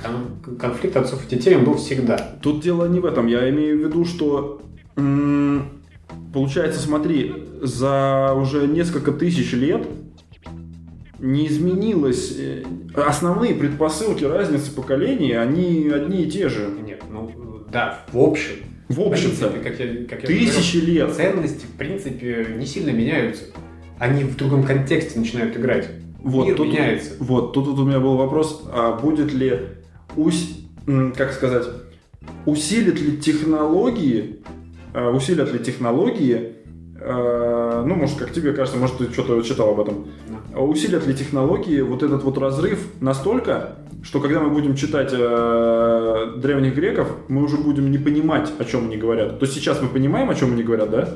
кон- 0.03 0.58
конфликт 0.58 0.97
отцов 0.97 1.26
и 1.26 1.36
детей 1.36 1.55
он 1.55 1.66
был 1.66 1.76
всегда. 1.76 2.18
Тут 2.41 2.62
дело 2.62 2.86
не 2.88 2.99
в 2.99 3.05
этом. 3.05 3.28
Я 3.28 3.49
имею 3.49 3.78
в 3.78 3.82
виду, 3.82 4.05
что 4.05 4.62
получается, 6.34 6.80
смотри, 6.80 7.34
за 7.62 8.34
уже 8.36 8.68
несколько 8.68 9.12
тысяч 9.12 9.53
лет 9.53 9.88
не 11.20 11.47
изменилось. 11.47 12.36
э, 12.38 12.64
Основные 12.93 13.55
предпосылки 13.55 14.24
разницы 14.24 14.72
поколений, 14.74 15.34
они 15.34 15.89
одни 15.89 16.24
и 16.24 16.30
те 16.30 16.47
же. 16.49 16.70
Нет, 16.86 17.03
ну 17.12 17.32
да, 17.72 18.05
в 18.12 18.20
общем. 18.20 18.55
В 18.90 19.02
общем-то, 19.02 19.50
принципе, 19.50 19.70
как 19.70 19.80
я, 19.80 20.06
как 20.06 20.22
я 20.24 20.28
тысячи 20.28 20.78
говорил, 20.78 21.08
лет. 21.08 21.16
ценности, 21.16 21.66
в 21.66 21.78
принципе, 21.78 22.48
не 22.58 22.66
сильно 22.66 22.92
меняются. 22.92 23.44
Они 24.00 24.24
в 24.24 24.36
другом 24.38 24.64
контексте 24.64 25.20
начинают 25.20 25.58
играть. 25.58 25.90
Вот 26.20 26.48
Мир 26.48 26.56
тут, 26.56 26.68
меняется. 26.68 27.12
вот 27.20 27.54
тут, 27.54 27.68
вот 27.68 27.80
у 27.80 27.86
меня 27.86 28.00
был 28.00 28.16
вопрос, 28.18 28.64
а 28.72 28.98
будет 29.00 29.34
ли, 29.34 29.60
ус- 30.16 30.58
как 31.16 31.32
сказать, 31.34 31.66
усилит 32.46 33.00
ли 33.02 33.18
технологии, 33.18 34.38
э, 34.94 35.10
усилят 35.10 35.52
ли 35.54 35.60
технологии, 35.60 36.54
э, 37.00 37.47
ну, 37.84 37.96
может, 37.96 38.18
как 38.18 38.32
тебе 38.32 38.54
кажется, 38.54 38.80
может, 38.80 38.98
ты 38.98 39.12
что-то 39.12 39.42
читал 39.42 39.70
об 39.70 39.80
этом, 39.80 40.08
усилят 40.56 41.06
ли 41.08 41.14
технологии 41.14 41.82
вот 41.82 42.04
этот 42.04 42.24
вот 42.24 42.38
разрыв 42.38 42.80
настолько, 43.02 43.76
что 44.04 44.20
когда 44.20 44.40
мы 44.40 44.50
будем 44.50 44.76
читать 44.76 45.14
э, 45.14 46.34
древних 46.38 46.76
греков, 46.76 47.10
мы 47.28 47.44
уже 47.44 47.58
будем 47.58 47.92
не 47.92 47.98
понимать, 47.98 48.52
о 48.60 48.64
чем 48.64 48.86
они 48.86 48.98
говорят. 48.98 49.40
То 49.40 49.46
есть 49.46 49.56
сейчас 49.56 49.82
мы 49.82 49.88
понимаем, 49.88 50.30
о 50.30 50.36
чем 50.36 50.54
они 50.54 50.64
говорят, 50.64 50.90
да? 50.90 51.10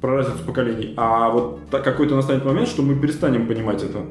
Про 0.00 0.18
разницу 0.18 0.44
поколений. 0.44 0.94
А 0.96 1.30
вот 1.30 1.60
какой-то 1.70 2.14
настанет 2.14 2.44
момент, 2.44 2.68
что 2.68 2.82
мы 2.82 2.94
перестанем 2.94 3.46
понимать 3.46 3.82
это. 3.82 4.04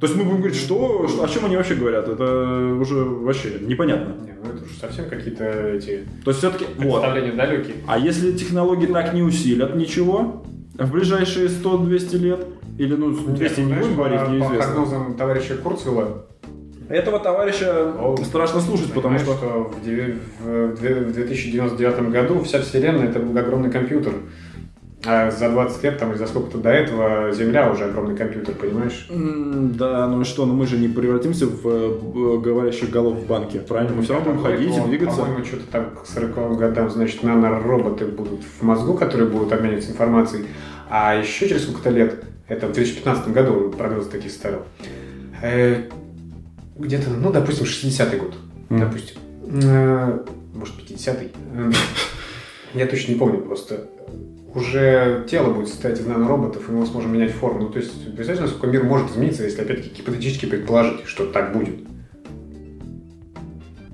То 0.00 0.06
есть 0.06 0.16
мы 0.16 0.24
будем 0.24 0.38
говорить, 0.38 0.58
что, 0.58 1.08
что- 1.08 1.24
о 1.24 1.28
чем 1.28 1.46
они 1.46 1.56
вообще 1.56 1.74
говорят. 1.74 2.08
Это 2.08 2.76
уже 2.78 2.96
вообще 2.96 3.58
непонятно. 3.60 4.14
Не, 4.24 4.32
ну 4.32 4.52
это 4.54 4.64
уже 4.64 4.74
совсем 4.78 5.08
какие-то 5.08 5.44
эти 5.44 6.04
То 6.24 6.30
есть 6.30 6.40
все-таки... 6.40 6.66
Вот. 6.76 7.00
представления 7.00 7.32
далекие. 7.32 7.76
А 7.86 7.98
если 7.98 8.32
технологии 8.32 8.86
так 8.86 9.14
не 9.14 9.22
усилят 9.22 9.74
ничего, 9.76 10.42
в 10.78 10.92
ближайшие 10.92 11.48
100-200 11.48 12.16
лет, 12.18 12.46
или 12.78 12.94
ну 12.94 13.10
200 13.10 13.60
не 13.60 13.72
будем 13.74 13.96
говорить, 13.96 14.20
по, 14.20 14.26
по 14.26 14.30
неизвестно. 14.30 14.56
прогнозам 14.58 15.14
товарища 15.14 15.56
Курцвелла, 15.56 16.24
Этого 16.88 17.18
товарища 17.18 17.92
О, 17.98 18.16
страшно 18.24 18.60
слушать, 18.60 18.92
потому 18.92 19.18
понимаешь, 19.18 19.38
что... 19.38 19.72
в, 19.74 19.84
девя- 19.86 20.16
в 20.42 20.74
две- 20.78 20.94
в 20.94 21.12
2099 21.12 22.10
году 22.10 22.40
вся 22.44 22.60
Вселенная 22.62 23.08
это 23.08 23.18
был 23.18 23.36
огромный 23.36 23.70
компьютер. 23.70 24.12
А 25.06 25.30
за 25.30 25.48
20 25.48 25.84
лет, 25.84 25.98
там, 25.98 26.12
и 26.12 26.16
за 26.16 26.26
сколько-то 26.26 26.58
до 26.58 26.70
этого, 26.70 27.30
Земля 27.30 27.70
уже 27.70 27.84
огромный 27.84 28.16
компьютер, 28.16 28.52
понимаешь? 28.56 29.06
Да, 29.08 30.08
ну 30.08 30.22
и 30.22 30.24
что, 30.24 30.44
ну 30.44 30.54
мы 30.54 30.66
же 30.66 30.76
не 30.76 30.88
превратимся 30.88 31.46
в 31.46 31.60
э, 31.68 32.38
говорящих 32.38 32.90
голов 32.90 33.14
в 33.18 33.26
банке, 33.28 33.60
правильно? 33.60 33.94
Мы 33.94 34.02
все 34.02 34.14
равно 34.14 34.32
будем 34.32 34.44
ходить 34.44 34.76
и 34.76 34.80
двигаться. 34.88 35.20
По-моему, 35.20 35.44
что-то 35.44 35.62
там 35.70 35.84
к 36.02 36.04
40 36.04 36.58
годам, 36.58 36.90
значит, 36.90 37.22
нанороботы 37.22 38.06
будут 38.06 38.40
в 38.42 38.62
мозгу, 38.64 38.94
которые 38.94 39.28
будут 39.28 39.52
обмениваться 39.52 39.92
информацией. 39.92 40.46
А 40.90 41.14
еще 41.14 41.48
через 41.48 41.64
сколько-то 41.64 41.90
лет, 41.90 42.24
это 42.48 42.66
в 42.66 42.72
2015 42.72 43.28
году 43.28 43.70
прогнозы 43.76 44.10
такие 44.10 44.30
ставил, 44.30 44.62
э, 45.42 45.82
где-то, 46.76 47.10
ну, 47.10 47.30
допустим, 47.30 47.66
60-й 47.66 48.18
год, 48.18 48.34
Мгм. 48.68 48.80
допустим, 48.80 49.16
Э, 49.50 50.18
может, 50.54 50.74
50-й, 50.76 51.30
Э, 51.54 51.70
я 52.74 52.86
точно 52.86 53.12
не 53.12 53.18
помню 53.18 53.40
просто. 53.40 53.88
Уже 54.54 55.24
тело 55.30 55.52
будет 55.52 55.68
состоять 55.68 56.00
из 56.00 56.06
нанороботов, 56.06 56.68
и 56.68 56.72
мы 56.72 56.84
сможем 56.86 57.12
менять 57.12 57.32
форму. 57.32 57.60
Ну, 57.60 57.68
то 57.70 57.78
есть, 57.78 58.04
представляете, 58.04 58.42
насколько 58.42 58.66
мир 58.66 58.84
может 58.84 59.10
измениться, 59.10 59.44
если, 59.44 59.62
опять-таки, 59.62 59.94
гипотетически 60.02 60.46
предположить, 60.46 61.06
что 61.06 61.26
так 61.26 61.52
будет. 61.52 61.76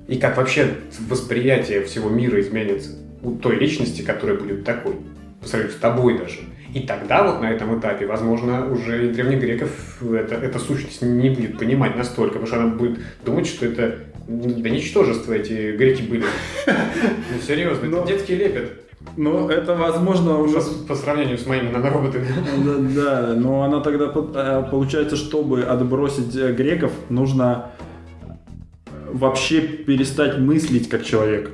И 0.07 0.17
как 0.17 0.37
вообще 0.37 0.75
восприятие 1.09 1.83
всего 1.83 2.09
мира 2.09 2.39
изменится 2.39 2.91
у 3.23 3.31
той 3.31 3.55
личности, 3.57 4.01
которая 4.01 4.37
будет 4.37 4.63
такой, 4.63 4.95
по 5.41 5.47
сравнению 5.47 5.77
с 5.77 5.79
тобой 5.79 6.17
даже. 6.17 6.39
И 6.75 6.81
тогда 6.81 7.23
вот 7.23 7.41
на 7.41 7.49
этом 7.49 7.79
этапе, 7.79 8.05
возможно, 8.05 8.69
уже 8.69 9.05
и 9.05 9.13
древних 9.13 9.39
греков 9.39 9.71
это, 10.01 10.35
эта 10.35 10.59
сущность 10.59 11.01
не 11.01 11.29
будет 11.29 11.57
понимать 11.57 11.95
настолько, 11.95 12.33
потому 12.33 12.47
что 12.47 12.57
она 12.57 12.75
будет 12.75 12.99
думать, 13.23 13.47
что 13.47 13.65
это 13.65 13.99
да 14.27 14.69
ничтожество 14.69 15.31
эти 15.31 15.73
греки 15.77 16.01
были. 16.01 16.25
Ну, 16.67 17.41
серьезно, 17.47 17.87
Но- 17.87 17.99
это 17.99 18.07
детский 18.07 18.35
лепет 18.35 18.73
Ну, 19.15 19.47
это, 19.47 19.73
возможно, 19.73 20.37
уже... 20.37 20.59
по, 20.59 20.89
по 20.89 20.95
сравнению 20.95 21.37
с 21.37 21.45
моими 21.45 21.71
нанороботами. 21.71 22.27
Да, 22.65 22.75
да, 22.77 23.33
но 23.35 23.63
она 23.63 23.79
тогда, 23.79 24.11
э, 24.13 24.63
получается, 24.69 25.15
чтобы 25.15 25.61
отбросить 25.61 26.35
э, 26.35 26.51
греков, 26.51 26.91
нужно 27.07 27.71
вообще 29.09 29.61
перестать 29.61 30.39
мыслить 30.39 30.89
как 30.89 31.05
человек. 31.05 31.51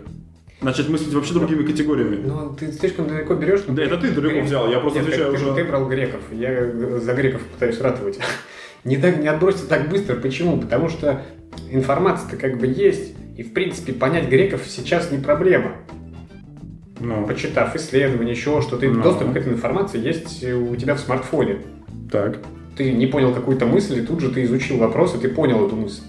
Начать 0.62 0.90
мыслить 0.90 1.14
вообще 1.14 1.34
другими 1.34 1.64
категориями. 1.64 2.20
Ну, 2.24 2.56
ты 2.58 2.72
слишком 2.72 3.08
далеко 3.08 3.34
берешь. 3.34 3.62
Да, 3.68 3.82
это 3.84 3.98
ты 3.98 4.12
далеко 4.12 4.36
Грек- 4.36 4.46
взял, 4.46 4.70
я 4.70 4.80
просто 4.80 5.00
Нет, 5.00 5.08
отвечаю 5.08 5.32
ты, 5.34 5.38
уже. 5.44 5.56
Ты 5.56 5.64
брал 5.66 5.90
греков, 5.90 6.22
я 6.32 6.72
за 7.00 7.14
греков 7.16 7.42
пытаюсь 7.46 7.80
ратовать. 7.82 8.20
Не, 8.84 8.98
так, 8.98 9.20
не 9.20 9.28
отбросить 9.28 9.68
так 9.70 9.90
быстро. 9.90 10.16
Почему? 10.16 10.60
Потому 10.60 10.90
что 10.90 11.24
информация-то 11.70 12.36
как 12.38 12.58
бы 12.58 12.66
есть, 12.68 13.14
и 13.38 13.44
в 13.44 13.54
принципе 13.54 13.94
понять 13.94 14.28
греков 14.28 14.62
сейчас 14.68 15.12
не 15.12 15.20
проблема. 15.20 15.74
Ну, 17.00 17.26
Почитав 17.28 17.76
исследования, 17.76 18.32
еще 18.32 18.62
что-то, 18.62 18.88
Ну. 18.88 19.02
доступ 19.04 19.34
к 19.34 19.36
этой 19.36 19.54
информации 19.54 20.00
есть 20.04 20.44
у 20.44 20.76
тебя 20.76 20.96
в 20.96 21.00
смартфоне. 21.00 21.58
так. 22.12 22.40
Ты 22.78 22.94
не 22.94 23.06
понял 23.06 23.34
какую-то 23.34 23.66
мысль, 23.66 24.00
и 24.00 24.06
тут 24.06 24.22
же 24.22 24.30
ты 24.32 24.44
изучил 24.44 24.78
вопрос, 24.78 25.14
и 25.14 25.20
ты 25.20 25.28
понял 25.30 25.66
эту 25.68 25.76
мысль. 25.76 26.02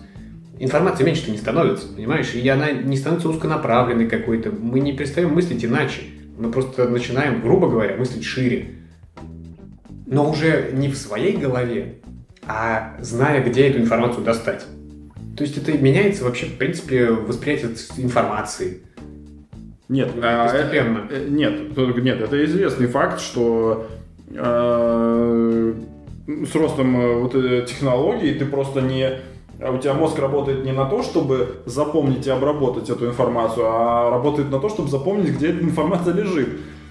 Информация 0.63 1.05
меньше-то 1.05 1.33
не 1.33 1.39
становится, 1.39 1.89
понимаешь? 1.89 2.35
И 2.35 2.49
она 2.49 2.71
не 2.71 2.97
становится 2.97 3.29
узконаправленной 3.29 4.07
какой-то. 4.07 4.53
Мы 4.53 4.79
не 4.79 4.93
перестаем 4.93 5.35
мыслить 5.35 5.65
иначе. 5.65 6.03
Мы 6.39 6.53
просто 6.53 6.89
начинаем, 6.89 7.41
грубо 7.41 7.69
говоря, 7.69 7.97
мыслить 7.97 8.23
шире. 8.25 8.77
Но 10.07 10.31
уже 10.31 10.71
не 10.73 10.89
в 10.89 10.97
своей 10.97 11.37
голове, 11.37 11.97
а 12.47 12.95
зная, 13.01 13.43
где 13.43 13.67
эту 13.67 13.81
информацию 13.81 14.25
достать. 14.25 14.65
То 15.37 15.43
есть 15.43 15.59
это 15.59 15.73
меняется 15.73 16.23
вообще, 16.23 16.47
в 16.47 16.57
принципе, 16.57 17.07
восприятие 17.11 17.73
информации. 17.97 18.83
Нет, 19.89 20.13
а, 20.23 20.45
постепенно. 20.49 21.09
э, 21.11 21.27
э, 21.27 21.29
нет, 21.29 21.77
нет, 21.77 22.21
это 22.21 22.45
известный 22.45 22.87
факт, 22.87 23.21
что 23.21 23.89
э, 24.31 25.75
с 26.29 26.55
ростом 26.55 27.01
э, 27.01 27.15
вот 27.17 27.35
э, 27.35 27.67
технологий 27.69 28.35
ты 28.35 28.45
просто 28.45 28.81
не 28.81 29.19
у 29.71 29.79
тебя 29.79 29.95
мозг 29.95 30.19
работает 30.19 30.65
не 30.65 30.73
на 30.73 30.87
то, 30.87 31.03
чтобы 31.03 31.57
запомнить 31.67 32.27
и 32.27 32.31
обработать 32.31 32.91
эту 32.91 33.07
информацию, 33.07 33.65
а 33.69 34.11
работает 34.11 34.51
на 34.51 34.59
то, 34.59 34.69
чтобы 34.69 34.89
запомнить, 34.89 35.31
где 35.37 35.49
эта 35.51 35.63
информация 35.63 36.15
лежит. 36.15 36.49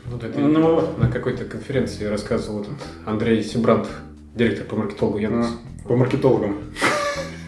Ну, 0.09 0.17
да, 0.17 0.27
ты 0.29 0.39
Ну, 0.39 0.81
на 0.97 1.07
какой-то 1.09 1.45
конференции 1.45 2.05
рассказывал 2.05 2.61
этот 2.61 2.73
Андрей 3.05 3.43
Сибрант, 3.43 3.87
директор 4.35 4.65
по 4.65 4.75
маркетологу 4.75 5.17
Яндекса. 5.17 5.53
по 5.87 5.95
маркетологам. 5.95 6.55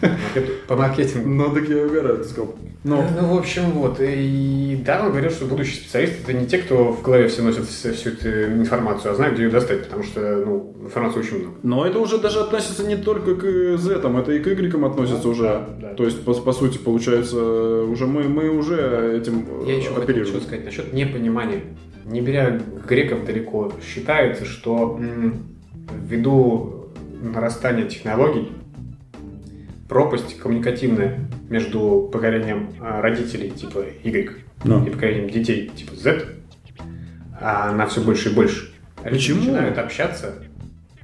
Маркет- 0.02 0.66
По 0.66 0.76
маркетингу. 0.76 1.28
Ну, 1.28 1.54
так 1.54 1.68
я 1.68 1.86
угораю, 1.86 2.18
ты 2.18 2.24
сказал. 2.24 2.54
Ну, 2.84 3.02
Ну, 3.20 3.34
в 3.34 3.38
общем, 3.38 3.70
вот. 3.72 3.98
И 4.00 4.80
да, 4.84 5.02
он 5.04 5.10
говорил, 5.10 5.30
что 5.30 5.46
будущие 5.46 5.76
специалисты 5.76 6.16
это 6.22 6.32
не 6.34 6.46
те, 6.46 6.58
кто 6.58 6.92
в 6.92 7.00
голове 7.02 7.28
все 7.28 7.42
носят 7.42 7.66
всю, 7.66 8.10
эту 8.10 8.28
информацию, 8.52 9.10
а 9.12 9.14
знают, 9.14 9.34
где 9.36 9.44
ее 9.44 9.50
достать, 9.50 9.84
потому 9.84 10.02
что, 10.02 10.20
ну, 10.44 10.76
информации 10.82 11.20
очень 11.20 11.38
много. 11.38 11.54
Но 11.62 11.86
это 11.86 11.98
уже 11.98 12.18
даже 12.18 12.40
относится 12.40 12.86
не 12.86 12.96
только 12.96 13.34
к 13.36 13.78
Z, 13.78 13.94
это 13.96 14.32
и 14.32 14.38
к 14.38 14.46
Y 14.46 14.84
относится 14.86 15.24
Ну, 15.24 15.30
уже. 15.30 15.42
да, 15.44 15.68
да. 15.80 15.94
То 15.94 16.04
есть, 16.04 16.22
по, 16.24 16.34
по 16.34 16.52
сути, 16.52 16.76
получается, 16.76 17.38
уже 17.84 18.06
мы, 18.06 18.24
мы 18.24 18.50
уже 18.50 19.16
этим 19.18 19.46
э, 19.48 19.64
Я 19.66 19.76
еще 19.78 19.88
хотел 19.88 20.02
оперируем. 20.02 20.26
что 20.34 20.40
сказать 20.42 20.64
насчет 20.66 20.92
непонимания. 20.92 21.62
Не 22.04 22.20
беря 22.20 22.60
греков 22.86 23.24
далеко, 23.24 23.72
считается, 23.82 24.44
что 24.44 25.00
ввиду 26.06 26.90
нарастания 27.22 27.86
технологий 27.88 28.52
пропасть 29.94 30.36
коммуникативная 30.40 31.20
между 31.48 32.10
поколением 32.12 32.70
а, 32.80 33.00
родителей 33.00 33.50
типа 33.50 33.84
Y 34.02 34.28
Ну. 34.64 34.84
и 34.84 34.90
поколением 34.90 35.30
детей 35.30 35.68
типа 35.68 35.94
Z, 35.94 36.24
а 37.40 37.70
она 37.70 37.86
все 37.86 38.00
больше 38.00 38.30
и 38.30 38.34
больше. 38.34 38.72
Люди 39.04 39.14
Почему? 39.18 39.38
начинают 39.38 39.78
общаться 39.78 40.42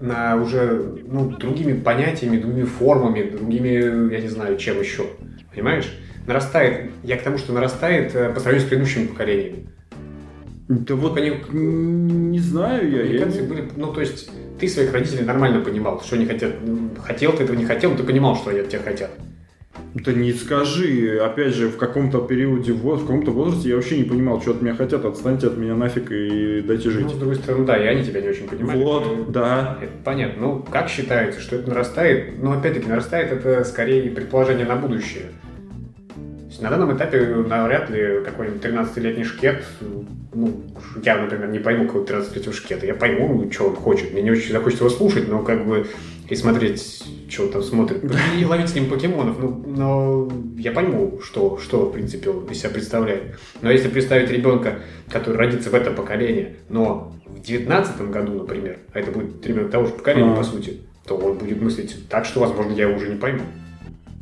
на 0.01 0.35
уже 0.35 1.03
ну, 1.07 1.31
другими 1.31 1.81
понятиями, 1.81 2.39
другими 2.39 2.65
формами, 2.65 3.31
другими, 3.31 4.13
я 4.13 4.21
не 4.21 4.27
знаю, 4.27 4.57
чем 4.57 4.81
еще. 4.81 5.07
Понимаешь? 5.55 5.97
Нарастает, 6.27 6.91
я 7.05 7.17
к 7.17 7.23
тому, 7.23 7.39
что 7.39 7.53
нарастает 7.53 8.13
э, 8.17 8.31
по 8.35 8.41
сравнению 8.41 8.67
с 8.67 8.71
предыдущими 8.71 9.07
поколениями. 9.07 9.69
Да 10.71 10.95
вот 10.95 11.17
Они- 11.17 11.33
не 11.53 12.39
знаю 12.39 12.89
я. 12.89 12.99
я 12.99 13.03
Коммуникации 13.03 13.41
не- 13.43 13.49
были, 13.49 13.65
ну, 13.77 13.93
то 13.93 14.01
есть, 14.01 14.31
ты 14.61 14.69
своих 14.69 14.93
родителей 14.93 15.25
нормально 15.25 15.61
понимал, 15.65 16.01
что 16.01 16.15
они 16.15 16.27
хотят. 16.27 16.53
Ну, 16.65 16.91
Хотел 17.03 17.33
ты 17.33 17.43
этого, 17.43 17.57
не 17.57 17.65
хотел, 17.65 17.91
но 17.91 17.97
ты 17.97 18.05
понимал, 18.05 18.37
что 18.37 18.51
они 18.51 18.61
от 18.61 18.69
тебя 18.69 18.81
хотят. 18.81 19.11
Да 19.95 20.13
не 20.13 20.33
скажи. 20.33 21.19
Опять 21.21 21.55
же, 21.55 21.69
в 21.69 21.77
каком-то 21.77 22.21
периоде, 22.21 22.73
вот, 22.73 23.01
в 23.01 23.03
каком-то 23.03 23.33
возрасте 23.33 23.71
я 23.71 23.75
вообще 23.75 23.99
не 23.99 24.05
понимал, 24.05 24.41
что 24.41 24.53
от 24.53 24.63
меня 24.63 24.77
хотят. 24.77 25.05
Отстаньте 25.05 25.49
от 25.49 25.57
меня 25.57 25.75
нафиг 25.75 26.13
и 26.13 26.61
дайте 26.63 26.89
жить. 26.91 27.03
Ну, 27.03 27.11
с 27.11 27.15
другой 27.15 27.35
стороны, 27.35 27.65
да, 27.67 27.77
и 27.77 27.87
они 27.89 28.05
тебя 28.05 28.21
не 28.21 28.29
очень 28.29 28.47
понимают. 28.47 28.81
вот, 28.85 29.33
да. 29.33 29.77
Это 29.83 29.91
понятно. 30.05 30.43
Ну, 30.43 30.63
как 30.71 30.89
считается, 30.89 31.41
что 31.41 31.57
это 31.57 31.69
нарастает? 31.69 32.41
Ну, 32.41 32.53
опять-таки, 32.53 32.89
нарастает 32.89 33.33
это 33.33 33.65
скорее 33.65 34.09
предположение 34.13 34.67
на 34.67 34.77
будущее. 34.77 35.25
Есть 36.61 36.71
на 36.71 36.77
данном 36.77 36.95
этапе 36.95 37.21
навряд 37.25 37.89
ли 37.89 38.23
какой-нибудь 38.23 38.63
13-летний 38.63 39.25
шкет, 39.25 39.65
ну, 40.35 40.63
я, 41.03 41.17
например, 41.17 41.49
не 41.49 41.59
пойму 41.59 41.87
какого 41.87 42.05
13-летнего 42.05 42.53
шкета. 42.53 42.85
Я 42.85 42.95
пойму, 42.95 43.51
что 43.51 43.69
он 43.69 43.77
хочет. 43.77 44.13
Мне 44.13 44.21
не 44.21 44.31
очень 44.31 44.53
захочется 44.53 44.85
его 44.85 44.95
слушать, 44.95 45.27
но 45.27 45.43
как 45.43 45.67
бы 45.67 45.87
и 46.29 46.37
смотреть, 46.37 47.03
что 47.31 47.45
он 47.45 47.53
там 47.53 47.63
смотрит. 47.63 48.05
И 48.39 48.45
ловить 48.45 48.69
с 48.69 48.75
ним 48.75 48.91
покемонов. 48.91 49.39
Ну, 49.39 49.65
но 49.67 50.33
я 50.59 50.73
пойму, 50.73 51.19
что, 51.25 51.59
что, 51.59 51.87
в 51.87 51.93
принципе, 51.93 52.29
он 52.29 52.45
из 52.45 52.59
себя 52.59 52.69
представляет. 52.69 53.39
Но 53.63 53.71
если 53.71 53.89
представить 53.89 54.31
ребенка, 54.31 54.81
который 55.11 55.39
родится 55.39 55.71
в 55.71 55.75
это 55.75 55.91
поколение, 55.91 56.57
но 56.69 57.15
в 57.25 57.41
19 57.41 58.03
году, 58.11 58.35
например, 58.35 58.77
а 58.93 59.01
это 59.01 59.11
будет 59.13 59.47
ребенок 59.47 59.71
того 59.71 59.87
же 59.87 59.93
поколения, 59.93 60.33
А. 60.33 60.37
по 60.37 60.45
сути, 60.45 60.83
то 61.07 61.17
он 61.17 61.39
будет 61.39 61.63
мыслить 61.63 62.07
так, 62.11 62.27
что, 62.27 62.41
возможно, 62.41 62.73
я 62.73 62.87
его 62.87 62.97
уже 62.97 63.09
не 63.09 63.17
пойму. 63.17 63.45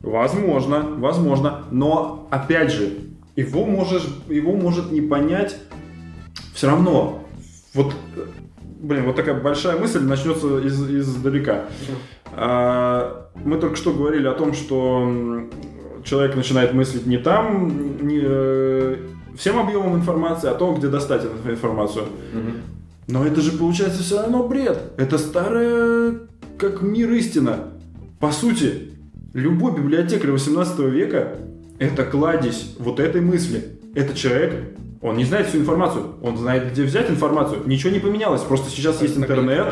Возможно, 0.03 0.87
возможно. 0.97 1.65
Но, 1.71 2.29
опять 2.31 2.73
же, 2.73 2.93
его, 3.37 3.65
можешь, 3.65 4.07
его 4.29 4.55
может 4.55 4.93
не 4.93 5.01
понять 5.01 5.57
все 6.55 6.69
равно. 6.69 7.25
Вот, 7.75 7.95
блин, 8.81 9.05
вот 9.07 9.17
такая 9.17 9.41
большая 9.41 9.79
мысль 9.79 10.01
начнется 10.01 10.59
из, 10.59 10.83
издалека. 10.91 11.65
А, 12.33 13.29
Мы 13.45 13.59
только 13.59 13.77
что 13.77 13.93
говорили 13.93 14.27
о 14.27 14.33
том, 14.33 14.55
что 14.55 15.49
человек 16.05 16.37
начинает 16.37 16.75
мыслить 16.75 17.07
не 17.07 17.19
там, 17.19 18.07
не, 18.07 18.21
э, 18.23 18.97
всем 19.37 19.59
объемом 19.59 19.97
информации, 19.97 20.49
а 20.51 20.55
то, 20.55 20.75
где 20.75 20.89
достать 20.89 21.23
эту 21.25 21.51
информацию. 21.51 22.07
Но 23.07 23.25
это 23.25 23.41
же 23.41 23.53
получается 23.53 24.03
все 24.03 24.21
равно 24.21 24.47
бред. 24.47 24.93
Это 24.97 25.17
старая, 25.17 26.15
как 26.59 26.83
мир 26.83 27.11
истина. 27.13 27.69
По 28.21 28.33
сути, 28.33 28.88
любой 29.39 29.73
библиотекарь 29.75 30.31
18 30.31 30.79
века 30.81 31.39
это 31.79 32.05
кладезь 32.05 32.75
вот 32.79 33.01
этой 33.01 33.21
мысли. 33.21 33.65
Это 33.95 34.15
человек, 34.15 34.53
он 35.01 35.17
не 35.17 35.25
знает 35.25 35.47
всю 35.47 35.59
информацию, 35.59 36.05
он 36.23 36.37
знает, 36.37 36.73
где 36.73 36.83
взять 36.83 37.09
информацию. 37.11 37.61
Ничего 37.67 37.91
не 37.91 37.99
поменялось, 38.01 38.43
просто 38.43 38.69
сейчас 38.71 39.01
есть 39.01 39.17
интернет, 39.17 39.67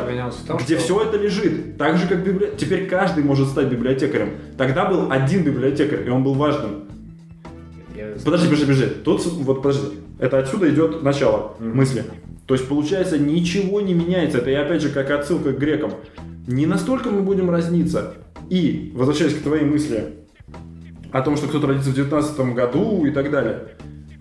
том, 0.47 0.57
где 0.59 0.77
что- 0.77 0.85
все 0.85 1.03
это 1.03 1.17
лежит. 1.19 1.77
Так 1.79 1.99
же, 1.99 2.07
как 2.07 2.25
библи... 2.25 2.53
Теперь 2.57 2.87
каждый 2.89 3.25
может 3.25 3.49
стать 3.49 3.67
библиотекарем. 3.69 4.31
Тогда 4.57 4.85
был 4.87 5.11
один 5.11 5.43
библиотекарь, 5.43 6.07
и 6.07 6.11
он 6.11 6.23
был 6.23 6.35
важным. 6.35 6.85
Я- 7.97 8.15
Подожди, 8.25 8.47
подожди, 8.47 8.65
подожди. 8.67 8.87
Тут, 9.05 9.27
вот 9.27 9.63
подожди. 9.63 9.97
Это 10.19 10.39
отсюда 10.39 10.71
идет 10.71 11.03
начало 11.03 11.57
Мгм. 11.59 11.77
мысли. 11.77 12.05
То 12.47 12.55
есть, 12.55 12.69
получается, 12.69 13.19
ничего 13.19 13.81
не 13.81 13.93
меняется. 13.95 14.39
Это 14.39 14.51
и 14.51 14.55
опять 14.55 14.81
же, 14.81 14.91
как 14.91 15.11
отсылка 15.11 15.53
к 15.53 15.59
грекам. 15.59 15.93
Не 16.47 16.65
настолько 16.67 17.11
мы 17.11 17.23
будем 17.23 17.51
разниться. 17.51 18.15
И, 18.51 18.93
возвращаясь 18.95 19.35
к 19.35 19.43
твоей 19.43 19.65
мысли 19.65 20.17
о 21.13 21.23
том, 21.23 21.37
что 21.37 21.49
кто-то 21.49 21.69
родится 21.69 21.91
в 21.91 21.95
19 21.95 22.55
году 22.55 23.05
и 23.07 23.11
так 23.11 23.31
далее. 23.31 23.69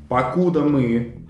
Покуда 0.08 0.62
мы 0.62 1.26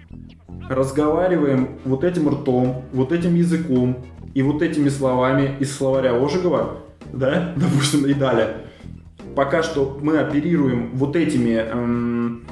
разговариваем 0.70 1.80
вот 1.86 2.04
этим 2.04 2.30
ртом, 2.30 2.84
вот 2.92 3.12
этим 3.12 3.36
языком 3.36 4.06
и 4.34 4.42
вот 4.42 4.62
этими 4.62 4.90
словами 4.90 5.56
из 5.60 5.76
словаря 5.76 6.14
Ожегова, 6.14 6.78
да, 7.14 7.54
допустим, 7.58 8.06
и 8.06 8.14
далее, 8.14 8.58
пока 9.36 9.64
что 9.64 9.98
мы 10.02 10.20
оперируем 10.20 10.92
вот 10.94 11.16
этими 11.16 11.54
эм, 11.54 12.46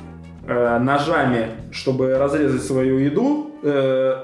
э, 0.47 0.79
ножами, 0.79 1.47
чтобы 1.71 2.17
разрезать 2.17 2.63
свою 2.63 2.99
еду, 2.99 3.51
э, 3.63 4.15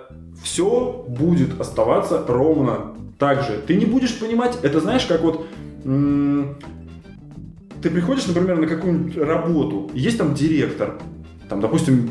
все 0.43 1.05
будет 1.07 1.59
оставаться 1.59 2.23
ровно 2.27 2.95
так 3.17 3.43
же. 3.43 3.59
Ты 3.65 3.75
не 3.75 3.85
будешь 3.85 4.17
понимать, 4.17 4.57
это 4.63 4.79
знаешь, 4.79 5.05
как 5.05 5.21
вот 5.21 5.47
ты 5.83 7.89
приходишь, 7.89 8.27
например, 8.27 8.59
на 8.59 8.67
какую-нибудь 8.67 9.17
работу, 9.17 9.89
есть 9.93 10.17
там 10.17 10.33
директор, 10.33 10.99
там, 11.47 11.61
допустим, 11.61 12.09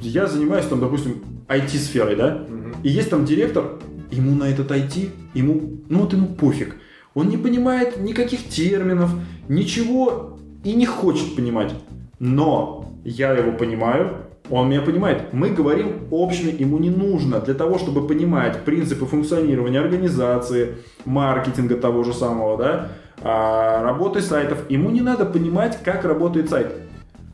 я 0.00 0.26
занимаюсь 0.26 0.66
там, 0.66 0.80
допустим, 0.80 1.22
IT-сферой, 1.48 2.16
да, 2.16 2.46
и 2.82 2.88
есть 2.88 3.10
там 3.10 3.24
директор, 3.24 3.78
ему 4.10 4.34
на 4.34 4.44
этот 4.44 4.70
IT, 4.70 5.10
ему, 5.34 5.80
ну 5.88 6.00
вот 6.00 6.12
ему 6.12 6.28
пофиг. 6.28 6.76
Он 7.14 7.28
не 7.28 7.36
понимает 7.36 8.00
никаких 8.00 8.48
терминов, 8.48 9.10
ничего 9.48 10.38
и 10.64 10.74
не 10.74 10.84
хочет 10.84 11.34
понимать. 11.34 11.72
Но 12.18 12.92
я 13.04 13.32
его 13.32 13.52
понимаю, 13.52 14.26
он 14.50 14.68
меня 14.68 14.82
понимает. 14.82 15.32
Мы 15.32 15.50
говорим 15.50 16.08
общими, 16.10 16.50
ему 16.50 16.78
не 16.78 16.90
нужно 16.90 17.40
для 17.40 17.54
того, 17.54 17.78
чтобы 17.78 18.06
понимать 18.06 18.64
принципы 18.64 19.06
функционирования 19.06 19.80
организации, 19.80 20.76
маркетинга 21.04 21.76
того 21.76 22.04
же 22.04 22.12
самого, 22.12 22.56
да, 22.56 22.92
работы 23.22 24.20
сайтов. 24.20 24.70
Ему 24.70 24.90
не 24.90 25.00
надо 25.00 25.24
понимать, 25.24 25.78
как 25.82 26.04
работает 26.04 26.50
сайт. 26.50 26.72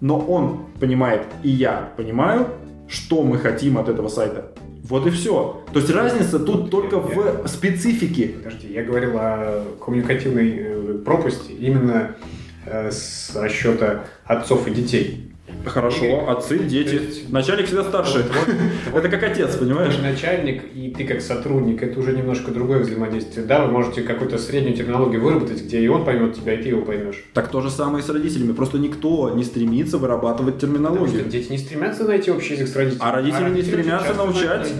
Но 0.00 0.18
он 0.18 0.66
понимает, 0.80 1.22
и 1.42 1.48
я 1.48 1.90
понимаю, 1.96 2.48
что 2.88 3.22
мы 3.22 3.38
хотим 3.38 3.78
от 3.78 3.88
этого 3.88 4.08
сайта. 4.08 4.52
Вот 4.82 5.06
и 5.06 5.10
все. 5.10 5.62
То 5.72 5.78
есть 5.78 5.90
разница 5.90 6.38
тут 6.38 6.70
только 6.70 6.98
в 6.98 7.46
специфике. 7.46 8.28
Подожди, 8.28 8.72
я 8.72 8.82
говорил 8.82 9.12
о 9.16 9.64
коммуникативной 9.82 10.56
э, 10.58 10.94
пропасти 11.04 11.52
именно 11.52 12.16
э, 12.66 12.90
с 12.90 13.34
расчета 13.34 14.04
отцов 14.24 14.66
и 14.66 14.72
детей. 14.72 15.31
Хорошо, 15.64 16.28
отцы, 16.28 16.58
дети. 16.58 16.94
Есть, 16.94 17.32
начальник 17.32 17.66
всегда 17.66 17.84
старше. 17.84 18.24
Это 18.94 19.08
как 19.08 19.22
отец, 19.22 19.56
понимаешь? 19.56 19.94
Ты 19.94 20.02
начальник, 20.02 20.64
и 20.74 20.90
ты 20.90 21.04
как 21.04 21.20
сотрудник, 21.20 21.82
это 21.82 21.98
уже 22.00 22.12
немножко 22.12 22.50
другое 22.50 22.80
взаимодействие. 22.80 23.46
Да, 23.46 23.64
вы 23.64 23.72
можете 23.72 24.02
какую-то 24.02 24.38
среднюю 24.38 24.76
терминологию 24.76 25.22
выработать, 25.22 25.62
где 25.62 25.80
и 25.80 25.88
он 25.88 26.04
поймет 26.04 26.34
тебя, 26.34 26.54
и 26.54 26.62
ты 26.62 26.68
его 26.68 26.82
поймешь. 26.82 27.24
Так 27.32 27.48
то 27.48 27.60
же 27.60 27.70
самое 27.70 28.02
и 28.02 28.06
с 28.06 28.10
родителями. 28.10 28.52
Просто 28.52 28.78
никто 28.78 29.30
не 29.30 29.44
стремится 29.44 29.98
вырабатывать 29.98 30.58
терминологию. 30.58 31.24
Дети 31.24 31.50
не 31.50 31.58
стремятся 31.58 32.04
найти 32.04 32.30
общий 32.30 32.54
язык 32.54 32.68
с 32.68 32.76
родителями. 32.76 33.08
А 33.08 33.12
родители, 33.12 33.36
а 33.36 33.44
родители 33.44 33.76
не 33.76 33.82
стремятся 33.82 34.14
научать. 34.14 34.72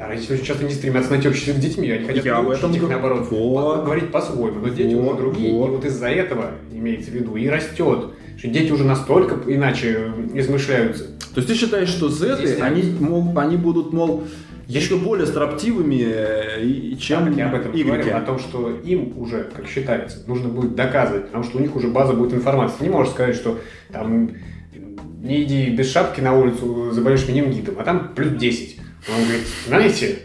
А 0.00 0.06
родители 0.06 0.34
очень 0.34 0.44
часто 0.44 0.64
не 0.64 0.72
стремятся 0.72 1.10
найти 1.10 1.28
общий 1.28 1.50
язык 1.50 1.56
с 1.56 1.66
детьми, 1.66 1.90
они 1.90 2.06
хотят 2.06 2.24
Я 2.24 2.42
научить 2.42 2.76
их, 2.76 2.88
наоборот, 2.88 3.26
вот. 3.30 3.84
говорить 3.84 4.12
по-своему. 4.12 4.60
Но 4.60 4.68
дети 4.68 4.94
вот, 4.94 5.14
уже 5.14 5.22
другие, 5.22 5.52
вот. 5.52 5.66
и 5.66 5.70
вот 5.70 5.84
из-за 5.84 6.08
этого, 6.08 6.52
имеется 6.72 7.10
в 7.10 7.14
виду, 7.14 7.36
и 7.36 7.48
растет 7.48 8.10
что 8.38 8.48
дети 8.48 8.70
уже 8.70 8.84
настолько 8.84 9.36
иначе 9.52 10.12
измышляются. 10.32 11.04
То 11.34 11.40
есть 11.40 11.48
ты 11.48 11.54
считаешь, 11.54 11.88
что 11.88 12.08
зеты, 12.08 12.60
они, 12.60 12.94
мол, 13.00 13.36
они 13.36 13.56
будут, 13.56 13.92
мол, 13.92 14.24
еще 14.68 14.96
более 14.96 15.26
строптивыми, 15.26 16.04
э, 16.04 16.94
чем 16.96 17.32
да, 17.32 17.42
я 17.42 17.48
об 17.48 17.54
этом 17.54 17.72
говорил, 17.72 18.16
о 18.16 18.20
том, 18.20 18.38
что 18.38 18.70
им 18.70 19.18
уже, 19.18 19.50
как 19.54 19.66
считается, 19.66 20.22
нужно 20.26 20.48
будет 20.48 20.74
доказывать, 20.74 21.26
потому 21.26 21.44
что 21.44 21.58
у 21.58 21.60
них 21.60 21.74
уже 21.74 21.88
база 21.88 22.12
будет 22.12 22.34
информации. 22.34 22.76
Ты 22.78 22.84
не 22.84 22.90
можешь 22.90 23.12
сказать, 23.12 23.34
что 23.34 23.58
там 23.90 24.30
не 25.22 25.42
иди 25.42 25.70
без 25.70 25.90
шапки 25.90 26.20
на 26.20 26.34
улицу, 26.34 26.90
заболеешь 26.92 27.26
менингитом, 27.26 27.76
а 27.78 27.84
там 27.84 28.12
плюс 28.14 28.30
10. 28.32 28.78
Он 29.08 29.24
говорит, 29.24 29.46
знаете, 29.66 30.18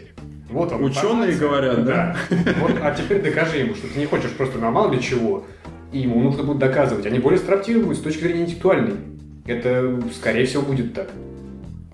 вот 0.50 0.72
он. 0.72 0.84
Ученые 0.84 1.34
говорят, 1.36 1.84
да? 1.84 2.16
да. 2.30 2.36
Вот, 2.60 2.72
а 2.82 2.94
теперь 2.94 3.22
докажи 3.22 3.58
ему, 3.58 3.74
что 3.74 3.88
ты 3.88 3.98
не 3.98 4.06
хочешь 4.06 4.30
просто 4.32 4.58
на 4.58 4.70
мало 4.70 4.92
ли 4.92 5.00
чего, 5.00 5.46
и 5.94 6.00
ему 6.00 6.20
нужно 6.20 6.42
будет 6.42 6.58
доказывать. 6.58 7.06
Они 7.06 7.20
более 7.20 7.38
строптивы 7.38 7.84
будут 7.84 7.98
с 7.98 8.02
точки 8.02 8.22
зрения 8.22 8.42
интеллектуальной. 8.42 8.94
Это, 9.46 10.02
скорее 10.12 10.44
всего, 10.44 10.62
будет 10.62 10.92
так. 10.92 11.08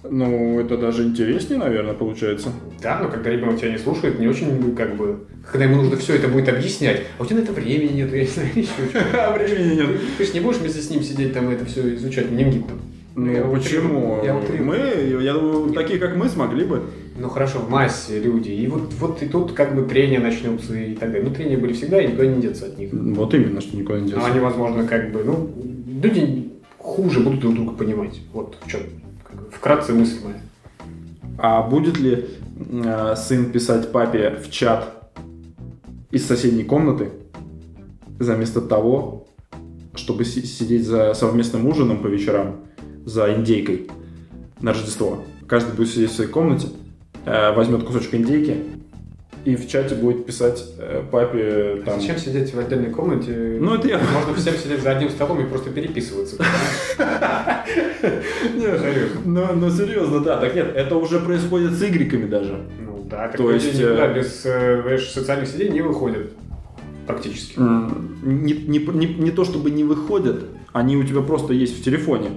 Ну, 0.03 0.59
это 0.59 0.79
даже 0.79 1.05
интереснее, 1.05 1.59
наверное, 1.59 1.93
получается. 1.93 2.51
Да, 2.83 2.99
но 3.01 3.11
когда 3.11 3.31
ребенок 3.31 3.61
тебя 3.61 3.71
не 3.71 3.79
слушает, 3.79 4.19
не 4.19 4.27
очень, 4.27 4.75
как 4.75 4.97
бы, 4.97 5.27
когда 5.45 5.67
ему 5.67 5.77
нужно 5.77 5.99
все 5.99 6.15
это 6.15 6.29
будет 6.29 6.49
объяснять, 6.49 7.03
а 7.19 7.23
у 7.23 7.27
тебя 7.27 7.41
на 7.41 7.43
это 7.43 7.53
времени 7.53 7.93
нет, 7.93 8.13
я 8.13 8.21
не 8.21 8.27
знаю, 8.27 8.49
еще 8.55 8.71
А 9.13 9.37
времени 9.37 9.75
нет. 9.75 9.89
Ты 10.17 10.25
же 10.25 10.33
не 10.33 10.41
будешь 10.41 10.57
вместе 10.57 10.81
с 10.81 10.89
ним 10.89 11.03
сидеть 11.03 11.35
там 11.35 11.51
и 11.51 11.55
это 11.55 11.67
все 11.67 11.95
изучать, 11.95 12.31
не 12.31 12.45
там. 12.45 12.81
Ну, 13.17 13.53
почему? 13.53 14.23
Я 14.25 14.35
мы, 14.35 15.19
я 15.23 15.35
думаю, 15.35 15.75
такие, 15.75 15.99
как 15.99 16.17
мы, 16.17 16.29
смогли 16.29 16.65
бы. 16.65 16.85
Ну, 17.21 17.29
хорошо, 17.29 17.59
в 17.59 17.69
массе 17.69 18.19
люди. 18.19 18.49
И 18.49 18.67
вот, 18.67 18.95
вот 18.99 19.23
и 19.23 19.29
тут 19.29 19.53
как 19.53 19.75
бы 19.75 19.83
трения 19.83 20.19
начнутся 20.19 20.75
и 20.75 20.95
так 20.95 21.13
далее. 21.13 21.29
Ну, 21.29 21.35
трения 21.35 21.59
были 21.59 21.75
всегда, 21.75 22.01
и 22.01 22.09
никуда 22.09 22.27
не 22.27 22.41
деться 22.41 22.65
от 22.65 22.79
них. 22.79 22.91
Вот 22.93 23.35
именно, 23.35 23.61
что 23.61 23.77
никуда 23.77 24.01
не 24.01 24.07
деться. 24.07 24.21
Но 24.21 24.25
они, 24.25 24.41
возможно, 24.41 24.87
как 24.87 25.13
бы, 25.13 25.23
ну, 25.23 25.51
люди 26.03 26.51
хуже 26.79 27.21
будут 27.21 27.41
друг 27.41 27.55
друга 27.55 27.73
понимать. 27.73 28.21
Вот 28.33 28.57
в 28.65 28.71
чем 28.71 28.81
вкратце 29.53 29.93
мысль 29.93 30.25
моя. 30.25 30.41
А 31.37 31.63
будет 31.63 31.99
ли 31.99 32.27
э, 32.57 33.15
сын 33.17 33.53
писать 33.53 33.93
папе 33.93 34.39
в 34.43 34.51
чат 34.51 35.13
из 36.11 36.27
соседней 36.27 36.65
комнаты, 36.65 37.11
заместо 38.19 38.63
того, 38.63 39.29
чтобы 39.95 40.25
сидеть 40.25 40.87
за 40.87 41.13
совместным 41.13 41.67
ужином 41.67 42.03
по 42.03 42.07
вечерам 42.07 42.61
за 43.05 43.35
индейкой 43.35 43.91
на 44.61 44.73
Рождество. 44.73 45.23
Каждый 45.47 45.75
будет 45.75 45.91
сидеть 45.91 46.11
в 46.11 46.15
своей 46.15 46.31
комнате, 46.31 46.69
возьмет 47.25 47.85
кусочек 47.85 48.15
индейки 48.15 48.65
и 49.45 49.57
в 49.57 49.69
чате 49.69 49.95
будет 49.95 50.27
писать 50.27 50.63
э, 50.79 51.03
папе 51.11 51.83
там... 51.85 52.01
Зачем 52.01 52.19
сидеть 52.19 52.53
в 52.53 52.59
отдельной 52.59 52.91
комнате? 52.91 53.59
Ну, 53.59 53.75
это 53.75 53.89
я... 53.89 53.99
Можно 53.99 54.35
всем 54.35 54.55
сидеть 54.55 54.83
за 54.83 54.91
одним 54.91 55.09
столом 55.09 55.41
и 55.41 55.49
просто 55.49 55.71
переписываться. 55.71 56.37
Ну, 59.25 59.47
ну, 59.55 59.71
серьезно, 59.71 60.21
да. 60.21 60.39
Так 60.39 60.55
нет, 60.55 60.73
это 60.75 60.97
уже 60.97 61.21
происходит 61.21 61.73
с 61.73 61.83
игреками 61.83 62.27
даже. 62.27 62.67
Ну, 62.81 63.07
да. 63.09 63.29
То 63.29 63.53
есть... 63.53 63.79
Э, 63.79 64.13
без 64.15 65.13
социальных 65.13 65.49
сетей 65.49 65.71
не 65.71 65.83
выходят 65.83 66.33
практически. 67.07 67.59
Не 67.59 69.31
то 69.31 69.45
чтобы 69.45 69.71
не 69.71 69.85
выходят, 69.85 70.45
они 70.73 70.97
у 70.97 71.05
тебя 71.05 71.21
просто 71.21 71.53
есть 71.53 71.81
в 71.81 71.85
телефоне 71.85 72.31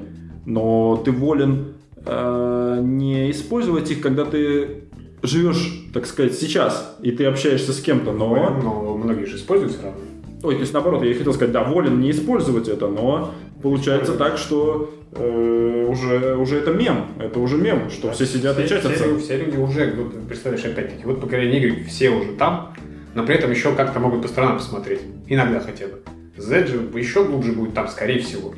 но 0.46 1.02
ты 1.04 1.12
волен 1.12 1.73
э, 2.06 2.80
не 2.82 3.32
использовать 3.32 3.90
их, 3.92 4.02
когда 4.02 4.26
ты 4.26 4.84
живешь, 5.22 5.86
так 5.94 6.06
сказать, 6.06 6.34
сейчас, 6.34 6.98
и 7.02 7.12
ты 7.12 7.26
общаешься 7.26 7.74
с 7.74 7.82
кем-то, 7.82 8.12
но... 8.12 8.60
Но 8.62 8.98
многие 8.98 9.26
же 9.26 9.38
используют 9.38 9.74
все 9.74 9.84
равно. 9.84 10.00
Ой, 10.44 10.56
то 10.56 10.62
есть 10.62 10.74
наоборот, 10.74 11.04
я 11.04 11.14
хотел 11.16 11.34
сказать, 11.34 11.54
да, 11.54 11.64
волен 11.64 12.02
не 12.02 12.12
использовать 12.12 12.68
это, 12.68 12.90
но 12.90 13.34
получается 13.62 14.14
так, 14.14 14.38
что 14.38 14.94
э, 15.14 15.88
уже, 15.90 16.36
уже 16.36 16.58
это 16.58 16.74
мем, 16.74 17.06
это 17.18 17.40
уже 17.40 17.58
мем, 17.58 17.90
что 17.90 18.08
да, 18.08 18.14
все 18.14 18.26
сидят 18.26 18.56
все, 18.56 18.66
и 18.66 18.68
чатятся. 18.68 18.92
Все, 18.92 19.18
все 19.20 19.38
люди 19.38 19.56
уже, 19.56 19.94
ну, 19.96 20.12
представляешь, 20.28 20.66
опять-таки, 20.66 21.06
вот 21.06 21.22
поколение 21.22 21.64
игр, 21.64 21.88
все 21.88 22.10
уже 22.10 22.34
там, 22.34 22.76
но 23.16 23.26
при 23.26 23.36
этом 23.36 23.52
еще 23.52 23.74
как-то 23.74 24.02
могут 24.02 24.22
по 24.22 24.28
сторонам 24.28 24.58
посмотреть, 24.58 25.00
иногда 25.28 25.62
хотя 25.62 25.88
бы. 25.88 26.02
Z 26.36 26.68
же 26.68 26.90
еще 26.96 27.24
глубже 27.24 27.54
будет 27.54 27.74
там, 27.74 27.88
скорее 27.88 28.20
всего. 28.20 28.54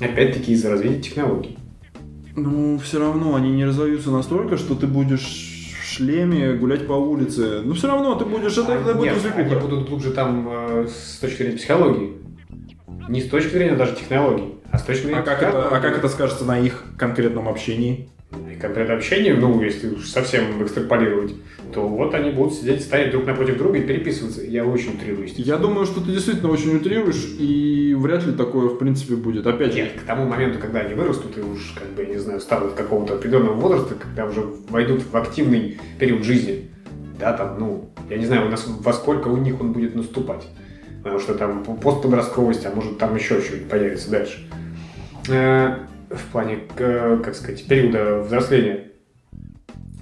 Опять-таки 0.00 0.52
из-за 0.52 0.70
развития 0.70 1.02
технологий. 1.02 1.58
Ну, 2.42 2.78
все 2.78 3.00
равно 3.00 3.34
они 3.34 3.50
не 3.50 3.64
разовьются 3.64 4.10
настолько, 4.10 4.56
что 4.56 4.74
ты 4.74 4.86
будешь 4.86 5.22
в 5.82 5.84
шлеме 5.84 6.54
гулять 6.54 6.86
по 6.86 6.92
улице. 6.92 7.62
Ну, 7.64 7.74
все 7.74 7.88
равно 7.88 8.14
ты 8.14 8.24
будешь... 8.24 8.56
Это, 8.56 8.72
это 8.72 8.94
будет 8.94 9.22
Нет, 9.24 9.32
они 9.36 9.54
будут 9.54 9.88
глубже 9.88 10.12
там 10.12 10.48
э, 10.48 10.88
с 10.88 11.18
точки 11.18 11.38
зрения 11.38 11.56
психологии. 11.56 12.12
Не 13.08 13.20
с 13.20 13.28
точки 13.28 13.50
зрения 13.50 13.74
даже 13.74 13.94
технологий, 13.96 14.54
а 14.70 14.78
с 14.78 14.82
точки 14.82 15.06
зрения... 15.06 15.20
А 15.20 15.22
как, 15.22 15.42
это, 15.42 15.68
а 15.68 15.80
как 15.80 15.98
это 15.98 16.08
скажется 16.08 16.44
на 16.44 16.58
их 16.58 16.84
конкретном 16.98 17.48
общении? 17.48 18.10
И 18.30 18.56
конкретное 18.56 18.96
общение, 18.96 19.34
ну, 19.34 19.62
если 19.62 19.88
уж 19.88 20.06
совсем 20.06 20.62
экстраполировать, 20.62 21.34
то 21.72 21.88
вот 21.88 22.14
они 22.14 22.30
будут 22.30 22.54
сидеть, 22.54 22.82
стоять 22.82 23.10
друг 23.10 23.26
напротив 23.26 23.56
друга 23.56 23.78
и 23.78 23.86
переписываться. 23.86 24.42
Я 24.42 24.66
очень 24.66 24.94
утрирую. 24.94 25.28
Я 25.36 25.56
думаю, 25.56 25.86
что 25.86 26.00
ты 26.00 26.12
действительно 26.12 26.50
очень 26.50 26.76
утрируешь, 26.76 27.36
и 27.38 27.94
вряд 27.98 28.26
ли 28.26 28.32
такое, 28.34 28.68
в 28.68 28.78
принципе, 28.78 29.16
будет. 29.16 29.46
Опять 29.46 29.72
же... 29.72 29.78
Нет, 29.78 29.92
к 29.92 30.02
тому 30.02 30.26
моменту, 30.26 30.58
когда 30.58 30.80
они 30.80 30.94
вырастут 30.94 31.38
и 31.38 31.40
уж, 31.40 31.74
как 31.74 31.88
бы, 31.88 32.02
я 32.02 32.08
не 32.08 32.18
знаю, 32.18 32.40
станут 32.40 32.74
какого-то 32.74 33.14
определенного 33.14 33.54
возраста, 33.54 33.94
когда 33.94 34.26
уже 34.26 34.42
войдут 34.68 35.02
в 35.10 35.16
активный 35.16 35.78
период 35.98 36.22
жизни, 36.22 36.70
да, 37.18 37.32
там, 37.32 37.58
ну, 37.58 37.90
я 38.10 38.18
не 38.18 38.26
знаю, 38.26 38.50
во 38.80 38.92
сколько 38.92 39.28
у 39.28 39.38
них 39.38 39.60
он 39.60 39.72
будет 39.72 39.94
наступать. 39.94 40.46
Потому 41.02 41.18
что 41.18 41.34
там 41.34 41.64
постподростковость, 41.64 42.66
а 42.66 42.74
может 42.74 42.98
там 42.98 43.14
еще 43.16 43.40
что-нибудь 43.40 43.68
появится 43.68 44.10
дальше. 44.10 44.46
Э, 46.10 46.14
в 46.16 46.32
плане, 46.32 46.60
как 46.76 47.34
сказать, 47.34 47.64
периода 47.66 48.20
взросления. 48.22 48.88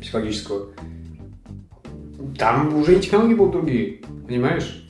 психологического, 0.00 0.66
там 2.38 2.74
уже 2.76 2.96
и 2.96 3.00
технологии 3.00 3.34
будут 3.34 3.52
другие, 3.52 4.00
понимаешь? 4.26 4.82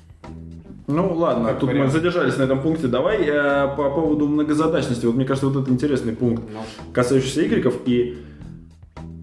Ну 0.89 1.15
ладно, 1.15 1.49
Как 1.49 1.61
тут 1.61 1.71
вариант. 1.71 1.87
мы 1.87 1.93
задержались 1.93 2.37
на 2.37 2.43
этом 2.43 2.61
пункте. 2.63 2.87
Давай 2.87 3.19
э, 3.25 3.69
по 3.77 3.91
поводу 3.91 4.29
многозадачности. 4.29 5.07
Вот 5.07 5.17
мне 5.17 5.25
кажется, 5.25 5.49
вот 5.49 5.61
это 5.63 5.71
интересный 5.73 6.13
пункт, 6.13 6.45
Ну, 6.53 6.61
касающийся 6.93 7.45
игреков. 7.47 7.75
И 7.87 8.19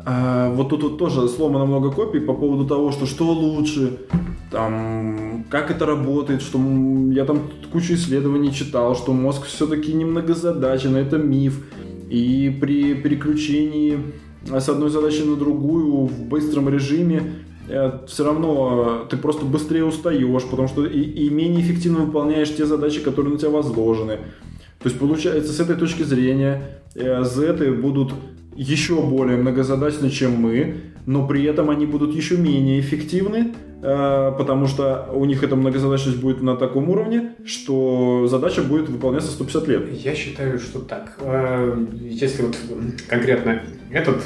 э, 0.06 0.54
вот 0.54 0.70
тут 0.70 0.84
вот 0.84 0.98
тоже 0.98 1.28
сломано 1.30 1.66
много 1.66 1.92
копий 1.92 2.20
по 2.20 2.34
поводу 2.34 2.66
того, 2.66 2.92
что 2.92 3.06
что 3.06 3.32
лучше, 3.32 3.98
там, 4.52 5.46
как 5.50 5.72
это 5.72 5.86
работает, 5.86 6.42
что 6.42 6.60
я 7.12 7.24
там 7.24 7.50
кучу 7.72 7.94
исследований 7.94 8.54
читал, 8.54 8.94
что 8.96 9.14
мозг 9.14 9.46
все-таки 9.46 9.94
не 9.94 10.04
многозадачен, 10.04 10.96
это 10.98 11.18
миф. 11.18 11.64
И 12.10 12.56
при 12.62 12.94
переключении 12.96 14.00
э, 14.50 14.60
с 14.60 14.70
одной 14.70 14.90
задачи 14.90 15.22
на 15.22 15.36
другую 15.36 16.06
в 16.06 16.26
быстром 16.26 16.70
режиме 16.70 17.24
все 18.08 18.26
равно 18.26 19.08
ты 19.10 19.16
просто 19.16 19.46
быстрее 19.46 19.86
устаешь, 19.86 20.44
потому 20.44 20.68
что 20.68 20.86
и, 20.86 21.00
и 21.00 21.30
менее 21.30 21.62
эффективно 21.62 22.00
выполняешь 22.00 22.54
те 22.54 22.66
задачи, 22.66 23.00
которые 23.00 23.34
на 23.34 23.40
тебя 23.40 23.52
возложены. 23.52 24.20
То 24.84 24.90
есть 24.90 25.00
получается 25.00 25.54
с 25.54 25.60
этой 25.62 25.78
точки 25.78 26.04
зрения 26.04 26.82
э, 26.94 27.24
зеты 27.24 27.72
будут 27.72 28.14
еще 28.54 29.02
более 29.02 29.38
многозадачны, 29.38 30.10
чем 30.10 30.34
мы, 30.34 30.76
но 31.06 31.26
при 31.26 31.44
этом 31.46 31.70
они 31.70 31.86
будут 31.86 32.14
еще 32.14 32.36
менее 32.36 32.82
эффективны, 32.82 33.38
э, 33.38 33.73
потому 33.84 34.68
что 34.68 35.10
у 35.14 35.26
них 35.26 35.44
эта 35.44 35.56
многозадачность 35.58 36.20
будет 36.22 36.42
на 36.42 36.56
таком 36.56 36.90
уровне, 36.90 37.34
что 37.46 38.28
задача 38.28 38.62
будет 38.62 38.88
выполняться 38.88 39.30
150 39.32 39.68
лет. 39.68 39.92
Я 39.92 40.16
считаю, 40.16 40.58
что 40.60 40.80
так. 40.80 41.18
Э, 41.20 41.76
Если 42.02 42.44
вот 42.44 42.56
конкретно 43.10 43.62
этот 43.92 44.24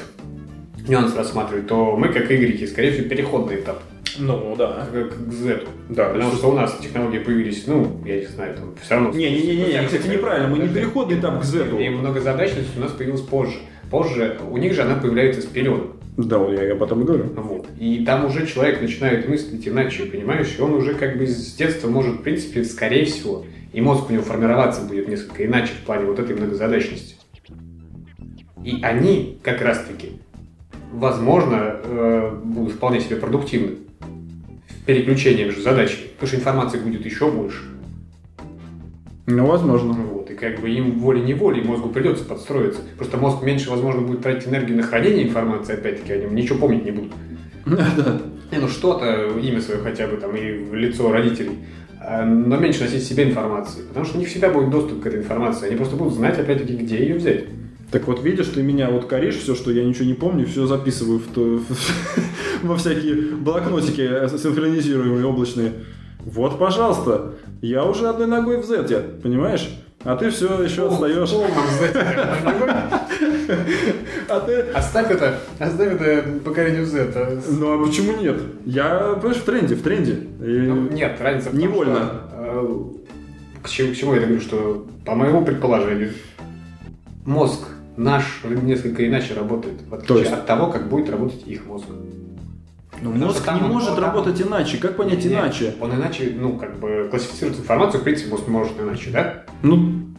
нюанс 0.87 1.15
рассматривать, 1.15 1.67
то 1.67 1.97
мы, 1.97 2.09
как 2.09 2.31
игреки, 2.31 2.67
скорее 2.67 2.91
всего, 2.91 3.09
переходный 3.09 3.55
этап 3.55 3.81
Ну, 4.19 4.55
да. 4.57 4.87
к, 4.91 5.09
к 5.09 5.31
Z. 5.33 5.63
Да, 5.89 6.09
Потому 6.09 6.31
что 6.33 6.47
у 6.49 6.53
нас 6.53 6.77
технологии 6.81 7.19
появились, 7.19 7.65
ну, 7.67 7.99
я 8.05 8.17
не 8.19 8.25
знаю, 8.25 8.55
там 8.55 8.75
все 8.81 8.93
равно... 8.93 9.09
Не-не-не, 9.11 9.85
кстати, 9.85 10.07
неправильно, 10.07 10.47
мы 10.49 10.59
не 10.59 10.69
переходный 10.69 11.19
этап 11.19 11.41
к 11.41 11.43
Z. 11.43 11.65
И 11.79 11.89
многозадачность 11.89 12.77
у 12.77 12.79
нас 12.79 12.91
появилась 12.91 13.21
позже. 13.21 13.57
Позже 13.89 14.37
у 14.49 14.57
них 14.57 14.73
же 14.73 14.81
она 14.83 14.95
появляется 14.95 15.41
с 15.41 15.45
пеленок. 15.45 15.96
Да, 16.17 16.39
вот 16.39 16.51
я 16.51 16.71
об 16.71 16.81
этом 16.81 17.03
и 17.03 17.05
говорю. 17.05 17.25
Вот. 17.35 17.67
И 17.79 18.03
там 18.03 18.25
уже 18.25 18.47
человек 18.47 18.81
начинает 18.81 19.29
мыслить 19.29 19.67
иначе, 19.67 20.05
понимаешь? 20.05 20.55
И 20.57 20.61
он 20.61 20.73
уже 20.73 20.95
как 20.95 21.15
бы 21.15 21.27
с 21.27 21.53
детства 21.53 21.89
может, 21.89 22.15
в 22.15 22.21
принципе, 22.23 22.63
скорее 22.63 23.05
всего, 23.05 23.45
и 23.71 23.81
мозг 23.81 24.09
у 24.09 24.13
него 24.13 24.23
формироваться 24.23 24.81
будет 24.81 25.07
несколько 25.07 25.45
иначе 25.45 25.73
в 25.73 25.85
плане 25.85 26.05
вот 26.05 26.17
этой 26.17 26.35
многозадачности. 26.35 27.15
И 28.65 28.79
они 28.81 29.37
как 29.43 29.61
раз-таки, 29.61 30.13
возможно, 30.91 31.75
э, 31.83 32.41
будут 32.43 32.73
вполне 32.73 32.99
себе 32.99 33.17
продуктивны 33.17 33.75
в 34.69 34.85
переключении 34.85 35.43
между 35.43 35.61
потому 36.15 36.27
что 36.27 36.35
информации 36.35 36.79
будет 36.79 37.05
еще 37.05 37.29
больше. 37.29 37.76
Ну, 39.27 39.45
возможно. 39.45 39.91
Вот, 39.91 40.31
и 40.31 40.35
как 40.35 40.61
бы 40.61 40.69
им 40.69 40.99
волей-неволей 40.99 41.61
мозгу 41.61 41.89
придется 41.89 42.23
подстроиться. 42.23 42.79
Просто 42.97 43.17
мозг 43.17 43.43
меньше, 43.43 43.69
возможно, 43.69 44.01
будет 44.01 44.21
тратить 44.21 44.47
энергию 44.47 44.77
на 44.77 44.83
хранение 44.83 45.27
информации, 45.27 45.73
опять-таки, 45.73 46.13
они 46.13 46.41
ничего 46.41 46.57
помнить 46.59 46.85
не 46.85 46.91
будут. 46.91 47.11
Да. 47.65 48.21
Ну 48.61 48.67
что-то, 48.69 49.37
имя 49.37 49.59
свое 49.59 49.81
хотя 49.81 50.07
бы 50.07 50.15
там 50.15 50.33
и 50.33 50.53
в 50.63 50.73
лицо 50.73 51.11
родителей, 51.11 51.51
А, 51.99 52.23
но 52.23 52.55
меньше 52.55 52.83
носить 52.85 53.03
себе 53.03 53.25
информации, 53.25 53.81
потому 53.89 54.05
что 54.05 54.17
не 54.17 54.23
всегда 54.25 54.49
будет 54.49 54.69
доступ 54.69 55.03
к 55.03 55.05
этой 55.07 55.19
информации, 55.19 55.67
они 55.67 55.75
просто 55.75 55.97
будут 55.97 56.13
знать, 56.13 56.39
опять-таки, 56.39 56.77
где 56.77 56.99
ее 56.99 57.15
взять. 57.15 57.43
Так 57.91 58.07
вот, 58.07 58.23
видишь, 58.23 58.47
ты 58.47 58.63
меня 58.63 58.89
вот 58.89 59.05
коришь, 59.05 59.35
все, 59.35 59.53
что 59.53 59.71
я 59.71 59.83
ничего 59.83 60.05
не 60.05 60.13
помню, 60.13 60.45
все 60.45 60.65
записываю 60.65 61.19
в 61.19 61.27
то- 61.33 61.59
во 62.63 62.77
всякие 62.77 63.15
блокнотики 63.35 64.01
э, 64.01 64.29
синхронизируемые 64.37 65.25
облачные. 65.25 65.73
Вот, 66.25 66.57
пожалуйста, 66.57 67.33
я 67.61 67.83
уже 67.83 68.07
одной 68.07 68.27
ногой 68.27 68.57
в 68.57 68.65
Z, 68.65 68.87
понимаешь? 69.21 69.69
А 70.03 70.15
ты 70.15 70.29
все 70.29 70.63
еще 70.63 70.87
отстаешь. 70.87 71.33
А 74.29 74.39
ты... 74.41 74.59
Оставь 74.73 75.11
это, 75.11 75.39
оставь 75.57 75.93
это 75.93 76.23
поколению 76.43 76.85
Z. 76.85 77.11
а 77.15 77.41
Ну 77.49 77.73
а 77.73 77.85
почему 77.85 78.17
нет? 78.17 78.37
Я, 78.65 79.15
понимаешь, 79.15 79.41
в 79.41 79.45
тренде, 79.45 79.75
в 79.75 79.81
тренде. 79.81 80.19
Ну, 80.39 80.89
нет, 80.89 81.17
разница 81.19 81.49
в 81.49 81.51
том, 81.51 81.61
Невольно. 81.61 81.95
что, 81.95 82.21
э, 82.35 83.63
к, 83.63 83.69
чему, 83.69 83.93
к 83.93 83.95
чему 83.95 84.13
я 84.15 84.21
говорю, 84.21 84.39
что 84.41 84.85
по 85.05 85.15
моему 85.15 85.43
предположению 85.45 86.11
мозг 87.25 87.67
наш 87.95 88.41
несколько 88.43 89.07
иначе 89.07 89.33
работает, 89.33 89.75
в 89.89 89.93
отличие 89.93 90.15
То 90.15 90.19
есть? 90.21 90.33
от 90.33 90.45
того, 90.45 90.67
как 90.67 90.89
будет 90.89 91.09
работать 91.09 91.47
их 91.47 91.65
мозг. 91.65 91.85
Ну, 93.01 93.11
Потому 93.11 93.25
мозг 93.31 93.43
там 93.43 93.57
не 93.59 93.63
он- 93.65 93.71
может 93.71 93.89
он 93.89 93.95
там- 93.95 94.05
работать 94.05 94.41
иначе. 94.41 94.77
Как 94.77 94.95
понять 94.97 95.23
Нет, 95.23 95.33
иначе? 95.33 95.75
Он 95.79 95.93
иначе, 95.93 96.33
ну, 96.35 96.57
как 96.57 96.79
бы 96.79 97.07
классифицирует 97.09 97.59
информацию, 97.59 98.01
в 98.01 98.03
принципе, 98.03 98.31
мозг 98.31 98.47
может 98.47 98.79
иначе, 98.79 99.09
да? 99.11 99.43
Ну, 99.61 99.75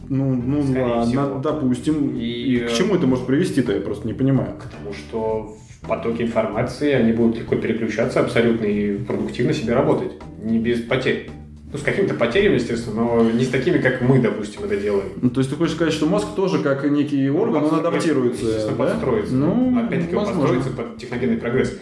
ну, 0.07 0.33
ну 0.33 0.63
Скорее 0.63 0.85
ладно, 0.85 1.05
всего. 1.05 1.39
допустим. 1.39 2.15
И, 2.17 2.23
И, 2.23 2.59
к 2.67 2.71
чему 2.73 2.95
это 2.95 3.05
может 3.07 3.25
привести-то, 3.25 3.73
я 3.73 3.81
просто 3.81 4.07
не 4.07 4.13
понимаю. 4.13 4.53
Потому 4.55 4.93
что 4.95 5.55
в 5.81 5.87
потоке 5.87 6.23
информации 6.23 6.91
они 6.93 7.11
будут 7.13 7.37
легко 7.37 7.55
переключаться 7.57 8.19
абсолютно 8.21 8.65
и 8.65 8.97
продуктивно 8.97 9.53
себе 9.53 9.73
работать. 9.73 10.11
Не 10.41 10.57
без 10.59 10.81
потерь. 10.81 11.29
Ну, 11.71 11.77
с 11.77 11.83
какими-то 11.83 12.15
потерями, 12.15 12.55
естественно, 12.55 13.03
но 13.03 13.29
не 13.29 13.43
с 13.43 13.49
такими, 13.49 13.77
как 13.77 14.01
мы, 14.01 14.17
допустим, 14.19 14.63
это 14.63 14.75
делаем. 14.75 15.09
Ну, 15.21 15.29
то 15.29 15.39
есть 15.39 15.51
ты 15.51 15.55
хочешь 15.55 15.75
сказать, 15.75 15.93
что 15.93 16.07
мозг 16.07 16.25
тоже 16.35 16.57
как 16.63 16.83
некий 16.89 17.29
орган, 17.29 17.65
он 17.65 17.75
адаптируется, 17.75 18.43
Естественно, 18.43 18.75
да? 18.77 18.85
подстроится. 18.85 19.35
Ну, 19.35 19.79
Опять-таки, 19.85 20.15
он 20.15 20.25
подстроится 20.25 20.69
под 20.71 20.97
техногенный 20.97 21.37
прогресс. 21.37 21.77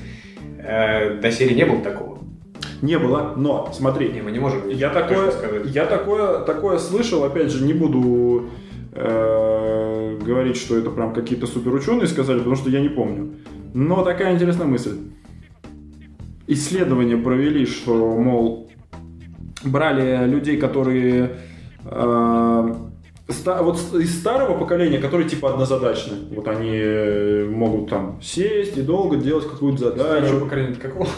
Э, 0.67 1.19
До 1.21 1.31
серии 1.31 1.53
не 1.53 1.65
было 1.65 1.81
такого. 1.81 2.19
Не 2.81 2.99
было, 2.99 3.33
но 3.35 3.71
смотри, 3.73 4.09
Не, 4.09 4.21
мы 4.21 4.31
не 4.31 4.39
можем 4.39 4.69
я 4.69 4.89
такое, 4.89 5.31
сказать. 5.31 5.65
я 5.65 5.85
такое, 5.85 6.39
такое 6.41 6.77
слышал, 6.77 7.23
опять 7.23 7.51
же, 7.51 7.65
не 7.65 7.73
буду 7.73 8.49
э, 8.91 10.19
говорить, 10.23 10.57
что 10.57 10.77
это 10.77 10.91
прям 10.91 11.13
какие-то 11.13 11.47
суперученые 11.47 12.07
сказали, 12.07 12.39
потому 12.39 12.55
что 12.55 12.69
я 12.69 12.81
не 12.81 12.89
помню. 12.89 13.35
Но 13.73 14.03
такая 14.03 14.35
интересная 14.35 14.67
мысль. 14.67 14.97
Исследования 16.47 17.17
провели, 17.17 17.65
что, 17.65 18.15
мол, 18.17 18.69
брали 19.63 20.27
людей, 20.27 20.57
которые 20.57 21.37
э, 21.83 22.73
вот 23.27 23.77
с- 23.77 23.93
из 23.95 24.19
старого 24.19 24.57
поколения, 24.57 24.99
которые 24.99 25.27
типа 25.29 25.51
однозадачны. 25.53 26.13
Вот 26.31 26.47
они 26.47 26.71
э, 26.73 27.45
могут 27.49 27.89
там 27.89 28.19
сесть 28.21 28.77
и 28.77 28.81
долго 28.81 29.17
делать 29.17 29.47
какую-то 29.49 29.91
Старое 29.91 30.21
задачу. 30.21 30.39
поколение 30.41 30.71
это 30.73 30.81
какого? 30.81 31.07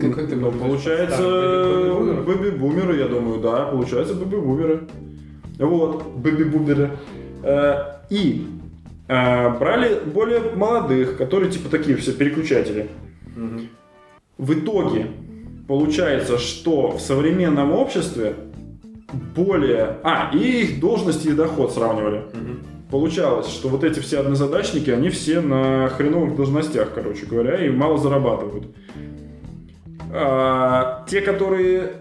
Какой 0.00 0.26
ты 0.26 0.34
ну, 0.34 0.50
получается, 0.50 1.22
бэби-бумеры, 1.22 2.98
я 2.98 3.06
думаю, 3.06 3.40
да, 3.40 3.66
получается 3.66 4.14
бэби-бумеры. 4.14 4.88
Вот, 5.58 6.04
бэби-бумеры. 6.16 6.90
Э, 7.44 7.74
И 8.10 8.46
э, 9.08 9.58
брали 9.58 10.00
более 10.04 10.40
молодых, 10.56 11.16
которые 11.16 11.50
типа 11.50 11.68
такие 11.68 11.96
все 11.96 12.12
переключатели. 12.12 12.88
В 14.36 14.52
итоге 14.54 15.06
получается, 15.68 16.38
что 16.38 16.90
в 16.92 17.00
современном 17.00 17.72
обществе 17.72 18.34
более... 19.12 19.98
А, 20.02 20.30
и 20.32 20.62
их 20.62 20.80
должности 20.80 21.28
и 21.28 21.32
доход 21.32 21.72
сравнивали. 21.72 22.24
Мгм. 22.32 22.60
Получалось, 22.90 23.48
что 23.48 23.68
вот 23.68 23.84
эти 23.84 24.00
все 24.00 24.18
однозадачники, 24.18 24.90
они 24.90 25.10
все 25.10 25.40
на 25.40 25.88
хреновых 25.88 26.34
должностях, 26.34 26.92
короче 26.94 27.26
говоря, 27.26 27.64
и 27.64 27.70
мало 27.70 27.98
зарабатывают. 27.98 28.74
А, 30.12 31.04
те, 31.08 31.20
которые 31.20 31.92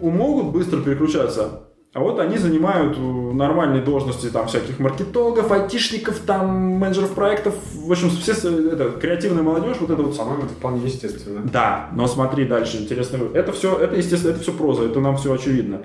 могут 0.00 0.52
быстро 0.52 0.80
переключаться, 0.80 1.68
а 1.94 2.00
вот 2.00 2.20
они 2.20 2.36
занимают 2.36 2.96
э, 2.98 3.00
нормальные 3.00 3.82
должности 3.82 4.26
там 4.26 4.46
всяких 4.46 4.78
маркетологов, 4.78 5.50
айтишников, 5.50 6.18
там 6.20 6.48
менеджеров 6.48 7.14
проектов, 7.14 7.54
в 7.74 7.90
общем, 7.90 8.10
все 8.10 8.32
это, 8.32 8.90
креативная 9.00 9.42
молодежь, 9.42 9.78
вот 9.80 9.90
это 9.90 10.02
вот 10.02 10.16
По-моему, 10.16 10.44
это 10.44 10.52
вполне 10.52 10.84
естественно. 10.84 11.40
да, 11.50 11.88
но 11.94 12.06
смотри 12.06 12.44
дальше, 12.44 12.76
интересно. 12.76 13.18
Это 13.34 13.52
все, 13.52 13.76
это, 13.76 13.96
естественно, 13.96 14.32
это 14.32 14.40
все 14.40 14.52
проза, 14.52 14.84
это 14.84 15.00
нам 15.00 15.16
все 15.16 15.32
очевидно. 15.32 15.80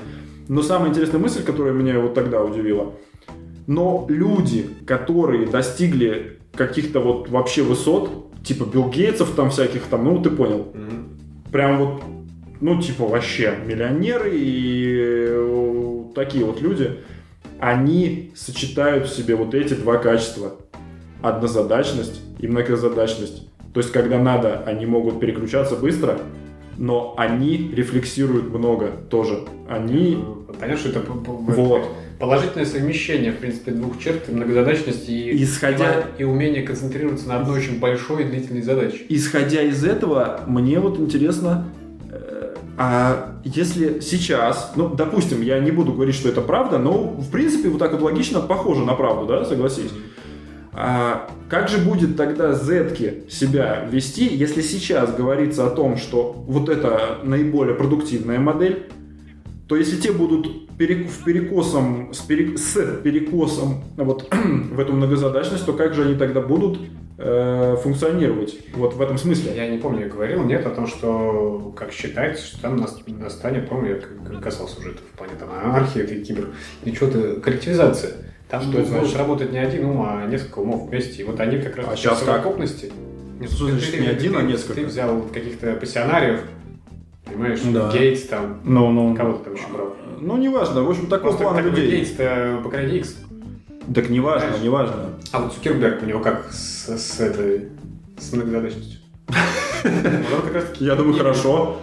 Но 0.48 0.62
самая 0.62 0.90
интересная 0.90 1.20
мысль, 1.20 1.44
которая 1.44 1.74
меня 1.74 2.00
вот 2.00 2.14
тогда 2.14 2.44
удивила, 2.44 2.94
но 3.68 4.06
люди, 4.10 4.70
которые 4.86 5.46
достигли 5.48 6.40
каких-то 6.54 7.00
вот 7.00 7.30
вообще 7.30 7.64
высот, 7.64 8.32
типа 8.44 8.66
Билл 8.66 8.90
Гейтсов 8.90 9.32
там 9.36 9.50
всяких 9.50 9.84
там, 9.84 10.04
ну 10.04 10.22
ты 10.22 10.30
понял, 10.30 10.68
Мгм. 10.74 11.10
прям 11.52 11.78
вот, 11.78 12.04
ну 12.62 12.82
типа 12.82 13.06
вообще 13.06 13.54
миллионеры 13.66 14.32
и 14.34 15.28
э, 15.30 16.04
такие 16.14 16.44
вот 16.44 16.62
люди, 16.62 17.00
они 17.60 18.32
сочетают 18.36 19.08
в 19.08 19.16
себе 19.16 19.36
вот 19.36 19.54
эти 19.56 19.74
два 19.74 19.98
качества. 19.98 20.58
Однозадачность 21.22 22.20
и 22.40 22.48
многозадачность. 22.48 23.48
То 23.74 23.80
есть, 23.80 23.94
когда 23.94 24.20
надо, 24.20 24.62
они 24.66 24.86
могут 24.86 25.22
переключаться 25.22 25.78
быстро, 25.78 26.20
но 26.78 27.14
они 27.18 27.72
рефлексируют 27.74 28.54
много 28.54 28.92
тоже. 29.10 29.40
Они... 29.70 30.24
Понятно, 30.60 30.78
что 30.78 30.90
это 30.90 31.02
Вот. 31.08 31.84
положительное 32.20 32.66
совмещение, 32.66 33.32
в 33.32 33.38
принципе, 33.38 33.72
двух 33.72 34.00
черт, 34.00 34.30
многозадачности 34.30 35.12
и, 35.12 35.44
Исходя- 35.44 36.06
и 36.18 36.24
умение 36.24 36.64
концентрироваться 36.64 37.28
на 37.28 37.38
одной 37.38 37.60
очень 37.60 37.80
большой 37.80 38.24
и 38.24 38.26
длительной 38.26 38.62
задаче. 38.62 39.04
Исходя 39.10 39.62
из 39.62 39.84
этого, 39.84 40.42
мне 40.48 40.80
вот 40.80 41.00
интересно, 41.00 41.70
э, 42.12 42.56
а 42.78 43.40
если 43.44 44.00
сейчас, 44.00 44.74
ну, 44.76 44.90
допустим, 44.90 45.42
я 45.42 45.60
не 45.60 45.72
буду 45.72 45.92
говорить, 45.94 46.16
что 46.16 46.30
это 46.30 46.42
правда, 46.42 46.78
но, 46.78 46.94
в 47.04 47.32
принципе, 47.32 47.70
вот 47.70 47.80
так 47.80 47.92
вот 47.94 48.02
логично 48.02 48.40
похоже 48.42 48.86
на 48.86 48.94
правду, 48.94 49.26
да, 49.26 49.44
согласись? 49.46 49.92
А 50.76 51.30
как 51.50 51.70
же 51.70 51.78
будет 51.78 52.18
тогда 52.18 52.54
зетки 52.54 53.24
себя 53.30 53.88
вести, 53.92 54.26
если 54.26 54.62
сейчас 54.62 55.14
говорится 55.14 55.68
о 55.68 55.70
том, 55.70 55.98
что 55.98 56.34
вот 56.48 56.68
это 56.70 57.20
наиболее 57.24 57.76
продуктивная 57.76 58.40
модель, 58.40 58.90
то 59.68 59.76
если 59.76 59.98
те 59.98 60.12
будут 60.12 60.68
пере- 60.78 61.06
в 61.06 61.24
перекосом, 61.24 62.12
с, 62.14 62.20
пере- 62.20 62.58
с 62.58 62.74
перекосом 63.04 63.84
вот 63.98 64.34
в 64.72 64.80
эту 64.80 64.94
многозадачность, 64.94 65.66
то 65.66 65.74
как 65.74 65.94
же 65.94 66.04
они 66.06 66.16
тогда 66.16 66.42
будут 66.42 66.80
э, 67.20 67.78
функционировать 67.82 68.58
вот 68.76 68.96
в 68.96 69.02
этом 69.02 69.18
смысле? 69.20 69.54
Я 69.56 69.70
не 69.70 69.78
помню, 69.78 70.02
я 70.02 70.10
говорил, 70.10 70.44
нет, 70.44 70.66
о 70.66 70.72
том, 70.72 70.88
что, 70.88 71.72
как 71.78 71.92
считается, 71.92 72.46
что 72.48 72.62
там 72.62 72.78
нас- 72.78 73.00
настанет, 73.08 73.70
помню, 73.70 74.02
я 74.34 74.40
касался 74.40 74.80
уже 74.80 74.90
этого 74.90 75.06
в 75.14 75.18
плане 75.18 75.34
там, 75.40 75.50
анархии, 75.52 76.02
этой 76.02 76.24
кибер, 76.24 76.50
и 76.84 76.94
что-то, 76.94 77.40
коллективизация. 77.40 78.12
Там 78.54 78.62
Что 78.62 78.82
это 78.82 78.88
значит? 78.90 79.18
работать 79.18 79.52
не 79.52 79.58
один 79.58 79.86
ум, 79.86 80.06
а 80.08 80.28
несколько 80.28 80.60
умов 80.60 80.88
вместе. 80.88 81.24
И 81.24 81.26
вот 81.26 81.40
они 81.40 81.58
как 81.58 81.76
раз 81.76 81.88
А 81.88 82.10
как? 82.10 82.18
совокупности. 82.20 82.92
Что 83.50 83.66
ты- 83.66 83.98
не 84.00 84.06
один, 84.06 84.38
а 84.38 84.44
несколько? 84.44 84.76
Ты 84.76 84.86
взял 84.86 85.24
каких-то 85.34 85.74
пассионариев, 85.74 86.42
понимаешь, 87.26 87.62
Да. 87.74 87.92
Гейтс 87.92 88.28
там, 88.28 88.60
Ну, 88.64 88.92
ну, 88.92 89.16
кого 89.16 89.34
ты 89.40 89.46
там 89.46 89.54
еще 89.56 89.66
брал? 89.74 89.96
ну, 90.22 90.38
неважно, 90.38 90.84
в 90.84 90.90
общем, 90.92 91.08
такой 91.08 91.32
Просто 91.32 91.44
план 91.46 91.64
людей. 91.66 91.90
Гейтс-то 91.90 92.60
поколение 92.64 93.00
X. 93.00 93.16
Так 93.96 94.10
неважно, 94.10 94.50
Знаешь? 94.50 94.64
неважно. 94.64 95.06
А 95.32 95.40
вот 95.40 95.54
Цукерберг 95.54 96.04
у 96.04 96.06
него 96.06 96.20
как 96.20 96.46
с, 96.52 96.90
с 96.96 97.20
этой, 97.20 97.70
с 98.20 98.34
многозадачностью? 98.34 99.00
Я 100.80 100.94
думаю, 100.96 101.18
хорошо. 101.18 101.80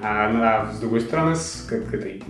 А, 0.00 0.28
на- 0.32 0.72
с 0.72 0.80
другой 0.80 1.00
стороны, 1.02 1.36
с 1.36 1.64
как 1.70 1.94
этой 1.94 2.24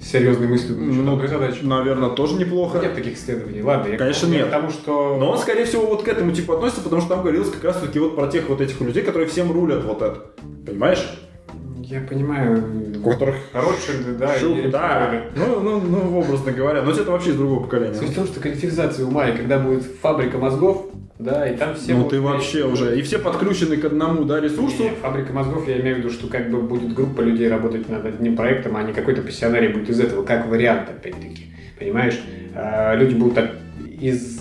серьезной 0.00 0.48
мыслью, 0.48 0.76
Ну, 0.78 1.02
ну. 1.02 1.16
Наверное, 1.62 2.10
тоже 2.10 2.34
неплохо. 2.36 2.78
Нет 2.78 2.94
таких 2.94 3.16
исследований. 3.16 3.62
Ладно, 3.62 3.92
я 3.92 3.98
Конечно, 3.98 4.26
нет. 4.26 4.46
к 4.48 4.50
тому, 4.50 4.70
что... 4.70 5.16
Но 5.18 5.30
он, 5.32 5.38
скорее 5.38 5.64
всего, 5.64 5.86
вот 5.86 6.02
к 6.02 6.08
этому 6.08 6.32
типу 6.32 6.52
относится, 6.52 6.82
потому 6.82 7.00
что 7.02 7.10
там 7.10 7.22
говорилось 7.22 7.50
как 7.50 7.64
раз 7.64 7.76
таки 7.76 7.98
вот 7.98 8.16
про 8.16 8.28
тех 8.28 8.48
вот 8.48 8.60
этих 8.60 8.80
людей, 8.80 9.02
которые 9.02 9.28
всем 9.28 9.50
рулят 9.52 9.84
вот 9.84 10.02
это. 10.02 10.26
Понимаешь? 10.66 11.04
Я 11.82 12.00
понимаю, 12.02 12.62
У 13.02 13.10
которых 13.10 13.36
Ротшильды, 13.54 14.12
да, 14.18 14.36
и 14.36 14.40
Шил- 14.40 14.70
да. 14.70 15.24
Ну, 15.34 15.60
ну, 15.60 15.80
ну, 15.80 16.18
образно 16.18 16.52
говоря. 16.52 16.82
Но 16.82 16.90
это 16.90 17.10
вообще 17.10 17.30
из 17.30 17.36
другого 17.36 17.62
поколения. 17.62 17.94
Суть 17.94 18.10
в 18.10 18.14
том, 18.14 18.26
что 18.26 18.40
коллективизация 18.40 19.06
ума, 19.06 19.26
и 19.28 19.36
когда 19.36 19.58
будет 19.58 19.84
фабрика 20.02 20.36
мозгов, 20.36 20.84
да, 21.18 21.48
и 21.48 21.56
там 21.56 21.74
все... 21.74 21.92
ну 21.92 21.98
будут 21.98 22.10
ты 22.10 22.20
вообще 22.20 22.64
уже. 22.64 22.98
И 22.98 23.02
все 23.02 23.18
подключены 23.18 23.76
к 23.76 23.84
одному, 23.84 24.24
да, 24.24 24.40
ресурсу. 24.40 24.84
Не, 24.84 24.90
фабрика 24.90 25.32
мозгов, 25.32 25.66
я 25.66 25.80
имею 25.80 25.96
в 25.96 25.98
виду, 25.98 26.10
что 26.10 26.28
как 26.28 26.48
бы 26.50 26.62
будет 26.62 26.94
группа 26.94 27.20
людей 27.22 27.48
работать 27.48 27.88
над 27.88 28.06
одним 28.06 28.36
проектом, 28.36 28.76
а 28.76 28.84
не 28.84 28.92
какой-то 28.92 29.22
пассионарий 29.22 29.68
будет 29.68 29.90
из 29.90 29.98
этого, 29.98 30.22
как 30.22 30.46
вариант, 30.46 30.88
опять-таки. 30.90 31.46
Понимаешь? 31.78 32.20
А, 32.54 32.94
люди 32.94 33.14
будут 33.14 33.34
так 33.34 33.50
из... 34.00 34.40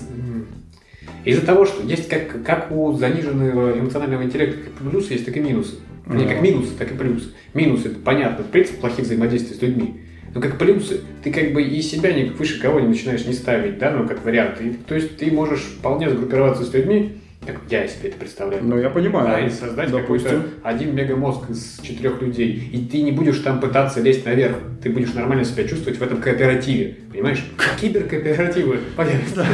Из-за 1.26 1.46
того, 1.46 1.66
что 1.66 1.84
есть 1.84 2.08
как, 2.10 2.44
как 2.44 2.72
у 2.72 2.94
заниженного 2.94 3.78
эмоционального 3.78 4.24
интеллекта 4.24 4.64
как 4.64 4.92
плюсы, 4.92 5.14
есть 5.14 5.26
так 5.26 5.36
и 5.36 5.40
минусы. 5.40 5.76
Не 6.06 6.24
Да. 6.24 6.30
как 6.30 6.42
минусы, 6.42 6.74
так 6.78 6.92
и 6.92 6.96
плюсы. 6.96 7.34
Минусы, 7.54 7.90
это 7.90 8.00
понятно, 8.00 8.46
принцип 8.46 8.80
плохих 8.80 9.04
взаимодействий 9.04 9.56
с 9.56 9.62
людьми. 9.62 10.02
Но 10.34 10.42
как 10.42 10.58
плюсы, 10.58 11.02
ты 11.24 11.32
как 11.32 11.54
бы 11.54 11.64
и 11.64 11.82
себя 11.82 12.12
не 12.14 12.26
выше 12.26 12.60
кого 12.62 12.80
не 12.80 12.88
начинаешь 12.88 13.26
не 13.26 13.34
ставить, 13.34 13.80
да, 13.80 13.92
ну 13.92 14.08
как 14.08 14.24
вариант. 14.24 14.62
И, 14.62 14.72
то 14.72 14.96
есть 14.96 15.18
ты 15.18 15.32
можешь 15.32 15.62
вполне 15.62 16.10
сгруппироваться 16.10 16.64
с 16.64 16.74
людьми, 16.74 17.18
как 17.46 17.58
я 17.70 17.88
себе 17.88 18.10
это 18.10 18.18
представляю. 18.18 18.64
Ну, 18.64 18.78
я 18.78 18.90
понимаю. 18.90 19.28
Да, 19.28 19.40
и 19.40 19.50
создать 19.50 19.90
Допустим. 19.90 20.44
один 20.64 20.94
мегамозг 20.94 21.50
из 21.50 21.80
четырех 21.82 22.22
людей. 22.22 22.70
И 22.74 22.86
ты 22.86 23.02
не 23.02 23.12
будешь 23.12 23.40
там 23.40 23.62
пытаться 23.62 24.02
лезть 24.02 24.26
наверх. 24.26 24.58
Ты 24.84 24.90
будешь 24.90 25.14
нормально 25.14 25.46
себя 25.46 25.66
чувствовать 25.66 25.98
в 25.98 26.02
этом 26.04 26.20
кооперативе. 26.20 26.98
Понимаешь? 27.12 27.46
Киберкооперативы. 27.80 28.80
Понятно. 28.98 29.46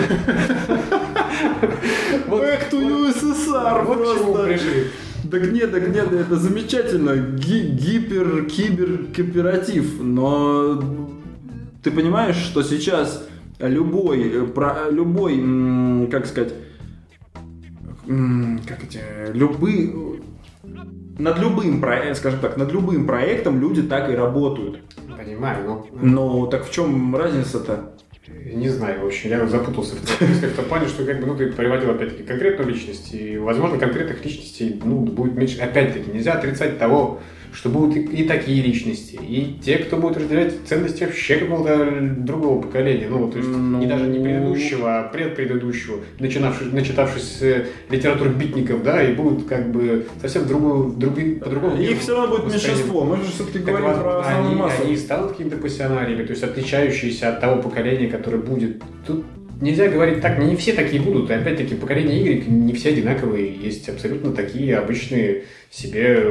Back 2.27 2.71
to 2.71 2.81
USSR 2.81 3.85
вот 3.85 4.01
к 4.01 4.17
чему 4.17 4.33
просто. 4.33 4.47
пришли. 4.47 4.83
Так 5.31 5.51
нет, 5.51 5.71
так 5.71 5.87
нет, 5.87 6.11
это 6.11 6.35
замечательно. 6.35 7.15
Ги- 7.15 7.69
гипер, 7.69 8.45
кибер, 8.45 9.05
кооператив. 9.15 10.01
Но 10.01 10.81
ты 11.81 11.91
понимаешь, 11.91 12.35
что 12.35 12.61
сейчас 12.63 13.27
любой, 13.59 14.21
э, 14.29 14.43
про, 14.45 14.89
любой, 14.89 16.07
как 16.09 16.25
сказать, 16.25 16.53
как 18.05 18.83
эти, 18.83 18.99
любые, 19.33 19.93
над 21.17 21.39
любым 21.39 21.79
проектом, 21.79 22.15
скажем 22.15 22.39
так, 22.41 22.57
над 22.57 22.71
любым 22.73 23.05
проектом 23.07 23.61
люди 23.61 23.81
так 23.81 24.09
и 24.09 24.15
работают. 24.15 24.79
Понимаю, 25.17 25.85
но 25.93 26.01
Но 26.01 26.45
так 26.47 26.65
в 26.65 26.71
чем 26.71 27.15
разница-то? 27.15 27.92
Не 28.27 28.69
знаю, 28.69 29.01
в 29.01 29.05
общем, 29.07 29.29
я 29.29 29.45
запутался 29.47 29.95
в 29.95 30.17
том 30.17 30.27
в 30.27 30.55
том 30.55 30.65
плане, 30.65 30.87
что 30.87 31.05
как 31.05 31.19
бы, 31.19 31.27
ну, 31.27 31.35
ты 31.35 31.51
приводил 31.51 31.91
опять-таки 31.91 32.23
конкретную 32.23 32.69
личность, 32.69 33.13
и, 33.13 33.37
возможно, 33.37 33.77
конкретных 33.77 34.23
личностей, 34.23 34.79
ну, 34.83 34.99
будет 34.99 35.35
меньше. 35.35 35.59
Опять-таки, 35.59 36.09
нельзя 36.09 36.33
отрицать 36.33 36.79
того, 36.79 37.21
что 37.53 37.69
будут 37.69 37.95
и, 37.95 38.23
такие 38.23 38.61
личности, 38.63 39.19
и 39.21 39.59
те, 39.63 39.77
кто 39.77 39.97
будет 39.97 40.17
разделять 40.17 40.53
ценности 40.65 41.03
вообще 41.03 41.37
какого-то 41.37 41.91
другого 42.17 42.61
поколения, 42.61 43.07
ну, 43.09 43.29
то 43.29 43.37
есть 43.37 43.49
Ну. 43.49 43.79
не 43.79 43.85
даже 43.85 44.07
не 44.07 44.19
предыдущего, 44.19 44.99
а 44.99 45.03
предпредыдущего, 45.03 45.99
начинавшись, 46.19 46.71
начитавшись 46.71 47.41
э, 47.41 47.65
литературы 47.89 48.31
битников, 48.31 48.83
да, 48.83 49.03
и 49.03 49.13
будут 49.13 49.47
как 49.47 49.71
бы 49.71 50.05
совсем 50.21 50.47
другую, 50.47 50.93
другую, 50.93 51.39
по-другому. 51.39 51.77
Их 51.81 51.99
все 51.99 52.15
равно 52.15 52.37
будет 52.37 52.51
меньшинство. 52.53 53.03
Мы 53.03 53.17
же 53.17 53.23
все-таки 53.31 53.59
Так, 53.59 53.67
говорим 53.67 53.85
про 53.85 53.93
возможно, 53.93 54.19
основную 54.19 54.51
они, 54.51 54.61
массу. 54.61 54.83
они 54.83 54.97
станут 54.97 55.31
какими-то 55.31 55.57
пассионариями, 55.57 56.23
то 56.23 56.31
есть 56.31 56.43
отличающиеся 56.43 57.29
от 57.29 57.39
того 57.39 57.61
поколения, 57.61 58.07
которое 58.07 58.37
будет. 58.39 58.81
Тут 59.05 59.23
нельзя 59.63 59.87
говорить 59.87 60.21
так, 60.21 60.37
не 60.37 60.55
все 60.55 60.73
такие 60.73 61.01
будут. 61.01 61.29
И 61.29 61.33
опять-таки 61.33 61.75
поколение 61.75 62.21
Y 62.21 62.47
не 62.47 62.73
все 62.73 62.89
одинаковые. 62.89 63.55
Есть 63.55 63.89
абсолютно 63.89 64.33
такие 64.33 64.77
обычные 64.77 65.45
себе, 65.71 66.23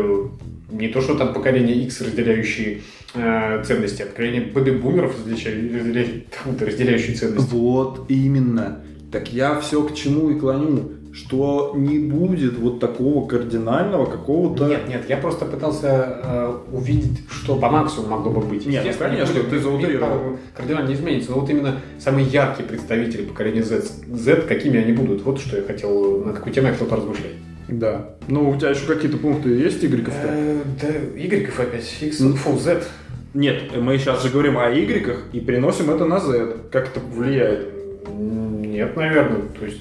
не 0.71 0.89
то 0.89 1.01
что 1.01 1.17
там 1.17 1.33
поколение 1.33 1.77
X, 1.85 2.03
разделяющие 2.03 2.83
э, 3.15 3.65
ценности, 3.67 4.03
а 4.03 4.07
поколение 4.07 4.43
бэби-бумеров, 4.43 5.17
разделяющие, 5.17 6.25
разделяющие 6.61 7.17
ценности. 7.17 7.51
Вот 7.53 8.05
именно. 8.09 8.83
Так 9.11 9.33
я 9.33 9.59
все 9.61 9.83
к 9.83 9.95
чему 9.95 10.31
и 10.31 10.39
клоню, 10.39 10.93
что 11.13 11.75
не 11.77 11.99
будет 11.99 12.59
вот 12.59 12.81
такого 12.81 13.27
кардинального 13.27 14.07
какого-то... 14.07 14.67
Нет, 14.67 14.89
нет, 14.89 15.05
я 15.09 15.19
просто 15.19 15.45
пытался 15.45 16.21
э, 16.25 16.55
увидеть, 16.73 17.21
что 17.31 17.57
по 17.57 17.69
максимуму 17.69 18.17
могло 18.17 18.31
бы 18.33 18.41
быть. 18.41 18.65
Нет, 18.67 18.83
ну, 18.83 18.89
Естественно, 18.89 19.11
конечно, 19.11 19.35
будет- 19.35 19.51
ты 19.51 19.59
заутрировал. 19.59 20.39
Кардинально 20.57 20.89
не 20.89 20.95
изменится. 20.95 21.33
Но 21.33 21.41
вот 21.41 21.51
именно 21.51 21.81
самые 21.99 22.27
яркие 22.27 22.67
представители 22.67 23.23
поколения 23.25 23.63
Z, 23.63 23.83
Z, 24.11 24.37
какими 24.49 24.79
они 24.81 24.93
будут, 24.93 25.23
вот 25.23 25.39
что 25.39 25.57
я 25.57 25.63
хотел, 25.63 26.25
на 26.25 26.33
какую 26.33 26.53
тему 26.55 26.69
я 26.69 26.73
хотел 26.73 26.87
поразмышлять. 26.89 27.33
Да. 27.69 28.11
Ну, 28.29 28.51
у 28.51 28.57
тебя 28.57 28.71
еще 28.71 28.87
какие-то 28.87 29.19
пункты 29.19 29.51
есть, 29.51 29.85
Игорьков? 29.85 30.15
Э, 30.23 30.61
Да, 30.81 30.89
Y 31.19 31.59
опять, 31.59 31.97
X, 32.01 32.19
фу, 32.37 32.59
Z. 32.59 32.83
Нет, 33.35 33.77
мы 33.77 33.99
сейчас 33.99 34.23
же 34.23 34.31
говорим 34.31 34.59
о 34.59 34.69
Y 34.71 35.17
и 35.33 35.41
переносим 35.41 35.91
это 35.91 36.05
на 36.07 36.21
Z. 36.21 36.57
Как 36.71 36.89
это 36.89 37.01
влияет? 37.01 37.69
Нет, 38.19 38.97
наверное, 38.97 39.43
то 39.59 39.65
есть... 39.67 39.81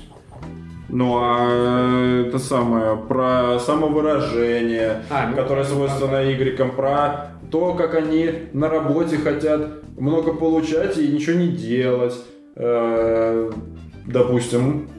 Ну, 0.92 1.18
а 1.22 2.22
это 2.28 2.38
самое, 2.38 2.98
про 2.98 3.60
самовыражение, 3.60 5.04
А, 5.10 5.28
ну, 5.30 5.36
которое 5.38 5.64
свойственно 5.64 6.22
Y, 6.22 6.72
про 6.76 7.32
то, 7.50 7.74
как 7.76 7.96
они 7.96 8.30
на 8.54 8.70
работе 8.70 9.18
хотят 9.18 9.84
много 9.98 10.34
получать 10.34 10.98
и 10.98 11.08
ничего 11.08 11.40
не 11.40 11.48
делать. 11.48 12.16
Э, 12.56 13.52
Допустим, 14.06 14.90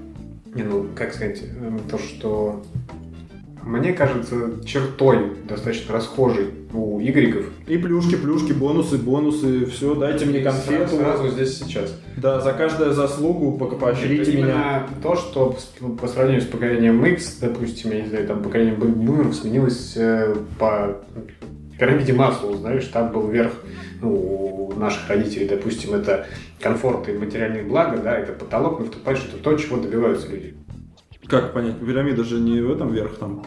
Не, 0.54 0.62
ну, 0.62 0.86
как 0.94 1.12
сказать, 1.12 1.42
э, 1.42 1.78
то, 1.90 1.98
что... 1.98 2.62
Мне 3.64 3.92
кажется, 3.92 4.64
чертой 4.64 5.34
достаточно 5.44 5.94
расхожей 5.94 6.50
у 6.72 6.98
Y. 6.98 7.44
И 7.66 7.78
плюшки, 7.78 8.16
плюшки, 8.16 8.52
бонусы, 8.52 8.98
бонусы, 8.98 9.66
все, 9.66 9.94
дайте 9.94 10.24
мне 10.26 10.40
конфету. 10.40 10.96
Сразу 10.96 11.28
здесь 11.28 11.58
сейчас. 11.58 11.96
Да, 12.16 12.40
за 12.40 12.52
каждую 12.52 12.92
заслугу 12.92 13.52
поощрите 13.56 14.32
Это 14.32 14.42
меня. 14.42 14.86
то, 15.02 15.16
что 15.16 15.56
по 16.00 16.08
сравнению 16.08 16.42
с 16.42 16.46
поколением 16.46 17.04
X, 17.04 17.38
допустим, 17.40 17.92
я 17.92 18.02
не 18.02 18.08
знаю, 18.08 18.26
там 18.26 18.42
поколение 18.42 18.74
бу- 18.74 18.92
бумеров 18.92 19.34
сменилось 19.34 19.94
э, 19.96 20.34
по 20.58 20.98
пирамиде 21.78 22.12
Маслоу, 22.12 22.54
знаешь, 22.56 22.84
там 22.86 23.12
был 23.12 23.28
верх 23.28 23.52
ну, 24.00 24.14
у 24.14 24.72
наших 24.78 25.08
родителей, 25.08 25.48
допустим, 25.48 25.94
это 25.94 26.26
комфорт 26.60 27.08
и 27.08 27.12
материальные 27.12 27.64
блага, 27.64 27.98
да, 27.98 28.18
это 28.18 28.32
потолок, 28.32 28.78
но 28.80 28.86
вступает, 28.86 29.18
что 29.18 29.36
то, 29.36 29.56
чего 29.56 29.78
добиваются 29.78 30.28
люди. 30.28 30.54
Как 31.32 31.54
понять? 31.54 31.78
Пирамида 31.78 32.24
же 32.24 32.38
не 32.40 32.60
в 32.60 32.70
этом 32.70 32.92
верх 32.92 33.16
там. 33.16 33.42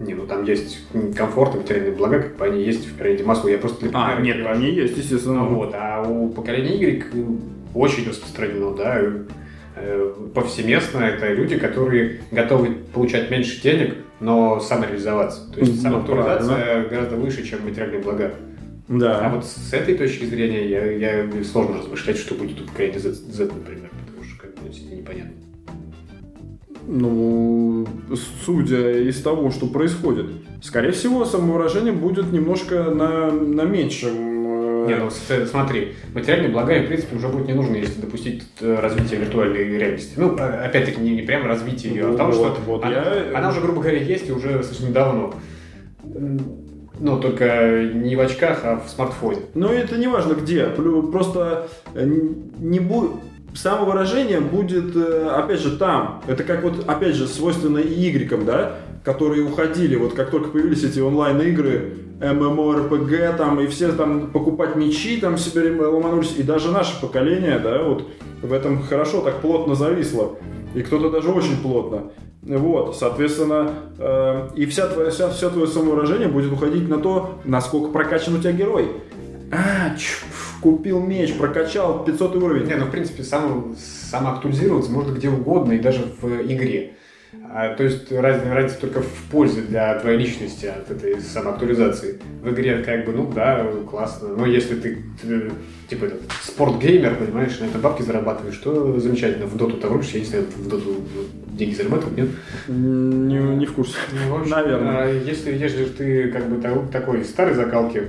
Не, 0.00 0.14
ну 0.14 0.26
там 0.26 0.42
есть 0.42 0.80
комфорт 1.16 1.54
и 1.54 1.58
материальные 1.58 1.92
блага, 1.92 2.22
как 2.22 2.36
бы 2.36 2.44
они 2.46 2.64
есть 2.64 2.84
в 2.84 2.96
пирамиде 2.96 3.22
Маслоу, 3.22 3.48
я 3.52 3.58
просто 3.58 3.86
А, 3.94 4.20
нет, 4.20 4.38
привожу. 4.38 4.58
они 4.58 4.72
есть, 4.72 4.96
естественно. 4.98 5.44
Ну 5.44 5.54
вот, 5.54 5.72
а 5.72 6.02
у 6.02 6.30
поколения 6.30 6.76
Y, 6.76 7.04
очень 7.74 8.08
распространено, 8.08 8.74
да, 8.74 9.00
э, 9.76 10.14
повсеместно. 10.34 10.98
Это 10.98 11.32
люди, 11.32 11.56
которые 11.56 12.22
готовы 12.32 12.70
получать 12.92 13.30
меньше 13.30 13.62
денег, 13.62 13.94
но 14.18 14.58
самореализоваться. 14.58 15.48
То 15.52 15.60
есть 15.60 15.76
Ну, 15.76 15.80
самоактуализация 15.80 16.88
гораздо 16.88 17.14
выше, 17.14 17.44
чем 17.46 17.64
материальные 17.64 18.00
блага. 18.00 18.34
Да. 18.88 19.20
А 19.20 19.28
вот 19.28 19.44
с 19.44 19.72
этой 19.72 19.96
точки 19.96 20.24
зрения 20.24 20.68
я, 20.68 20.90
я 20.90 21.44
сложно 21.44 21.78
размышлять, 21.78 22.16
что 22.18 22.34
будет 22.34 22.60
у 22.60 22.64
поколения 22.64 22.98
Z, 22.98 23.12
Z, 23.12 23.44
например, 23.44 23.90
потому 24.06 24.24
что 24.24 24.40
как 24.42 24.50
бы 24.54 24.62
ну, 24.62 24.68
действительно 24.70 25.00
непонятно. 25.00 25.32
Ну, 26.90 27.86
судя 28.46 28.98
из 29.02 29.20
того, 29.20 29.50
что 29.50 29.66
происходит, 29.66 30.26
скорее 30.62 30.92
всего, 30.92 31.26
самовыражение 31.26 31.92
будет 31.92 32.32
немножко 32.32 32.84
на, 32.84 33.30
на 33.30 33.62
меньшем. 33.62 34.14
э, 34.14 34.86
Не, 34.88 34.96
ну 34.96 35.10
с- 35.10 35.50
смотри, 35.50 35.92
материальные 36.14 36.48
блага, 36.50 36.80
в 36.82 36.86
принципе, 36.86 37.16
уже 37.16 37.28
будет 37.28 37.46
не 37.46 37.52
нужно, 37.52 37.76
если 37.76 38.00
допустить 38.00 38.44
э, 38.62 38.78
развитие 38.80 39.20
виртуальной 39.20 39.64
реальности. 39.78 40.14
Ну, 40.16 40.34
э, 40.38 40.64
опять-таки, 40.64 40.98
не, 41.02 41.10
не 41.10 41.22
прям 41.22 41.46
развитие 41.46 41.92
ее, 41.92 42.06
а 42.08 42.12
потому 42.12 42.32
что 42.32 42.56
вот, 42.66 42.82
она, 42.82 42.94
я- 42.94 43.36
она 43.38 43.50
уже, 43.50 43.60
грубо 43.60 43.82
говоря, 43.82 43.98
есть 43.98 44.26
и 44.28 44.32
уже 44.32 44.54
достаточно 44.56 44.90
давно. 44.90 45.34
Ну, 47.00 47.20
только 47.20 47.84
не 47.94 48.16
в 48.16 48.20
очках, 48.20 48.62
а 48.64 48.80
в 48.84 48.88
смартфоне. 48.88 49.40
Но 49.54 49.70
это 49.72 49.96
не 49.98 50.08
важно 50.08 50.32
где. 50.32 50.64
Просто 50.66 51.68
э, 51.94 52.06
не 52.58 52.80
будет 52.80 53.10
самовыражение 53.54 54.40
будет, 54.40 54.94
э, 54.96 55.28
опять 55.28 55.60
же, 55.60 55.76
там. 55.76 56.22
Это 56.26 56.44
как 56.44 56.62
вот, 56.62 56.84
опять 56.86 57.14
же, 57.14 57.26
свойственно 57.26 57.78
и 57.78 58.10
игрекам, 58.10 58.44
да, 58.44 58.76
которые 59.04 59.44
уходили, 59.44 59.96
вот 59.96 60.14
как 60.14 60.30
только 60.30 60.50
появились 60.50 60.84
эти 60.84 61.00
онлайн-игры, 61.00 61.94
MMORPG, 62.20 63.36
там, 63.36 63.60
и 63.60 63.66
все 63.68 63.92
там 63.92 64.30
покупать 64.30 64.76
мечи, 64.76 65.18
там 65.18 65.38
себе 65.38 65.70
ломанулись, 65.70 66.34
и 66.36 66.42
даже 66.42 66.72
наше 66.72 67.00
поколение, 67.00 67.58
да, 67.58 67.82
вот 67.82 68.08
в 68.42 68.52
этом 68.52 68.82
хорошо 68.82 69.20
так 69.20 69.36
плотно 69.40 69.74
зависло, 69.74 70.36
и 70.74 70.82
кто-то 70.82 71.10
даже 71.10 71.30
очень 71.30 71.56
плотно. 71.62 72.10
Вот, 72.42 72.96
соответственно, 72.96 73.70
э, 73.98 74.48
и 74.56 74.66
вся 74.66 74.86
твоя, 74.86 75.10
вся, 75.10 75.28
все 75.28 75.50
твое 75.50 75.66
самовыражение 75.66 76.28
будет 76.28 76.52
уходить 76.52 76.88
на 76.88 76.98
то, 76.98 77.40
насколько 77.44 77.90
прокачан 77.90 78.34
у 78.34 78.38
тебя 78.38 78.52
герой. 78.52 78.88
А, 79.50 79.94
купил 80.60 81.00
меч, 81.00 81.34
прокачал 81.34 82.04
500 82.04 82.36
уровень. 82.36 82.66
Не, 82.66 82.74
ну, 82.76 82.86
в 82.86 82.90
принципе, 82.90 83.22
сам, 83.22 83.74
самоактуализироваться 84.10 84.90
можно 84.90 85.12
где 85.12 85.28
угодно 85.30 85.72
и 85.72 85.78
даже 85.78 86.02
в 86.20 86.26
игре. 86.42 86.92
А, 87.50 87.74
то 87.74 87.84
есть 87.84 88.10
раз- 88.12 88.42
разница 88.44 88.80
только 88.80 89.00
в 89.02 89.22
пользе 89.30 89.60
для 89.62 89.98
твоей 90.00 90.18
личности 90.18 90.66
от 90.66 90.90
этой 90.90 91.20
самоактуализации. 91.20 92.18
В 92.42 92.50
игре 92.50 92.78
как 92.78 93.04
бы, 93.06 93.12
ну 93.12 93.30
да, 93.34 93.66
классно. 93.90 94.28
Но 94.28 94.46
если 94.46 94.74
ты, 94.76 94.98
ты, 95.22 95.50
типа 95.88 96.06
этот, 96.06 96.22
спортгеймер, 96.42 97.16
понимаешь, 97.16 97.58
на 97.60 97.64
это 97.66 97.78
бабки 97.78 98.02
зарабатываешь, 98.02 98.56
то 98.58 98.98
замечательно. 98.98 99.46
В 99.46 99.56
доту 99.56 99.76
того 99.76 100.00
я 100.12 100.20
не 100.20 100.26
знаю, 100.26 100.44
в 100.56 100.68
доту 100.68 100.96
деньги 101.52 101.74
зарабатывают, 101.74 102.16
нет? 102.18 102.28
Не, 102.68 103.38
не 103.56 103.66
в 103.66 103.72
курсе. 103.74 103.96
Ну, 104.12 104.34
в 104.36 104.40
общем, 104.40 104.50
Наверное. 104.50 104.98
а 105.02 105.06
Если, 105.08 105.52
если 105.52 105.84
же 105.84 105.90
ты 105.90 106.28
как 106.30 106.48
бы 106.48 106.60
та- 106.62 106.86
такой 106.90 107.24
старой 107.24 107.54
закалки, 107.54 108.04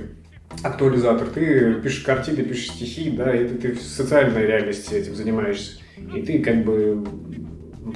актуализатор, 0.62 1.28
ты 1.28 1.74
пишешь 1.74 2.02
картины, 2.02 2.42
пишешь 2.42 2.70
стихи, 2.70 3.10
да, 3.10 3.34
и 3.34 3.46
ты, 3.48 3.72
в 3.72 3.82
социальной 3.82 4.46
реальности 4.46 4.94
этим 4.94 5.14
занимаешься. 5.14 5.78
И 6.14 6.22
ты 6.22 6.40
как 6.40 6.64
бы, 6.64 7.06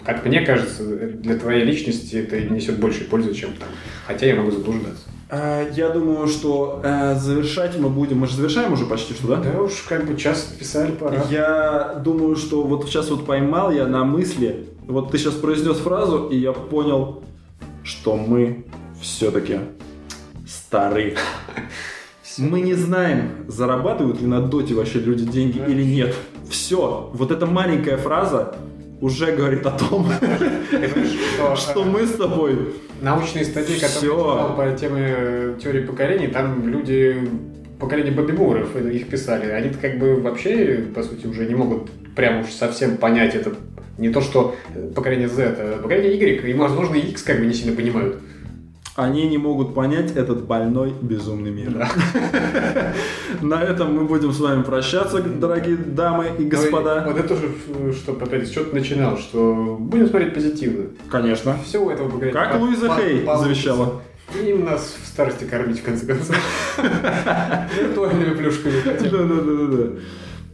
как 0.04 0.24
мне 0.24 0.42
кажется, 0.42 0.84
для 0.84 1.36
твоей 1.36 1.64
личности 1.64 2.16
это 2.16 2.40
несет 2.40 2.78
больше 2.78 3.04
пользы, 3.04 3.34
чем 3.34 3.50
там. 3.54 3.68
Хотя 4.06 4.26
я 4.26 4.34
могу 4.36 4.50
заблуждаться. 4.50 5.04
А, 5.30 5.68
Я 5.74 5.88
думаю, 5.88 6.28
что 6.28 6.80
э, 6.84 7.16
завершать 7.16 7.78
мы 7.78 7.88
будем. 7.88 8.18
Мы 8.18 8.26
же 8.26 8.36
завершаем 8.36 8.72
уже 8.72 8.86
почти 8.86 9.14
что, 9.14 9.28
да? 9.28 9.36
Да 9.36 9.62
уж, 9.62 9.84
как 9.88 10.06
бы 10.06 10.16
час 10.16 10.54
писали, 10.58 10.92
пора. 10.92 11.24
Я 11.30 12.00
думаю, 12.04 12.36
что 12.36 12.62
вот 12.62 12.86
сейчас 12.86 13.10
вот 13.10 13.26
поймал 13.26 13.72
я 13.72 13.86
на 13.86 14.04
мысли, 14.04 14.66
вот 14.86 15.10
ты 15.10 15.18
сейчас 15.18 15.34
произнес 15.34 15.78
фразу, 15.78 16.28
и 16.28 16.36
я 16.36 16.52
понял, 16.52 17.24
что 17.82 18.16
мы 18.16 18.66
все-таки 19.00 19.58
стары. 20.46 21.16
Мы 22.38 22.60
не 22.60 22.74
знаем, 22.74 23.44
зарабатывают 23.48 24.20
ли 24.20 24.26
на 24.26 24.40
доте 24.40 24.74
вообще 24.74 24.98
люди 24.98 25.24
деньги 25.24 25.58
или 25.58 25.82
нет. 25.82 26.14
Все, 26.48 27.10
вот 27.12 27.30
эта 27.30 27.46
маленькая 27.46 27.96
фраза 27.96 28.56
уже 29.00 29.32
говорит 29.32 29.66
о 29.66 29.70
том, 29.70 30.08
что, 31.56 31.84
мы 31.84 32.06
с 32.06 32.12
тобой 32.12 32.74
научные 33.02 33.44
статьи, 33.44 33.76
которые 33.78 34.00
читал 34.00 34.56
по 34.56 34.70
теме 34.72 35.14
э, 35.16 35.54
теории 35.62 35.80
поколений, 35.80 36.28
там 36.28 36.66
люди 36.66 37.28
поколение 37.78 38.12
Бобби 38.12 38.32
Муров 38.32 38.74
э, 38.74 38.92
их 38.92 39.08
писали. 39.08 39.50
Они 39.50 39.70
как 39.70 39.98
бы 39.98 40.20
вообще, 40.20 40.86
по 40.94 41.02
сути, 41.02 41.26
уже 41.26 41.46
не 41.46 41.54
могут 41.54 41.90
прям 42.16 42.40
уж 42.40 42.48
совсем 42.48 42.96
понять 42.96 43.34
это. 43.34 43.52
Не 43.98 44.10
то, 44.10 44.20
что 44.20 44.56
э, 44.74 44.90
поколение 44.94 45.28
Z, 45.28 45.54
а 45.58 45.82
поколение 45.82 46.16
Y, 46.16 46.44
и, 46.48 46.54
возможно, 46.54 46.96
X 46.96 47.22
как 47.22 47.38
бы 47.38 47.46
не 47.46 47.54
сильно 47.54 47.76
понимают. 47.76 48.16
Они 48.96 49.26
не 49.26 49.38
могут 49.38 49.74
понять 49.74 50.14
этот 50.14 50.44
больной 50.44 50.94
безумный 51.02 51.50
мир. 51.50 51.88
На 53.42 53.60
этом 53.60 53.92
мы 53.92 54.04
будем 54.04 54.32
с 54.32 54.38
вами 54.38 54.62
прощаться, 54.62 55.20
дорогие 55.20 55.76
дамы 55.76 56.30
и 56.38 56.44
Ну 56.44 56.48
господа. 56.48 57.04
Вот 57.04 57.18
это 57.18 57.28
тоже, 57.28 57.52
чтобы 57.92 58.24
опять 58.24 58.46
с 58.46 58.50
чего-то 58.50 58.72
начинал, 58.72 59.18
что 59.18 59.76
будем 59.80 60.06
смотреть 60.06 60.34
позитивно. 60.34 60.90
Конечно. 61.10 61.56
Все 61.64 61.78
у 61.78 61.90
этого 61.90 62.08
поколения. 62.08 62.32
Как 62.32 62.60
Луиза 62.60 62.88
Хей 62.94 63.26
завещала. 63.26 64.00
И 64.32 64.50
им 64.50 64.64
нас 64.64 64.96
в 65.02 65.06
старости 65.06 65.44
кормить, 65.44 65.80
в 65.80 65.84
конце 65.84 66.06
концов. 66.06 66.36
Виртуальными 67.76 68.36
плюшками. 68.36 68.74
Да-да-да-да. 69.10 70.00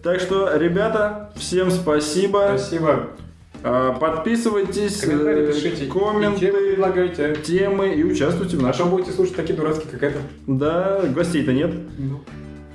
Так 0.02 0.18
что, 0.18 0.56
ребята, 0.56 1.30
всем 1.36 1.70
спасибо. 1.70 2.56
Спасибо. 2.56 3.10
А, 3.62 3.92
Подписывайтесь, 3.92 5.00
Комментарии 5.00 5.44
э, 5.48 5.52
пишите. 5.52 5.86
Темы 5.86 6.12
комменты, 6.12 6.52
предлагайте. 6.52 7.34
темы 7.36 7.94
и 7.94 8.04
участвуйте 8.04 8.56
в 8.56 8.60
А 8.60 8.62
нашем. 8.68 8.86
что 8.86 8.96
будете 8.96 9.12
слушать 9.12 9.36
такие 9.36 9.54
дурацкие, 9.54 9.90
как 9.90 10.02
это? 10.02 10.18
Да, 10.46 11.02
гостей-то 11.14 11.52
нет. 11.52 11.74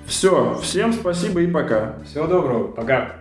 Все, 0.06 0.60
всем 0.62 0.94
спасибо 0.94 1.42
и 1.42 1.48
пока. 1.48 1.96
Всего 2.06 2.28
доброго. 2.28 2.68
Пока. 2.68 3.16